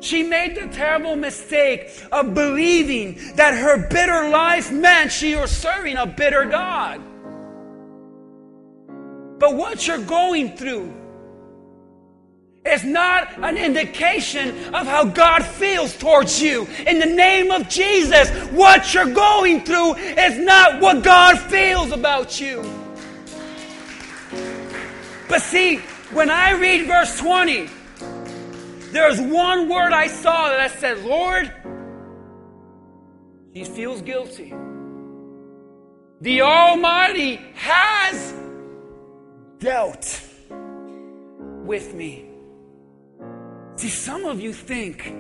She 0.01 0.23
made 0.23 0.55
the 0.55 0.69
terrible 0.69 1.17
mistake 1.17 1.91
of 2.13 2.35
believing 2.35 3.35
that 3.37 3.55
her 3.55 3.89
bitter 3.89 4.29
life 4.29 4.71
meant 4.71 5.11
she 5.11 5.35
was 5.35 5.51
serving 5.51 5.97
a 5.97 6.07
bitter 6.07 6.45
God. 6.45 7.01
But 9.39 9.55
what 9.55 9.87
you're 9.87 10.05
going 10.05 10.57
through 10.57 10.95
is 12.67 12.85
not 12.85 13.39
an 13.43 13.57
indication 13.57 14.75
of 14.75 14.87
how 14.87 15.05
God 15.05 15.45
feels 15.45 15.97
towards 15.97 16.41
you. 16.43 16.67
In 16.87 16.99
the 16.99 17.07
name 17.07 17.51
of 17.51 17.69
Jesus, 17.69 18.31
what 18.51 18.93
you're 18.93 19.13
going 19.13 19.65
through 19.65 19.95
is 19.95 20.39
not 20.39 20.81
what 20.81 21.03
God 21.03 21.39
feels 21.39 21.93
about 21.93 22.41
you. 22.41 22.63
But 25.29 25.43
see, 25.43 25.79
when 26.13 26.31
I 26.31 26.53
read 26.53 26.87
verse 26.87 27.19
20, 27.19 27.69
there's 28.93 29.21
one 29.21 29.69
word 29.69 29.93
I 29.93 30.07
saw 30.07 30.49
that 30.49 30.61
I 30.61 30.69
said, 30.69 31.05
Lord, 31.05 31.53
he 33.53 33.65
feels 33.65 34.03
guilty. 34.03 34.55
The 36.21 36.43
Almighty 36.43 37.37
has 37.55 38.35
dealt 39.59 40.23
with 41.65 41.93
me. 41.93 42.26
See, 43.77 43.89
some 43.89 44.25
of 44.25 44.41
you 44.41 44.53
think 44.55 45.13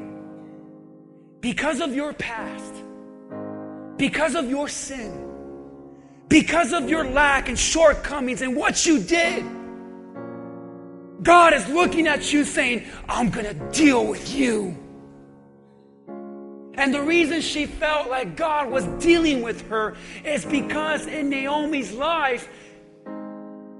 because 1.40 1.80
of 1.80 1.94
your 1.94 2.14
past, 2.14 2.74
because 3.98 4.34
of 4.34 4.48
your 4.48 4.68
sin, 4.68 5.22
because 6.28 6.72
of 6.72 6.88
your 6.88 7.08
lack 7.08 7.48
and 7.48 7.58
shortcomings 7.58 8.40
and 8.40 8.56
what 8.56 8.86
you 8.86 8.98
did, 8.98 9.44
God 11.22 11.52
is 11.52 11.68
looking 11.68 12.06
at 12.06 12.32
you 12.32 12.44
saying, 12.44 12.84
I'm 13.08 13.30
going 13.30 13.46
to 13.46 13.54
deal 13.72 14.06
with 14.06 14.34
you. 14.34 14.76
And 16.74 16.92
the 16.92 17.02
reason 17.02 17.40
she 17.40 17.66
felt 17.66 18.08
like 18.08 18.36
God 18.36 18.70
was 18.70 18.84
dealing 19.02 19.42
with 19.42 19.68
her 19.68 19.96
is 20.24 20.44
because 20.44 21.06
in 21.06 21.28
Naomi's 21.30 21.92
life, 21.92 22.48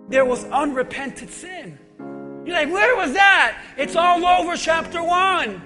there 0.08 0.24
was 0.24 0.44
unrepented 0.46 1.30
sin. 1.30 1.78
You're 2.46 2.54
like, 2.54 2.70
where 2.70 2.94
was 2.96 3.12
that? 3.14 3.60
It's 3.76 3.96
all 3.96 4.24
over 4.24 4.56
chapter 4.56 5.02
1. 5.02 5.62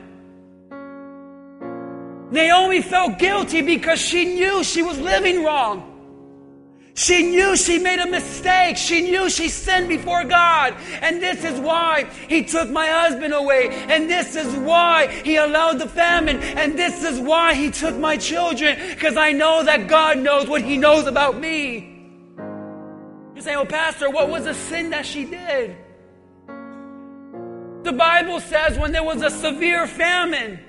Naomi 2.31 2.81
felt 2.81 3.19
guilty 3.19 3.61
because 3.61 4.01
she 4.01 4.25
knew 4.25 4.65
she 4.65 4.81
was 4.81 4.99
living 4.99 5.45
wrong. 5.45 5.87
She 6.95 7.23
knew 7.23 7.55
she 7.55 7.79
made 7.79 7.99
a 7.99 8.09
mistake. 8.09 8.79
She 8.79 9.03
knew 9.03 9.29
she 9.29 9.49
sinned 9.49 9.89
before 9.89 10.25
God. 10.25 10.75
And 11.03 11.23
this 11.23 11.45
is 11.45 11.61
why 11.61 12.05
He 12.29 12.45
took 12.45 12.71
my 12.71 12.87
husband 12.87 13.35
away. 13.35 13.69
And 13.69 14.09
this 14.09 14.35
is 14.35 14.55
why 14.57 15.09
He 15.09 15.37
allowed 15.37 15.81
the 15.81 15.87
famine. 15.89 16.39
And 16.41 16.79
this 16.79 17.05
is 17.05 17.21
why 17.21 17.53
He 17.53 17.71
took 17.71 17.95
my 17.97 18.17
children. 18.17 18.79
Because 18.89 19.19
I 19.19 19.33
know 19.33 19.63
that 19.65 19.87
God 19.87 20.19
knows 20.19 20.49
what 20.49 20.63
He 20.63 20.79
knows 20.79 21.07
about 21.07 21.39
me. 21.39 21.89
You 23.35 23.43
say, 23.43 23.55
well, 23.57 23.67
Pastor, 23.67 24.09
what 24.09 24.31
was 24.31 24.45
the 24.45 24.55
sin 24.55 24.89
that 24.91 25.05
she 25.05 25.27
did? 25.27 25.77
The 27.83 27.93
Bible 27.93 28.41
says 28.41 28.79
when 28.79 28.93
there 28.93 29.03
was 29.03 29.23
a 29.23 29.31
severe 29.31 29.87
famine, 29.87 30.61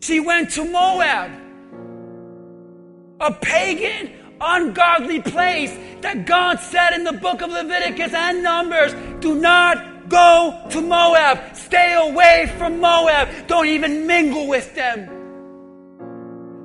she 0.00 0.18
went 0.18 0.50
to 0.52 0.64
Moab, 0.64 1.30
a 3.20 3.32
pagan, 3.32 4.12
ungodly 4.40 5.20
place 5.20 5.76
that 6.00 6.24
God 6.24 6.58
said 6.58 6.94
in 6.94 7.04
the 7.04 7.12
book 7.12 7.42
of 7.42 7.50
Leviticus 7.50 8.14
and 8.14 8.42
Numbers 8.42 8.94
do 9.20 9.34
not 9.34 10.08
go 10.08 10.66
to 10.70 10.80
Moab. 10.80 11.54
Stay 11.54 11.94
away 11.94 12.52
from 12.56 12.80
Moab. 12.80 13.46
Don't 13.46 13.66
even 13.66 14.06
mingle 14.06 14.48
with 14.48 14.74
them. 14.74 15.19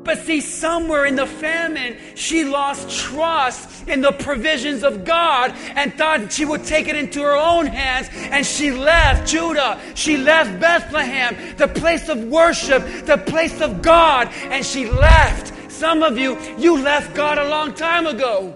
But 0.06 0.20
see, 0.20 0.40
somewhere 0.40 1.06
in 1.06 1.16
the 1.16 1.26
famine, 1.26 1.98
she 2.14 2.46
lost 2.46 2.92
trust 2.92 3.88
in 3.88 4.02
the 4.02 4.12
provisions 4.12 4.84
of 4.84 5.04
God 5.04 5.52
and 5.76 5.92
thought 5.96 6.32
she 6.32 6.46
would 6.46 6.64
take 6.64 6.88
it 6.88 6.96
into 6.96 7.24
her 7.24 7.36
own 7.36 7.66
hands. 7.66 8.10
And 8.14 8.46
she 8.46 8.70
left 8.70 9.28
Judah. 9.28 9.82
She 9.96 10.16
left 10.18 10.60
Bethlehem, 10.60 11.36
the 11.58 11.68
place 11.68 12.08
of 12.08 12.24
worship, 12.26 12.84
the 13.06 13.18
place 13.18 13.60
of 13.62 13.82
God. 13.82 14.30
And 14.52 14.64
she 14.64 14.88
left. 14.88 15.72
Some 15.72 16.04
of 16.04 16.20
you, 16.20 16.40
you 16.58 16.82
left 16.82 17.16
God 17.16 17.40
a 17.40 17.50
long 17.50 17.74
time 17.74 18.06
ago 18.06 18.56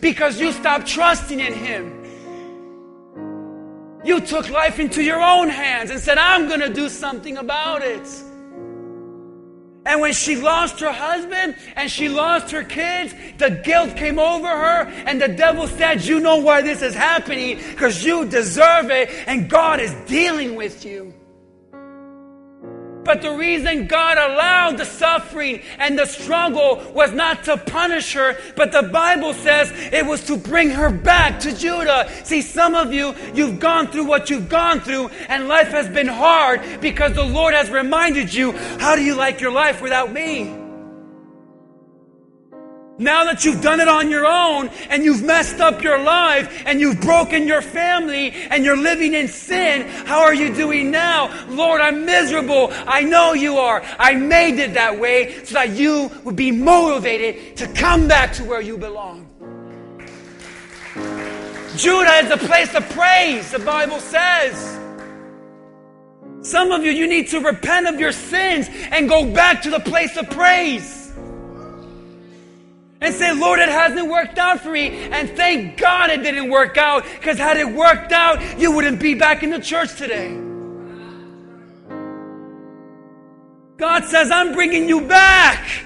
because 0.00 0.40
you 0.40 0.52
stopped 0.52 0.86
trusting 0.86 1.40
in 1.40 1.52
Him. 1.52 1.96
You 4.04 4.20
took 4.20 4.48
life 4.48 4.78
into 4.78 5.02
your 5.02 5.20
own 5.20 5.48
hands 5.48 5.90
and 5.90 5.98
said, 6.00 6.16
I'm 6.16 6.46
going 6.46 6.60
to 6.60 6.72
do 6.72 6.88
something 6.88 7.36
about 7.36 7.82
it. 7.82 8.08
And 9.90 10.00
when 10.00 10.12
she 10.12 10.36
lost 10.36 10.78
her 10.78 10.92
husband 10.92 11.56
and 11.74 11.90
she 11.90 12.08
lost 12.08 12.52
her 12.52 12.62
kids, 12.62 13.12
the 13.38 13.50
guilt 13.50 13.96
came 13.96 14.20
over 14.20 14.46
her, 14.46 14.84
and 15.04 15.20
the 15.20 15.26
devil 15.26 15.66
said, 15.66 16.04
You 16.04 16.20
know 16.20 16.36
why 16.36 16.62
this 16.62 16.80
is 16.80 16.94
happening? 16.94 17.56
Because 17.56 18.04
you 18.04 18.24
deserve 18.24 18.88
it, 18.90 19.10
and 19.26 19.50
God 19.50 19.80
is 19.80 19.92
dealing 20.06 20.54
with 20.54 20.84
you. 20.84 21.12
But 23.10 23.22
the 23.22 23.32
reason 23.32 23.88
God 23.88 24.18
allowed 24.18 24.78
the 24.78 24.84
suffering 24.84 25.62
and 25.80 25.98
the 25.98 26.06
struggle 26.06 26.80
was 26.94 27.10
not 27.10 27.42
to 27.42 27.56
punish 27.56 28.12
her, 28.12 28.38
but 28.54 28.70
the 28.70 28.84
Bible 28.84 29.34
says 29.34 29.72
it 29.92 30.06
was 30.06 30.24
to 30.26 30.36
bring 30.36 30.70
her 30.70 30.90
back 30.90 31.40
to 31.40 31.52
Judah. 31.52 32.08
See, 32.22 32.40
some 32.40 32.76
of 32.76 32.92
you, 32.92 33.16
you've 33.34 33.58
gone 33.58 33.88
through 33.88 34.04
what 34.04 34.30
you've 34.30 34.48
gone 34.48 34.78
through, 34.78 35.08
and 35.28 35.48
life 35.48 35.70
has 35.72 35.88
been 35.88 36.06
hard 36.06 36.60
because 36.80 37.12
the 37.14 37.24
Lord 37.24 37.52
has 37.52 37.68
reminded 37.68 38.32
you, 38.32 38.52
how 38.78 38.94
do 38.94 39.02
you 39.02 39.16
like 39.16 39.40
your 39.40 39.50
life 39.50 39.82
without 39.82 40.12
me? 40.12 40.59
Now 43.00 43.24
that 43.24 43.46
you've 43.46 43.62
done 43.62 43.80
it 43.80 43.88
on 43.88 44.10
your 44.10 44.26
own 44.26 44.68
and 44.90 45.02
you've 45.02 45.22
messed 45.22 45.58
up 45.58 45.82
your 45.82 45.98
life 46.02 46.62
and 46.66 46.78
you've 46.78 47.00
broken 47.00 47.46
your 47.46 47.62
family 47.62 48.30
and 48.50 48.62
you're 48.62 48.76
living 48.76 49.14
in 49.14 49.26
sin, 49.26 49.88
how 50.04 50.20
are 50.20 50.34
you 50.34 50.54
doing 50.54 50.90
now? 50.90 51.32
Lord, 51.48 51.80
I'm 51.80 52.04
miserable. 52.04 52.68
I 52.70 53.00
know 53.00 53.32
you 53.32 53.56
are. 53.56 53.82
I 53.98 54.16
made 54.16 54.58
it 54.58 54.74
that 54.74 55.00
way 55.00 55.42
so 55.44 55.54
that 55.54 55.70
you 55.70 56.10
would 56.24 56.36
be 56.36 56.50
motivated 56.50 57.56
to 57.56 57.66
come 57.68 58.06
back 58.06 58.34
to 58.34 58.44
where 58.44 58.60
you 58.60 58.76
belong. 58.76 59.26
Judah 61.76 62.18
is 62.18 62.30
a 62.30 62.36
place 62.36 62.74
of 62.74 62.86
praise, 62.90 63.50
the 63.50 63.60
Bible 63.60 63.98
says. 63.98 64.78
Some 66.42 66.70
of 66.70 66.84
you, 66.84 66.90
you 66.90 67.06
need 67.06 67.28
to 67.28 67.40
repent 67.40 67.86
of 67.86 67.98
your 67.98 68.12
sins 68.12 68.68
and 68.90 69.08
go 69.08 69.24
back 69.24 69.62
to 69.62 69.70
the 69.70 69.80
place 69.80 70.18
of 70.18 70.28
praise 70.28 70.99
and 73.00 73.14
say, 73.14 73.32
Lord, 73.32 73.60
it 73.60 73.68
hasn't 73.68 74.08
worked 74.10 74.38
out 74.38 74.60
for 74.60 74.70
me. 74.70 74.88
And 74.88 75.30
thank 75.30 75.78
God 75.78 76.10
it 76.10 76.22
didn't 76.22 76.50
work 76.50 76.76
out, 76.76 77.04
because 77.04 77.38
had 77.38 77.56
it 77.56 77.68
worked 77.68 78.12
out, 78.12 78.58
you 78.58 78.72
wouldn't 78.72 79.00
be 79.00 79.14
back 79.14 79.42
in 79.42 79.50
the 79.50 79.60
church 79.60 79.96
today. 79.96 80.36
God 83.78 84.04
says, 84.04 84.30
I'm 84.30 84.52
bringing 84.52 84.88
you 84.88 85.00
back. 85.00 85.84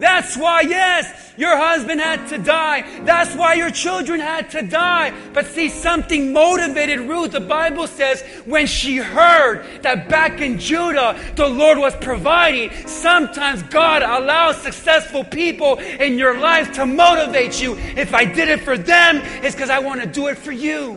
That's 0.00 0.34
why, 0.34 0.62
yes, 0.62 1.34
your 1.36 1.56
husband 1.58 2.00
had 2.00 2.26
to 2.28 2.38
die. 2.38 3.02
That's 3.04 3.34
why 3.34 3.54
your 3.54 3.70
children 3.70 4.18
had 4.18 4.48
to 4.50 4.62
die. 4.62 5.12
But 5.34 5.46
see, 5.46 5.68
something 5.68 6.32
motivated 6.32 7.00
Ruth. 7.00 7.32
The 7.32 7.40
Bible 7.40 7.86
says 7.86 8.22
when 8.46 8.66
she 8.66 8.96
heard 8.96 9.82
that 9.82 10.08
back 10.08 10.40
in 10.40 10.58
Judah, 10.58 11.20
the 11.36 11.46
Lord 11.46 11.76
was 11.76 11.94
providing, 11.96 12.70
sometimes 12.86 13.62
God 13.64 14.02
allows 14.02 14.56
successful 14.62 15.22
people 15.22 15.76
in 15.76 16.18
your 16.18 16.40
life 16.40 16.72
to 16.72 16.86
motivate 16.86 17.60
you. 17.60 17.76
If 17.76 18.14
I 18.14 18.24
did 18.24 18.48
it 18.48 18.60
for 18.60 18.78
them, 18.78 19.18
it's 19.44 19.54
because 19.54 19.70
I 19.70 19.80
want 19.80 20.00
to 20.00 20.06
do 20.06 20.28
it 20.28 20.38
for 20.38 20.52
you. 20.52 20.94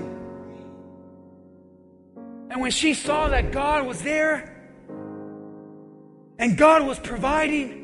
And 2.50 2.62
when 2.62 2.72
she 2.72 2.94
saw 2.94 3.28
that 3.30 3.52
God 3.52 3.86
was 3.86 4.02
there 4.02 4.50
and 6.40 6.58
God 6.58 6.88
was 6.88 7.00
providing, 7.00 7.83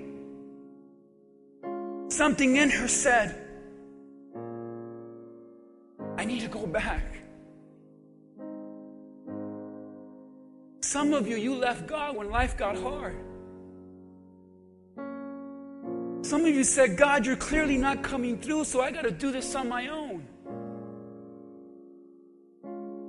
Something 2.09 2.57
in 2.57 2.69
her 2.71 2.87
said, 2.87 3.35
I 6.17 6.25
need 6.25 6.41
to 6.41 6.47
go 6.47 6.65
back. 6.65 7.05
Some 10.81 11.13
of 11.13 11.27
you, 11.27 11.37
you 11.37 11.55
left 11.55 11.87
God 11.87 12.17
when 12.17 12.29
life 12.31 12.57
got 12.57 12.75
hard. 12.75 13.15
Some 16.25 16.41
of 16.41 16.47
you 16.47 16.63
said, 16.63 16.97
God, 16.97 17.25
you're 17.25 17.35
clearly 17.35 17.77
not 17.77 18.01
coming 18.01 18.39
through, 18.39 18.63
so 18.65 18.81
I 18.81 18.91
got 18.91 19.03
to 19.03 19.11
do 19.11 19.31
this 19.31 19.53
on 19.55 19.69
my 19.69 19.87
own. 19.87 20.25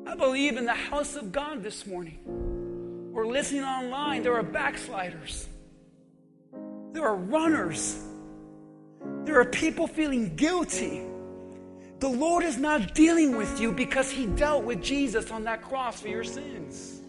I 0.07 0.15
believe 0.15 0.57
in 0.59 0.67
the 0.67 0.75
house 0.75 1.17
of 1.17 1.33
God 1.33 1.63
this 1.63 1.87
morning. 1.87 2.19
We're 3.13 3.27
listening 3.27 3.65
online. 3.65 4.23
There 4.23 4.35
are 4.35 4.43
backsliders, 4.43 5.49
there 6.93 7.05
are 7.05 7.17
runners, 7.17 7.99
there 9.25 9.41
are 9.41 9.45
people 9.45 9.87
feeling 9.87 10.35
guilty. 10.37 11.03
The 12.01 12.09
Lord 12.09 12.45
is 12.45 12.57
not 12.57 12.95
dealing 12.95 13.37
with 13.37 13.61
you 13.61 13.73
because 13.73 14.11
He 14.11 14.27
dealt 14.27 14.65
with 14.65 14.83
Jesus 14.83 15.31
on 15.31 15.45
that 15.45 15.63
cross 15.63 16.01
for 16.01 16.09
your 16.09 16.25
sins. 16.25 17.03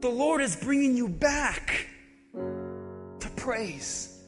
The 0.00 0.08
Lord 0.08 0.42
is 0.42 0.56
bringing 0.56 0.96
you 0.96 1.08
back 1.08 1.86
to 2.34 3.30
praise. 3.36 4.20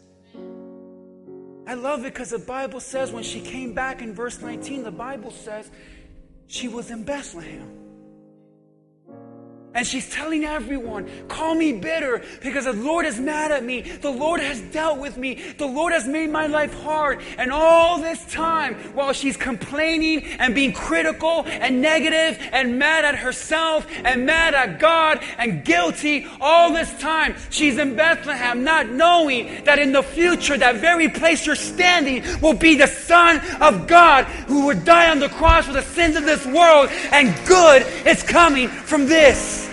I 1.67 1.75
love 1.75 2.01
it 2.01 2.13
because 2.13 2.31
the 2.31 2.39
Bible 2.39 2.79
says 2.79 3.11
when 3.11 3.25
she 3.25 3.41
came 3.41 3.73
back 3.75 4.03
in 4.03 4.15
verse 4.15 4.41
19, 4.41 4.85
the 4.85 4.91
Bible 4.91 5.31
says 5.31 5.71
she 6.47 6.69
was 6.69 6.91
in 6.91 7.03
Bethlehem. 7.03 7.84
And 9.75 9.85
she's 9.85 10.09
telling 10.09 10.45
everyone, 10.45 11.11
call 11.27 11.57
me 11.57 11.73
bitter 11.73 12.23
because 12.41 12.65
the 12.67 12.73
Lord 12.73 13.07
is 13.07 13.19
mad 13.19 13.51
at 13.51 13.65
me. 13.65 13.81
The 13.81 14.11
Lord 14.11 14.41
has 14.41 14.61
dealt 14.61 15.01
with 15.01 15.17
me. 15.17 15.35
The 15.59 15.67
Lord 15.67 15.93
has 15.93 16.07
made 16.07 16.31
my 16.31 16.47
life 16.47 16.73
hard. 16.83 17.21
And 17.39 17.51
all 17.51 17.99
this 17.99 18.25
time, 18.27 18.75
while 18.95 19.13
she's 19.13 19.37
complaining 19.37 20.23
and 20.39 20.55
being 20.55 20.73
critical 20.73 21.43
and 21.47 21.83
negative 21.83 22.39
and 22.53 22.79
mad 22.79 23.05
at 23.05 23.17
herself 23.17 23.85
and 24.05 24.25
mad 24.25 24.55
at 24.55 24.79
God 24.79 25.21
and 25.39 25.65
guilty, 25.65 26.29
all 26.41 26.73
this 26.73 26.97
time, 27.01 27.35
she's 27.51 27.77
in 27.77 27.97
Bethlehem, 27.97 28.63
not 28.63 28.91
knowing 28.91 29.65
that 29.65 29.81
in 29.81 29.91
the 29.91 30.05
future, 30.05 30.57
that 30.57 30.77
very 30.77 31.09
place 31.09 31.47
you're 31.47 31.57
standing 31.57 32.23
will 32.41 32.55
be 32.55 32.77
the 32.77 32.87
Son 32.87 33.41
of 33.61 33.89
God 33.89 34.27
who 34.47 34.67
would 34.67 34.85
die 34.85 35.11
on 35.11 35.19
the 35.19 35.31
cross 35.31 35.67
for 35.67 35.73
the 35.73 35.83
sins 35.83 36.15
of 36.15 36.25
this 36.25 36.47
world. 36.47 36.91
And 37.11 37.35
good 37.45 37.83
is 38.07 38.23
coming 38.23 38.69
from 38.69 39.07
this. 39.07 39.64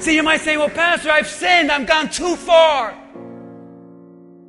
See, 0.00 0.14
you 0.14 0.22
might 0.22 0.40
say, 0.40 0.56
well, 0.56 0.68
Pastor, 0.68 1.10
I've 1.10 1.26
sinned. 1.26 1.70
I've 1.70 1.86
gone 1.86 2.10
too 2.10 2.36
far. 2.36 2.94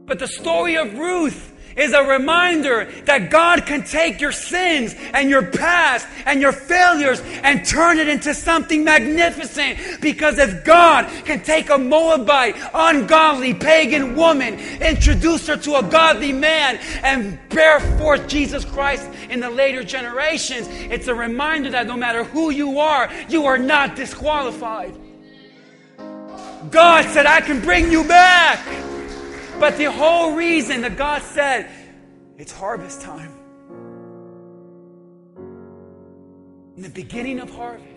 But 0.06 0.20
the 0.20 0.28
story 0.28 0.78
of 0.78 0.98
Ruth 0.98 1.54
is 1.76 1.94
a 1.94 2.04
reminder 2.04 2.86
that 3.06 3.30
God 3.30 3.66
can 3.66 3.84
take 3.84 4.22
your 4.22 4.32
sins 4.32 4.96
and 5.14 5.30
your 5.30 5.44
past 5.44 6.08
and 6.26 6.42
your 6.42 6.52
failures 6.52 7.22
and 7.44 7.66
turn 7.66 7.98
it 8.00 8.08
into 8.08 8.34
something 8.34 8.84
magnificent. 8.84 10.02
Because 10.02 10.40
if 10.40 10.64
God 10.64 11.06
can 11.26 11.42
take 11.42 11.70
a 11.70 11.78
Moabite, 11.78 12.56
ungodly, 12.74 13.54
pagan 13.54 14.16
woman, 14.16 14.60
introduce 14.82 15.48
her 15.48 15.58
to 15.58 15.76
a 15.76 15.84
godly 15.84 16.32
man, 16.32 16.78
and 17.04 17.38
bear 17.50 17.80
forth 17.98 18.28
Jesus 18.28 18.64
Christ 18.64 19.10
in 19.30 19.40
the 19.40 19.50
later 19.50 19.84
generations, 19.84 20.68
it's 20.70 21.08
a 21.08 21.16
reminder 21.16 21.70
that 21.72 21.88
no 21.88 21.98
matter 21.98 22.24
who 22.24 22.52
you 22.52 22.80
are, 22.80 23.12
you 23.28 23.46
are 23.46 23.58
not 23.58 23.96
disqualified. 23.96 24.96
God 26.76 27.06
said, 27.06 27.26
I 27.26 27.40
can 27.40 27.62
bring 27.62 27.90
you 27.90 28.04
back. 28.04 28.60
But 29.62 29.78
the 29.78 29.90
whole 29.90 30.36
reason 30.36 30.82
that 30.82 30.98
God 30.98 31.22
said, 31.22 31.70
it's 32.38 32.52
harvest 32.52 33.02
time. 33.02 33.32
In 36.76 36.84
the 36.84 36.90
beginning 36.90 37.40
of 37.40 37.50
harvest. 37.50 37.92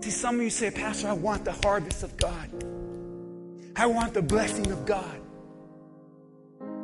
See, 0.00 0.10
some 0.10 0.36
of 0.36 0.42
you 0.42 0.50
say, 0.50 0.72
Pastor, 0.72 1.06
I 1.06 1.12
want 1.12 1.44
the 1.44 1.52
harvest 1.52 2.02
of 2.02 2.16
God. 2.16 2.50
I 3.76 3.86
want 3.86 4.12
the 4.12 4.22
blessing 4.22 4.72
of 4.72 4.84
God. 4.84 5.20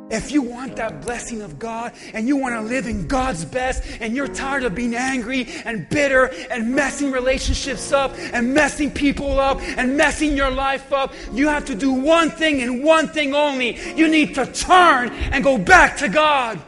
If 0.09 0.31
you 0.31 0.43
want 0.43 0.75
that 0.75 1.01
blessing 1.01 1.41
of 1.41 1.57
God 1.57 1.93
and 2.13 2.27
you 2.27 2.37
want 2.37 2.53
to 2.53 2.61
live 2.61 2.85
in 2.85 3.07
God's 3.07 3.43
best 3.43 3.83
and 3.99 4.15
you're 4.15 4.27
tired 4.27 4.63
of 4.63 4.75
being 4.75 4.93
angry 4.93 5.47
and 5.65 5.89
bitter 5.89 6.25
and 6.51 6.75
messing 6.75 7.11
relationships 7.11 7.91
up 7.91 8.13
and 8.31 8.53
messing 8.53 8.91
people 8.91 9.39
up 9.39 9.59
and 9.61 9.97
messing 9.97 10.37
your 10.37 10.51
life 10.51 10.93
up, 10.93 11.11
you 11.33 11.47
have 11.47 11.65
to 11.65 11.75
do 11.75 11.91
one 11.91 12.29
thing 12.29 12.61
and 12.61 12.83
one 12.83 13.07
thing 13.07 13.33
only. 13.33 13.79
You 13.95 14.07
need 14.07 14.35
to 14.35 14.45
turn 14.45 15.09
and 15.09 15.43
go 15.43 15.57
back 15.57 15.97
to 15.97 16.07
God. 16.07 16.61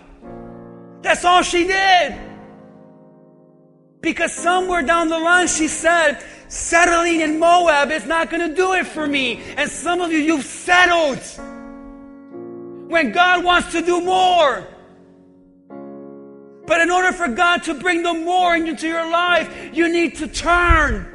That's 1.04 1.24
all 1.24 1.44
she 1.44 1.68
did. 1.68 2.20
Because 4.02 4.34
somewhere 4.34 4.82
down 4.82 5.10
the 5.10 5.20
line 5.20 5.48
she 5.48 5.68
said, 5.68 6.24
settling 6.48 7.22
in 7.22 7.38
Moab 7.38 7.92
is 7.92 8.06
not 8.08 8.32
going 8.32 8.50
to 8.50 8.56
do 8.56 8.74
it 8.74 8.88
for 8.88 9.06
me. 9.06 9.44
And 9.58 9.70
some 9.70 10.02
of 10.02 10.12
you, 10.12 10.18
you've 10.18 10.46
settled 10.46 11.20
when 12.88 13.12
God 13.12 13.44
wants 13.44 13.72
to 13.74 13.82
do 13.82 14.02
more. 14.02 14.68
But 16.66 16.82
in 16.82 16.90
order 16.90 17.14
for 17.14 17.30
God 17.30 17.64
to 17.64 17.74
bring 17.74 18.04
the 18.04 18.14
more 18.14 18.56
into 18.56 18.88
your 18.88 19.10
life, 19.10 19.70
you 19.74 19.88
need 19.90 20.16
to 20.18 20.28
turn. 20.28 21.14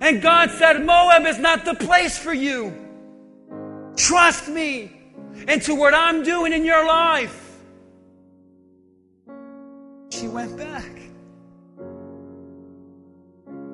And 0.00 0.22
God 0.22 0.50
said, 0.50 0.84
Moab 0.84 1.26
is 1.26 1.38
not 1.38 1.64
the 1.64 1.74
place 1.74 2.18
for 2.18 2.32
you. 2.32 2.72
Trust 3.96 4.48
me 4.48 4.92
into 5.48 5.74
what 5.74 5.94
I'm 5.94 6.22
doing 6.22 6.52
in 6.52 6.64
your 6.64 6.86
life. 6.86 7.56
She 10.10 10.28
went 10.28 10.56
back. 10.56 10.90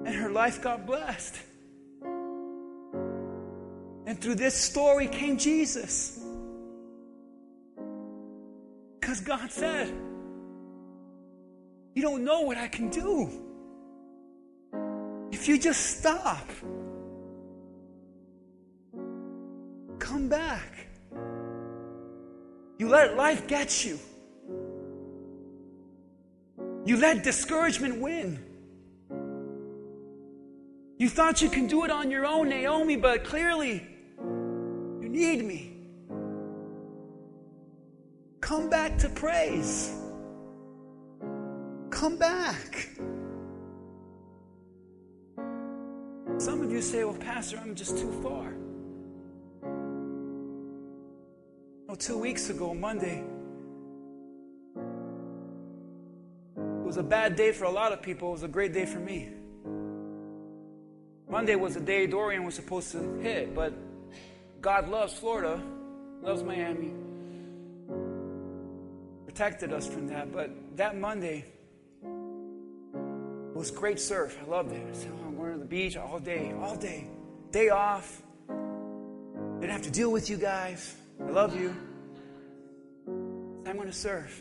And 0.07 0.15
her 0.15 0.31
life 0.31 0.63
got 0.63 0.87
blessed. 0.87 1.35
And 4.07 4.21
through 4.21 4.37
this 4.37 4.55
story 4.55 5.09
came 5.09 5.39
Jesus. 5.39 6.24
Because 9.05 9.21
God 9.21 9.53
said, 9.53 9.89
You 11.95 12.01
don't 12.01 12.25
know 12.25 12.41
what 12.41 12.57
I 12.57 12.69
can 12.69 12.89
do. 12.89 13.31
If 15.31 15.47
you 15.47 15.59
just 15.59 15.99
stop, 15.99 16.49
come 19.99 20.31
back. 20.31 20.87
You 22.79 22.89
let 22.89 23.15
life 23.15 23.47
get 23.47 23.85
you. 23.85 23.99
You 26.87 26.97
let 26.97 27.23
discouragement 27.23 28.01
win. 28.01 28.43
You 30.97 31.11
thought 31.11 31.43
you 31.43 31.51
can 31.51 31.67
do 31.67 31.85
it 31.85 31.91
on 31.91 32.11
your 32.11 32.25
own, 32.25 32.49
Naomi, 32.49 32.97
but 32.97 33.23
clearly 33.23 33.87
you 34.19 35.09
need 35.11 35.45
me. 35.45 35.74
Come 38.45 38.69
back 38.69 38.99
to 38.99 39.09
praise. 39.09 39.91
Come 41.89 42.19
back. 42.19 42.91
Some 46.37 46.61
of 46.61 46.71
you 46.71 46.83
say, 46.83 47.05
well, 47.05 47.15
Pastor, 47.15 47.59
I'm 47.63 47.75
just 47.75 47.97
too 47.97 48.13
far. 48.23 48.53
Well, 51.87 51.97
two 51.97 52.19
weeks 52.19 52.51
ago, 52.51 52.75
Monday, 52.75 53.25
it 56.59 56.85
was 56.85 56.99
a 56.99 57.03
bad 57.03 57.37
day 57.37 57.51
for 57.51 57.65
a 57.65 57.71
lot 57.71 57.93
of 57.93 58.03
people. 58.03 58.29
It 58.29 58.33
was 58.33 58.43
a 58.43 58.49
great 58.49 58.75
day 58.75 58.85
for 58.85 59.01
me. 59.01 59.31
Monday 61.31 61.55
was 61.55 61.73
the 61.73 61.81
day 61.81 62.07
Dorian 62.07 62.45
was 62.45 62.57
supposed 62.57 62.93
to 62.93 63.15
hit, 63.21 63.55
but 63.55 63.73
God 64.61 64.91
loves 64.91 65.15
Florida, 65.15 65.63
loves 66.23 66.43
Miami 66.43 66.93
protected 69.35 69.73
us 69.73 69.85
from 69.85 70.07
that. 70.07 70.33
But 70.33 70.51
that 70.77 70.97
Monday 70.97 71.45
was 73.53 73.73
great 73.73 73.99
surf. 73.99 74.39
I 74.41 74.49
loved 74.49 74.71
it. 74.71 74.81
I'm 75.27 75.37
going 75.37 75.55
to 75.55 75.59
the 75.59 75.65
beach 75.65 75.97
all 75.97 76.21
day, 76.21 76.55
all 76.61 76.77
day. 76.77 77.09
Day 77.51 77.69
off. 77.69 78.23
Didn't 78.47 79.73
have 79.73 79.83
to 79.83 79.91
deal 79.91 80.13
with 80.13 80.31
you 80.31 80.37
guys. 80.37 80.95
I 81.21 81.31
love 81.31 81.59
you. 81.61 81.75
I'm 83.09 83.75
going 83.75 83.89
to 83.89 83.93
surf. 83.93 84.41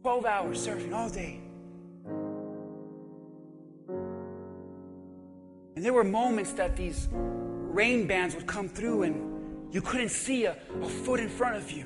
12 0.00 0.24
hours 0.24 0.66
surfing 0.66 0.94
all 0.94 1.10
day. 1.10 1.40
And 5.76 5.84
there 5.84 5.92
were 5.92 6.04
moments 6.04 6.52
that 6.52 6.74
these 6.74 7.06
rain 7.12 8.06
bands 8.06 8.34
would 8.34 8.46
come 8.46 8.66
through 8.66 9.02
and 9.02 9.74
you 9.74 9.82
couldn't 9.82 10.08
see 10.08 10.46
a, 10.46 10.56
a 10.80 10.88
foot 10.88 11.20
in 11.20 11.28
front 11.28 11.56
of 11.56 11.70
you 11.70 11.84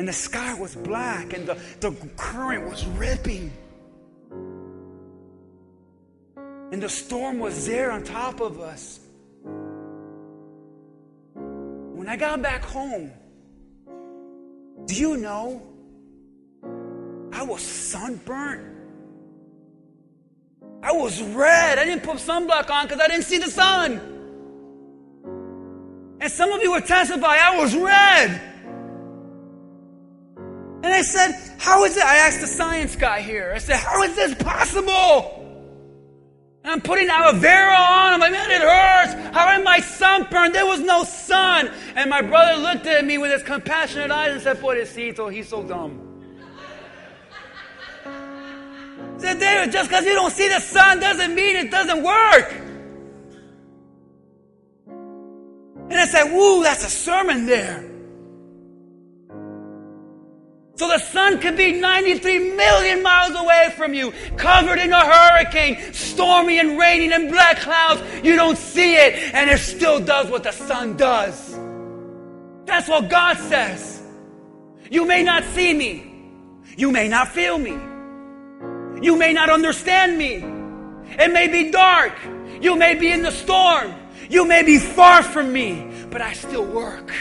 and 0.00 0.08
the 0.08 0.14
sky 0.14 0.54
was 0.54 0.74
black 0.74 1.34
and 1.34 1.46
the, 1.46 1.58
the 1.80 1.92
current 2.16 2.66
was 2.66 2.86
ripping. 2.86 3.52
And 6.72 6.82
the 6.82 6.88
storm 6.88 7.38
was 7.38 7.66
there 7.66 7.90
on 7.90 8.02
top 8.02 8.40
of 8.40 8.62
us. 8.62 9.00
When 11.34 12.08
I 12.08 12.16
got 12.16 12.40
back 12.40 12.64
home, 12.64 13.12
do 14.86 14.94
you 14.94 15.18
know 15.18 15.62
I 17.30 17.42
was 17.42 17.60
sunburnt 17.60 18.68
I 20.82 20.92
was 20.92 21.22
red. 21.22 21.78
I 21.78 21.84
didn't 21.84 22.04
put 22.04 22.16
sunblock 22.16 22.70
on 22.70 22.86
because 22.86 23.02
I 23.02 23.08
didn't 23.08 23.24
see 23.24 23.36
the 23.36 23.50
sun. 23.50 24.00
And 26.22 26.32
some 26.32 26.50
of 26.52 26.62
you 26.62 26.70
would 26.70 26.86
testify, 26.86 27.36
I 27.36 27.58
was 27.58 27.76
red. 27.76 28.49
I 31.00 31.02
said, 31.02 31.56
How 31.58 31.84
is 31.84 31.96
it? 31.96 32.04
I 32.04 32.16
asked 32.18 32.42
the 32.42 32.46
science 32.46 32.94
guy 32.94 33.22
here. 33.22 33.52
I 33.54 33.58
said, 33.58 33.76
How 33.76 34.02
is 34.02 34.14
this 34.16 34.34
possible? 34.34 35.38
And 36.62 36.74
I'm 36.74 36.82
putting 36.82 37.08
aloe 37.08 37.38
vera 37.38 37.72
on. 37.72 38.12
I'm 38.12 38.20
like, 38.20 38.32
man, 38.32 38.50
it 38.50 38.60
hurts. 38.60 39.34
How 39.34 39.48
am 39.48 39.66
I 39.66 39.80
sunburned? 39.80 40.54
There 40.54 40.66
was 40.66 40.80
no 40.80 41.04
sun. 41.04 41.70
And 41.96 42.10
my 42.10 42.20
brother 42.20 42.60
looked 42.60 42.86
at 42.86 43.06
me 43.06 43.16
with 43.16 43.32
his 43.32 43.42
compassionate 43.42 44.10
eyes 44.10 44.32
and 44.32 44.42
said, 44.42 44.58
Pobrecito, 44.58 45.20
oh, 45.20 45.28
he's 45.28 45.48
so 45.48 45.62
dumb. 45.62 46.06
I 48.04 49.22
said, 49.22 49.40
David, 49.40 49.72
just 49.72 49.88
because 49.88 50.04
you 50.04 50.12
don't 50.12 50.32
see 50.32 50.48
the 50.48 50.60
sun 50.60 51.00
doesn't 51.00 51.34
mean 51.34 51.56
it 51.56 51.70
doesn't 51.70 52.02
work. 52.02 52.52
And 55.88 55.98
I 55.98 56.04
said, 56.04 56.30
woo, 56.30 56.62
that's 56.62 56.84
a 56.84 56.90
sermon 56.90 57.46
there. 57.46 57.89
So 60.80 60.88
the 60.88 60.98
sun 60.98 61.40
could 61.40 61.58
be 61.58 61.72
93 61.72 62.56
million 62.56 63.02
miles 63.02 63.38
away 63.38 63.70
from 63.76 63.92
you, 63.92 64.14
covered 64.38 64.78
in 64.78 64.90
a 64.94 65.04
hurricane, 65.04 65.92
stormy 65.92 66.58
and 66.58 66.78
raining 66.78 67.12
and 67.12 67.30
black 67.30 67.58
clouds. 67.58 68.00
You 68.24 68.34
don't 68.34 68.56
see 68.56 68.94
it, 68.94 69.34
and 69.34 69.50
it 69.50 69.58
still 69.58 70.00
does 70.00 70.30
what 70.30 70.42
the 70.42 70.52
sun 70.52 70.96
does. 70.96 71.54
That's 72.64 72.88
what 72.88 73.10
God 73.10 73.36
says. 73.36 74.02
You 74.90 75.04
may 75.04 75.22
not 75.22 75.44
see 75.52 75.74
me. 75.74 76.14
You 76.78 76.90
may 76.90 77.08
not 77.08 77.28
feel 77.28 77.58
me. 77.58 77.76
You 79.02 79.18
may 79.18 79.34
not 79.34 79.50
understand 79.50 80.16
me. 80.16 80.36
It 81.18 81.30
may 81.30 81.48
be 81.48 81.70
dark. 81.70 82.14
You 82.62 82.74
may 82.74 82.94
be 82.94 83.12
in 83.12 83.20
the 83.20 83.32
storm. 83.32 83.94
You 84.30 84.46
may 84.46 84.62
be 84.62 84.78
far 84.78 85.22
from 85.22 85.52
me, 85.52 85.92
but 86.08 86.22
I 86.22 86.32
still 86.32 86.64
work. 86.64 87.12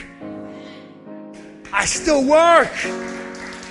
I 1.74 1.84
still 1.84 2.24
work. 2.24 2.72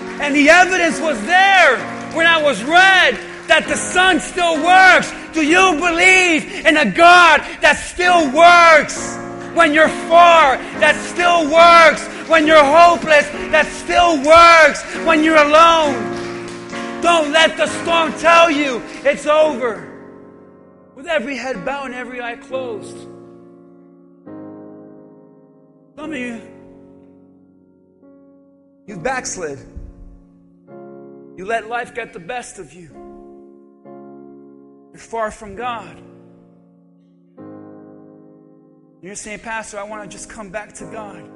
And 0.01 0.35
the 0.35 0.49
evidence 0.49 1.01
was 1.01 1.21
there 1.27 1.79
when 2.15 2.27
I 2.27 2.43
was 2.43 2.63
red 2.65 3.19
that 3.49 3.67
the 3.67 3.77
sun 3.77 4.21
still 4.21 4.57
works. 4.63 5.13
Do 5.33 5.43
you 5.43 5.79
believe 5.81 6.67
in 6.67 6.77
a 6.77 6.91
God 6.91 7.41
that 7.61 7.77
still 7.77 8.31
works? 8.31 9.17
When 9.55 9.75
you're 9.75 9.89
far, 10.09 10.57
that 10.79 10.95
still 11.11 11.51
works. 11.51 12.07
When 12.29 12.47
you're 12.47 12.63
hopeless, 12.63 13.27
that 13.51 13.67
still 13.67 14.19
works. 14.23 14.85
When 15.07 15.25
you're 15.25 15.43
alone, 15.43 15.95
don't 17.01 17.33
let 17.33 17.57
the 17.57 17.67
storm 17.67 18.13
tell 18.19 18.51
you 18.51 18.83
it's 19.05 19.27
over. 19.27 19.85
With 20.95 21.07
every 21.07 21.37
head 21.37 21.65
bowed 21.65 21.87
and 21.87 21.95
every 21.95 22.21
eye 22.21 22.37
closed. 22.37 22.97
Some 25.97 26.13
of 26.13 26.19
you, 26.19 26.41
you've 28.87 29.03
backslid. 29.03 29.59
You 31.39 31.45
let 31.45 31.69
life 31.69 31.95
get 31.95 32.13
the 32.13 32.19
best 32.19 32.59
of 32.59 32.75
you. 32.75 32.91
You're 34.91 34.99
far 34.99 35.31
from 35.31 35.55
God. 35.55 36.03
You're 39.01 39.15
saying, 39.15 39.39
Pastor, 39.39 39.79
I 39.79 39.85
want 39.85 40.03
to 40.03 40.09
just 40.09 40.29
come 40.29 40.51
back 40.51 40.73
to 40.75 40.85
God. 40.87 41.31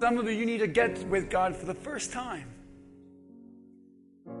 Some 0.00 0.18
of 0.18 0.24
you, 0.24 0.32
you 0.32 0.46
need 0.46 0.58
to 0.58 0.66
get 0.66 0.98
with 1.08 1.30
God 1.30 1.54
for 1.54 1.66
the 1.66 1.74
first 1.74 2.10
time. 2.10 2.48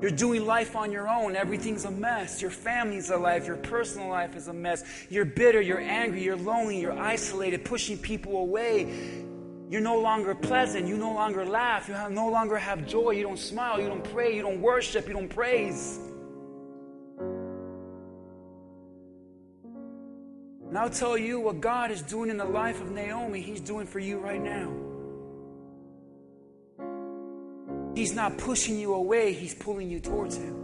You're 0.02 0.10
doing 0.10 0.44
life 0.44 0.74
on 0.74 0.90
your 0.90 1.08
own. 1.08 1.36
Everything's 1.36 1.84
a 1.84 1.90
mess. 1.92 2.42
Your 2.42 2.50
family's 2.50 3.10
a 3.10 3.16
life. 3.16 3.46
Your 3.46 3.58
personal 3.58 4.08
life 4.08 4.34
is 4.34 4.48
a 4.48 4.52
mess. 4.52 4.82
You're 5.08 5.24
bitter. 5.24 5.60
You're 5.60 5.78
angry. 5.78 6.24
You're 6.24 6.34
lonely. 6.34 6.80
You're 6.80 6.98
isolated, 6.98 7.64
pushing 7.64 7.96
people 7.96 8.38
away. 8.38 9.26
You're 9.70 9.80
no 9.80 10.00
longer 10.00 10.34
pleasant. 10.34 10.88
You 10.88 10.96
no 10.96 11.14
longer 11.14 11.44
laugh. 11.44 11.86
You 11.86 11.94
have, 11.94 12.10
no 12.10 12.28
longer 12.28 12.58
have 12.58 12.88
joy. 12.88 13.12
You 13.12 13.22
don't 13.22 13.38
smile. 13.38 13.80
You 13.80 13.86
don't 13.86 14.02
pray. 14.02 14.34
You 14.34 14.42
don't 14.42 14.60
worship. 14.60 15.06
You 15.06 15.14
don't 15.14 15.28
praise. 15.28 16.00
And 20.68 20.76
I'll 20.76 20.90
tell 20.90 21.16
you 21.16 21.38
what 21.38 21.60
God 21.60 21.92
is 21.92 22.02
doing 22.02 22.30
in 22.30 22.36
the 22.36 22.44
life 22.44 22.80
of 22.80 22.90
Naomi, 22.90 23.40
He's 23.40 23.60
doing 23.60 23.86
for 23.86 24.00
you 24.00 24.18
right 24.18 24.40
now. 24.40 24.72
He's 27.94 28.12
not 28.12 28.38
pushing 28.38 28.78
you 28.78 28.94
away, 28.94 29.32
He's 29.32 29.54
pulling 29.54 29.88
you 29.88 30.00
towards 30.00 30.36
Him 30.36 30.56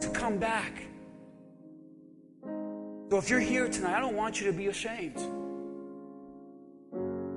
to 0.00 0.08
come 0.10 0.38
back. 0.38 0.82
So 3.10 3.18
if 3.18 3.28
you're 3.28 3.40
here 3.40 3.68
tonight, 3.68 3.96
I 3.96 4.00
don't 4.00 4.16
want 4.16 4.40
you 4.40 4.46
to 4.46 4.52
be 4.52 4.68
ashamed. 4.68 5.18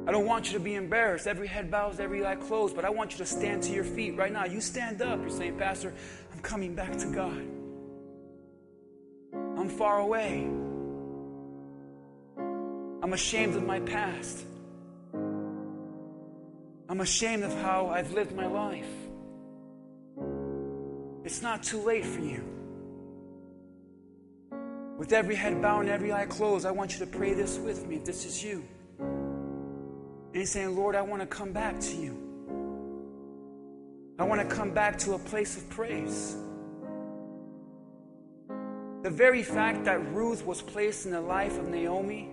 I 0.05 0.11
don't 0.11 0.25
want 0.25 0.47
you 0.51 0.57
to 0.57 0.63
be 0.63 0.75
embarrassed. 0.75 1.27
Every 1.27 1.47
head 1.47 1.71
bows, 1.71 1.99
every 1.99 2.25
eye 2.25 2.35
closed, 2.35 2.75
but 2.75 2.83
I 2.83 2.89
want 2.89 3.13
you 3.13 3.19
to 3.19 3.25
stand 3.25 3.63
to 3.63 3.71
your 3.71 3.85
feet 3.85 4.17
right 4.17 4.31
now. 4.31 4.45
You 4.45 4.59
stand 4.59 5.01
up. 5.01 5.21
You're 5.21 5.29
saying, 5.29 5.57
Pastor, 5.57 5.93
I'm 6.33 6.39
coming 6.39 6.75
back 6.75 6.97
to 6.97 7.07
God. 7.07 7.41
I'm 9.57 9.69
far 9.69 9.99
away. 9.99 10.49
I'm 13.01 13.13
ashamed 13.13 13.55
of 13.55 13.65
my 13.65 13.79
past. 13.79 14.45
I'm 16.89 16.99
ashamed 16.99 17.43
of 17.43 17.53
how 17.61 17.87
I've 17.87 18.11
lived 18.13 18.35
my 18.35 18.47
life. 18.47 18.89
It's 21.23 21.41
not 21.41 21.63
too 21.63 21.81
late 21.81 22.05
for 22.05 22.19
you. 22.19 22.43
With 24.97 25.13
every 25.13 25.35
head 25.35 25.61
bowed 25.61 25.81
and 25.81 25.89
every 25.89 26.11
eye 26.11 26.25
closed, 26.25 26.65
I 26.65 26.71
want 26.71 26.93
you 26.93 26.99
to 26.99 27.07
pray 27.07 27.33
this 27.33 27.57
with 27.57 27.87
me 27.87 27.95
if 27.95 28.05
this 28.05 28.25
is 28.25 28.43
you. 28.43 28.63
And 30.33 30.47
saying, 30.47 30.75
Lord, 30.75 30.95
I 30.95 31.01
want 31.03 31.21
to 31.21 31.27
come 31.27 31.51
back 31.51 31.79
to 31.79 31.95
you. 31.95 32.17
I 34.17 34.23
want 34.23 34.47
to 34.47 34.55
come 34.55 34.71
back 34.71 34.97
to 34.99 35.13
a 35.13 35.19
place 35.19 35.57
of 35.57 35.69
praise. 35.69 36.35
The 39.03 39.09
very 39.09 39.43
fact 39.43 39.83
that 39.85 40.13
Ruth 40.13 40.45
was 40.45 40.61
placed 40.61 41.05
in 41.05 41.11
the 41.11 41.21
life 41.21 41.59
of 41.59 41.67
Naomi, 41.67 42.29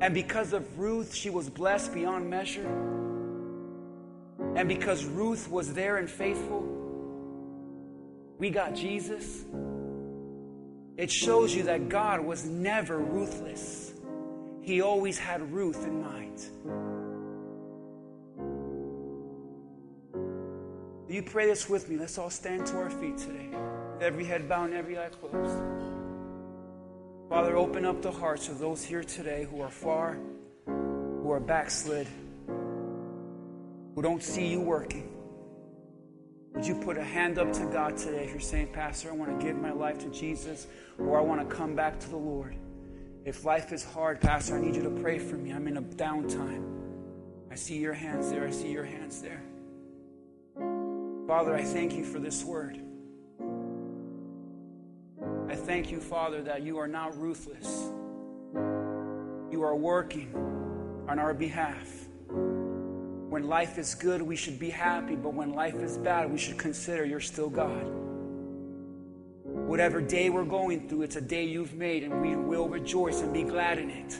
and 0.00 0.14
because 0.14 0.52
of 0.52 0.78
Ruth, 0.78 1.14
she 1.14 1.30
was 1.30 1.50
blessed 1.50 1.92
beyond 1.92 2.30
measure, 2.30 2.68
and 4.54 4.68
because 4.68 5.04
Ruth 5.04 5.50
was 5.50 5.74
there 5.74 5.96
and 5.96 6.08
faithful, 6.08 6.62
we 8.38 8.50
got 8.50 8.74
Jesus. 8.74 9.44
It 10.96 11.10
shows 11.10 11.54
you 11.54 11.64
that 11.64 11.88
God 11.88 12.20
was 12.20 12.44
never 12.44 12.98
ruthless. 12.98 13.92
He 14.66 14.80
always 14.80 15.16
had 15.16 15.52
Ruth 15.52 15.86
in 15.86 16.02
mind. 16.02 16.44
You 21.08 21.22
pray 21.22 21.46
this 21.46 21.68
with 21.68 21.88
me. 21.88 21.96
Let's 21.96 22.18
all 22.18 22.30
stand 22.30 22.66
to 22.66 22.78
our 22.78 22.90
feet 22.90 23.16
today. 23.16 23.48
Every 24.00 24.24
head 24.24 24.48
bowed 24.48 24.72
every 24.72 24.98
eye 24.98 25.08
closed. 25.08 25.62
Father, 27.28 27.56
open 27.56 27.84
up 27.84 28.02
the 28.02 28.10
hearts 28.10 28.48
of 28.48 28.58
those 28.58 28.82
here 28.82 29.04
today 29.04 29.46
who 29.48 29.60
are 29.60 29.70
far, 29.70 30.18
who 30.66 31.30
are 31.30 31.38
backslid, 31.38 32.08
who 32.48 34.02
don't 34.02 34.22
see 34.22 34.48
you 34.48 34.60
working. 34.60 35.08
Would 36.54 36.66
you 36.66 36.74
put 36.74 36.98
a 36.98 37.04
hand 37.04 37.38
up 37.38 37.52
to 37.52 37.66
God 37.66 37.96
today 37.96 38.24
if 38.24 38.32
you're 38.32 38.40
saying, 38.40 38.72
Pastor, 38.72 39.10
I 39.10 39.12
want 39.12 39.38
to 39.38 39.46
give 39.46 39.56
my 39.56 39.70
life 39.70 40.00
to 40.00 40.10
Jesus 40.10 40.66
or 40.98 41.20
I 41.20 41.22
want 41.22 41.48
to 41.48 41.56
come 41.56 41.76
back 41.76 42.00
to 42.00 42.10
the 42.10 42.16
Lord? 42.16 42.56
If 43.26 43.44
life 43.44 43.72
is 43.72 43.82
hard, 43.82 44.20
Pastor, 44.20 44.56
I 44.56 44.60
need 44.60 44.76
you 44.76 44.84
to 44.84 45.02
pray 45.02 45.18
for 45.18 45.34
me. 45.34 45.50
I'm 45.50 45.66
in 45.66 45.78
a 45.78 45.82
downtime. 45.82 46.62
I 47.50 47.56
see 47.56 47.76
your 47.76 47.92
hands 47.92 48.30
there. 48.30 48.46
I 48.46 48.52
see 48.52 48.70
your 48.70 48.84
hands 48.84 49.20
there. 49.20 49.42
Father, 51.26 51.56
I 51.56 51.64
thank 51.64 51.94
you 51.94 52.04
for 52.04 52.20
this 52.20 52.44
word. 52.44 52.78
I 55.48 55.56
thank 55.56 55.90
you, 55.90 55.98
Father, 55.98 56.40
that 56.42 56.62
you 56.62 56.78
are 56.78 56.86
not 56.86 57.20
ruthless. 57.20 57.90
You 59.50 59.64
are 59.64 59.74
working 59.74 60.32
on 61.08 61.18
our 61.18 61.34
behalf. 61.34 62.06
When 62.28 63.48
life 63.48 63.76
is 63.76 63.96
good, 63.96 64.22
we 64.22 64.36
should 64.36 64.60
be 64.60 64.70
happy, 64.70 65.16
but 65.16 65.34
when 65.34 65.52
life 65.52 65.82
is 65.82 65.98
bad, 65.98 66.30
we 66.30 66.38
should 66.38 66.58
consider 66.58 67.04
you're 67.04 67.18
still 67.18 67.50
God. 67.50 67.86
Whatever 69.66 70.00
day 70.00 70.30
we're 70.30 70.44
going 70.44 70.88
through, 70.88 71.02
it's 71.02 71.16
a 71.16 71.20
day 71.20 71.44
you've 71.44 71.74
made, 71.74 72.04
and 72.04 72.22
we 72.22 72.36
will 72.36 72.68
rejoice 72.68 73.20
and 73.20 73.32
be 73.32 73.42
glad 73.42 73.78
in 73.78 73.90
it. 73.90 74.16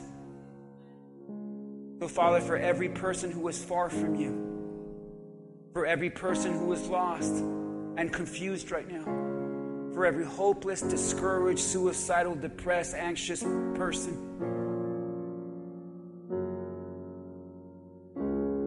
So, 2.01 2.09
Father, 2.09 2.41
for 2.41 2.57
every 2.57 2.89
person 2.89 3.31
who 3.31 3.47
is 3.49 3.63
far 3.65 3.89
from 3.89 4.17
you, 4.17 4.43
for 5.73 5.87
every 5.87 6.11
person 6.11 6.53
who 6.53 6.73
is 6.73 6.89
lost 6.89 7.33
and 7.33 8.13
confused 8.13 8.73
right 8.73 8.91
now, 8.91 9.05
for 9.95 10.05
every 10.05 10.25
hopeless, 10.25 10.83
discouraged, 10.83 11.61
suicidal, 11.61 12.35
depressed, 12.35 12.95
anxious 12.95 13.43
person, 13.43 14.23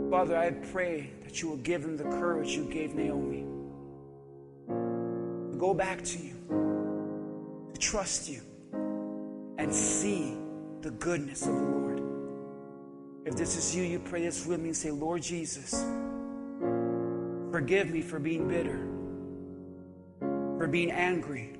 Father, 0.10 0.38
I 0.38 0.52
pray 0.52 1.12
that 1.24 1.42
you 1.42 1.50
will 1.50 1.58
give 1.58 1.84
them 1.84 1.98
the 1.98 2.04
courage 2.06 2.50
you 2.50 2.66
gave 2.66 2.96
Naomi 2.96 3.46
to 4.68 5.58
go 5.58 5.74
back 5.74 6.04
to 6.04 6.18
you, 6.18 6.39
trust 7.80 8.30
you, 8.30 8.42
and 9.58 9.74
see 9.74 10.38
the 10.82 10.92
goodness 10.92 11.42
of 11.48 11.56
the 11.56 11.62
Lord. 11.62 12.02
If 13.26 13.36
this 13.36 13.58
is 13.58 13.76
you, 13.76 13.84
you 13.84 14.00
pray 14.00 14.22
this 14.24 14.46
with 14.46 14.60
me 14.60 14.68
and 14.70 14.78
say, 14.78 14.92
Lord 14.92 15.22
Jesus, 15.22 15.86
forgive 17.52 17.90
me 17.90 18.02
for 18.02 18.20
being 18.20 18.48
bitter, 18.48 18.88
for 20.58 20.68
being 20.68 20.92
angry, 20.92 21.56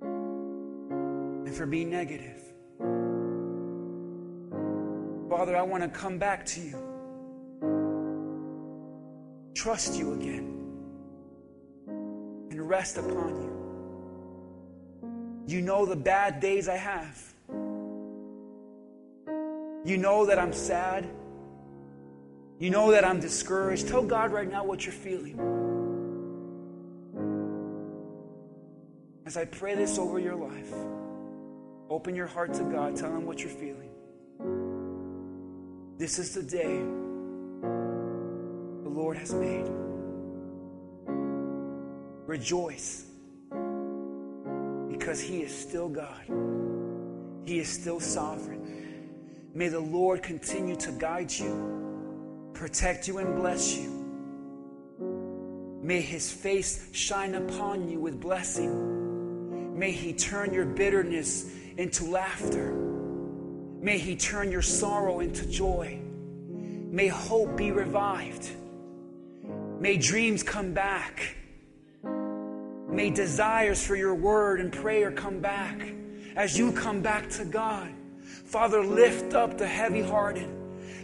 and 0.00 1.54
for 1.54 1.66
being 1.66 1.90
negative. 1.90 2.42
Father, 5.28 5.56
I 5.56 5.62
want 5.62 5.82
to 5.82 5.88
come 5.88 6.18
back 6.18 6.46
to 6.46 6.60
you, 6.60 6.78
trust 9.54 9.98
you 9.98 10.12
again, 10.14 10.52
and 12.50 12.68
rest 12.68 12.96
upon 12.96 13.42
you. 13.42 13.55
You 15.46 15.60
know 15.60 15.86
the 15.86 15.96
bad 15.96 16.40
days 16.40 16.68
I 16.68 16.76
have. 16.76 17.22
You 19.84 19.96
know 19.96 20.26
that 20.26 20.38
I'm 20.40 20.52
sad. 20.52 21.08
You 22.58 22.70
know 22.70 22.90
that 22.90 23.04
I'm 23.04 23.20
discouraged. 23.20 23.86
Tell 23.86 24.02
God 24.02 24.32
right 24.32 24.50
now 24.50 24.64
what 24.64 24.84
you're 24.84 24.92
feeling. 24.92 25.38
As 29.24 29.36
I 29.36 29.44
pray 29.44 29.76
this 29.76 29.98
over 29.98 30.18
your 30.18 30.34
life, 30.34 30.72
open 31.90 32.16
your 32.16 32.26
heart 32.26 32.52
to 32.54 32.64
God. 32.64 32.96
Tell 32.96 33.10
Him 33.10 33.24
what 33.26 33.40
you're 33.40 33.50
feeling. 33.50 33.90
This 35.98 36.18
is 36.18 36.34
the 36.34 36.42
day 36.42 36.78
the 38.82 38.88
Lord 38.88 39.16
has 39.16 39.32
made. 39.32 39.68
Rejoice 42.26 43.06
because 44.98 45.20
He 45.20 45.42
is 45.42 45.56
still 45.56 45.88
God, 45.88 46.24
He 47.44 47.58
is 47.58 47.68
still 47.68 48.00
sovereign. 48.00 48.56
May 49.54 49.68
the 49.68 49.80
Lord 49.80 50.22
continue 50.22 50.76
to 50.76 50.92
guide 50.92 51.32
you, 51.32 52.50
protect 52.52 53.08
you, 53.08 53.18
and 53.18 53.36
bless 53.36 53.76
you. 53.76 53.96
May 55.82 56.00
his 56.00 56.32
face 56.32 56.88
shine 56.92 57.34
upon 57.36 57.88
you 57.88 58.00
with 58.00 58.20
blessing. 58.20 59.78
May 59.78 59.92
he 59.92 60.12
turn 60.12 60.52
your 60.52 60.64
bitterness 60.64 61.48
into 61.76 62.06
laughter. 62.06 62.72
May 63.80 63.96
he 63.96 64.16
turn 64.16 64.50
your 64.50 64.62
sorrow 64.62 65.20
into 65.20 65.46
joy. 65.46 66.00
May 66.48 67.08
hope 67.08 67.56
be 67.56 67.70
revived. 67.70 68.50
May 69.78 69.96
dreams 69.96 70.42
come 70.42 70.72
back. 70.72 71.36
May 72.96 73.10
desires 73.10 73.86
for 73.86 73.94
your 73.94 74.14
word 74.14 74.58
and 74.58 74.72
prayer 74.72 75.12
come 75.12 75.38
back 75.38 75.86
as 76.34 76.56
you 76.56 76.72
come 76.72 77.02
back 77.02 77.28
to 77.32 77.44
God. 77.44 77.92
Father, 78.24 78.82
lift 78.82 79.34
up 79.34 79.58
the 79.58 79.66
heavy 79.66 80.00
hearted. 80.00 80.48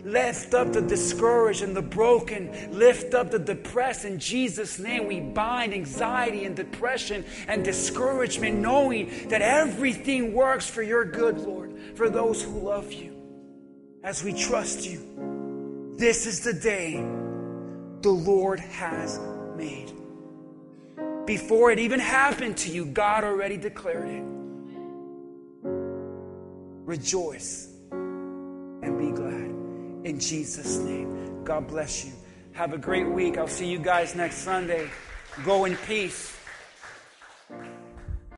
Lift 0.03 0.55
up 0.55 0.73
the 0.73 0.81
discouraged 0.81 1.61
and 1.61 1.77
the 1.77 1.83
broken. 1.83 2.73
Lift 2.73 3.13
up 3.13 3.31
the 3.31 3.39
depressed. 3.39 4.07
In 4.07 4.19
Jesus' 4.19 4.79
name, 4.79 5.07
we 5.07 5.21
bind 5.21 5.75
anxiety 5.75 6.47
and 6.47 6.57
depression 6.57 7.27
and 7.47 7.63
discouragement, 7.63 8.59
knowing 8.59 9.29
that 9.29 9.43
everything 9.43 10.33
works 10.33 10.67
for 10.67 10.83
your 10.83 11.05
good, 11.05 11.41
Lord, 11.41 11.79
for 11.95 12.09
those 12.09 12.43
who 12.43 12.59
love 12.59 12.91
you. 12.91 13.15
As 14.03 14.25
we 14.25 14.33
trust 14.33 14.87
you, 14.87 15.95
this 15.99 16.27
is 16.27 16.41
the 16.41 16.55
day 16.55 16.95
the 18.01 18.09
Lord 18.09 18.61
has 18.61 19.21
made. 19.59 19.93
Before 21.27 21.71
it 21.71 21.79
even 21.79 22.01
happened 22.01 22.57
to 22.59 22.71
you, 22.71 22.85
God 22.85 23.23
already 23.25 23.57
declared 23.57 24.09
it. 24.09 24.25
Rejoice 26.85 27.69
and 27.93 28.99
be 28.99 29.13
glad. 29.13 30.05
In 30.05 30.19
Jesus' 30.19 30.79
name. 30.79 31.45
God 31.45 31.69
bless 31.69 32.05
you. 32.05 32.13
Have 32.53 32.73
a 32.73 32.79
great 32.79 33.09
week. 33.09 33.39
I'll 33.39 33.47
see 33.47 33.67
you 33.67 33.79
guys 33.79 34.15
next 34.15 34.39
Sunday. 34.39 34.91
Go 35.45 35.65
in 35.65 35.77
peace. 35.77 36.37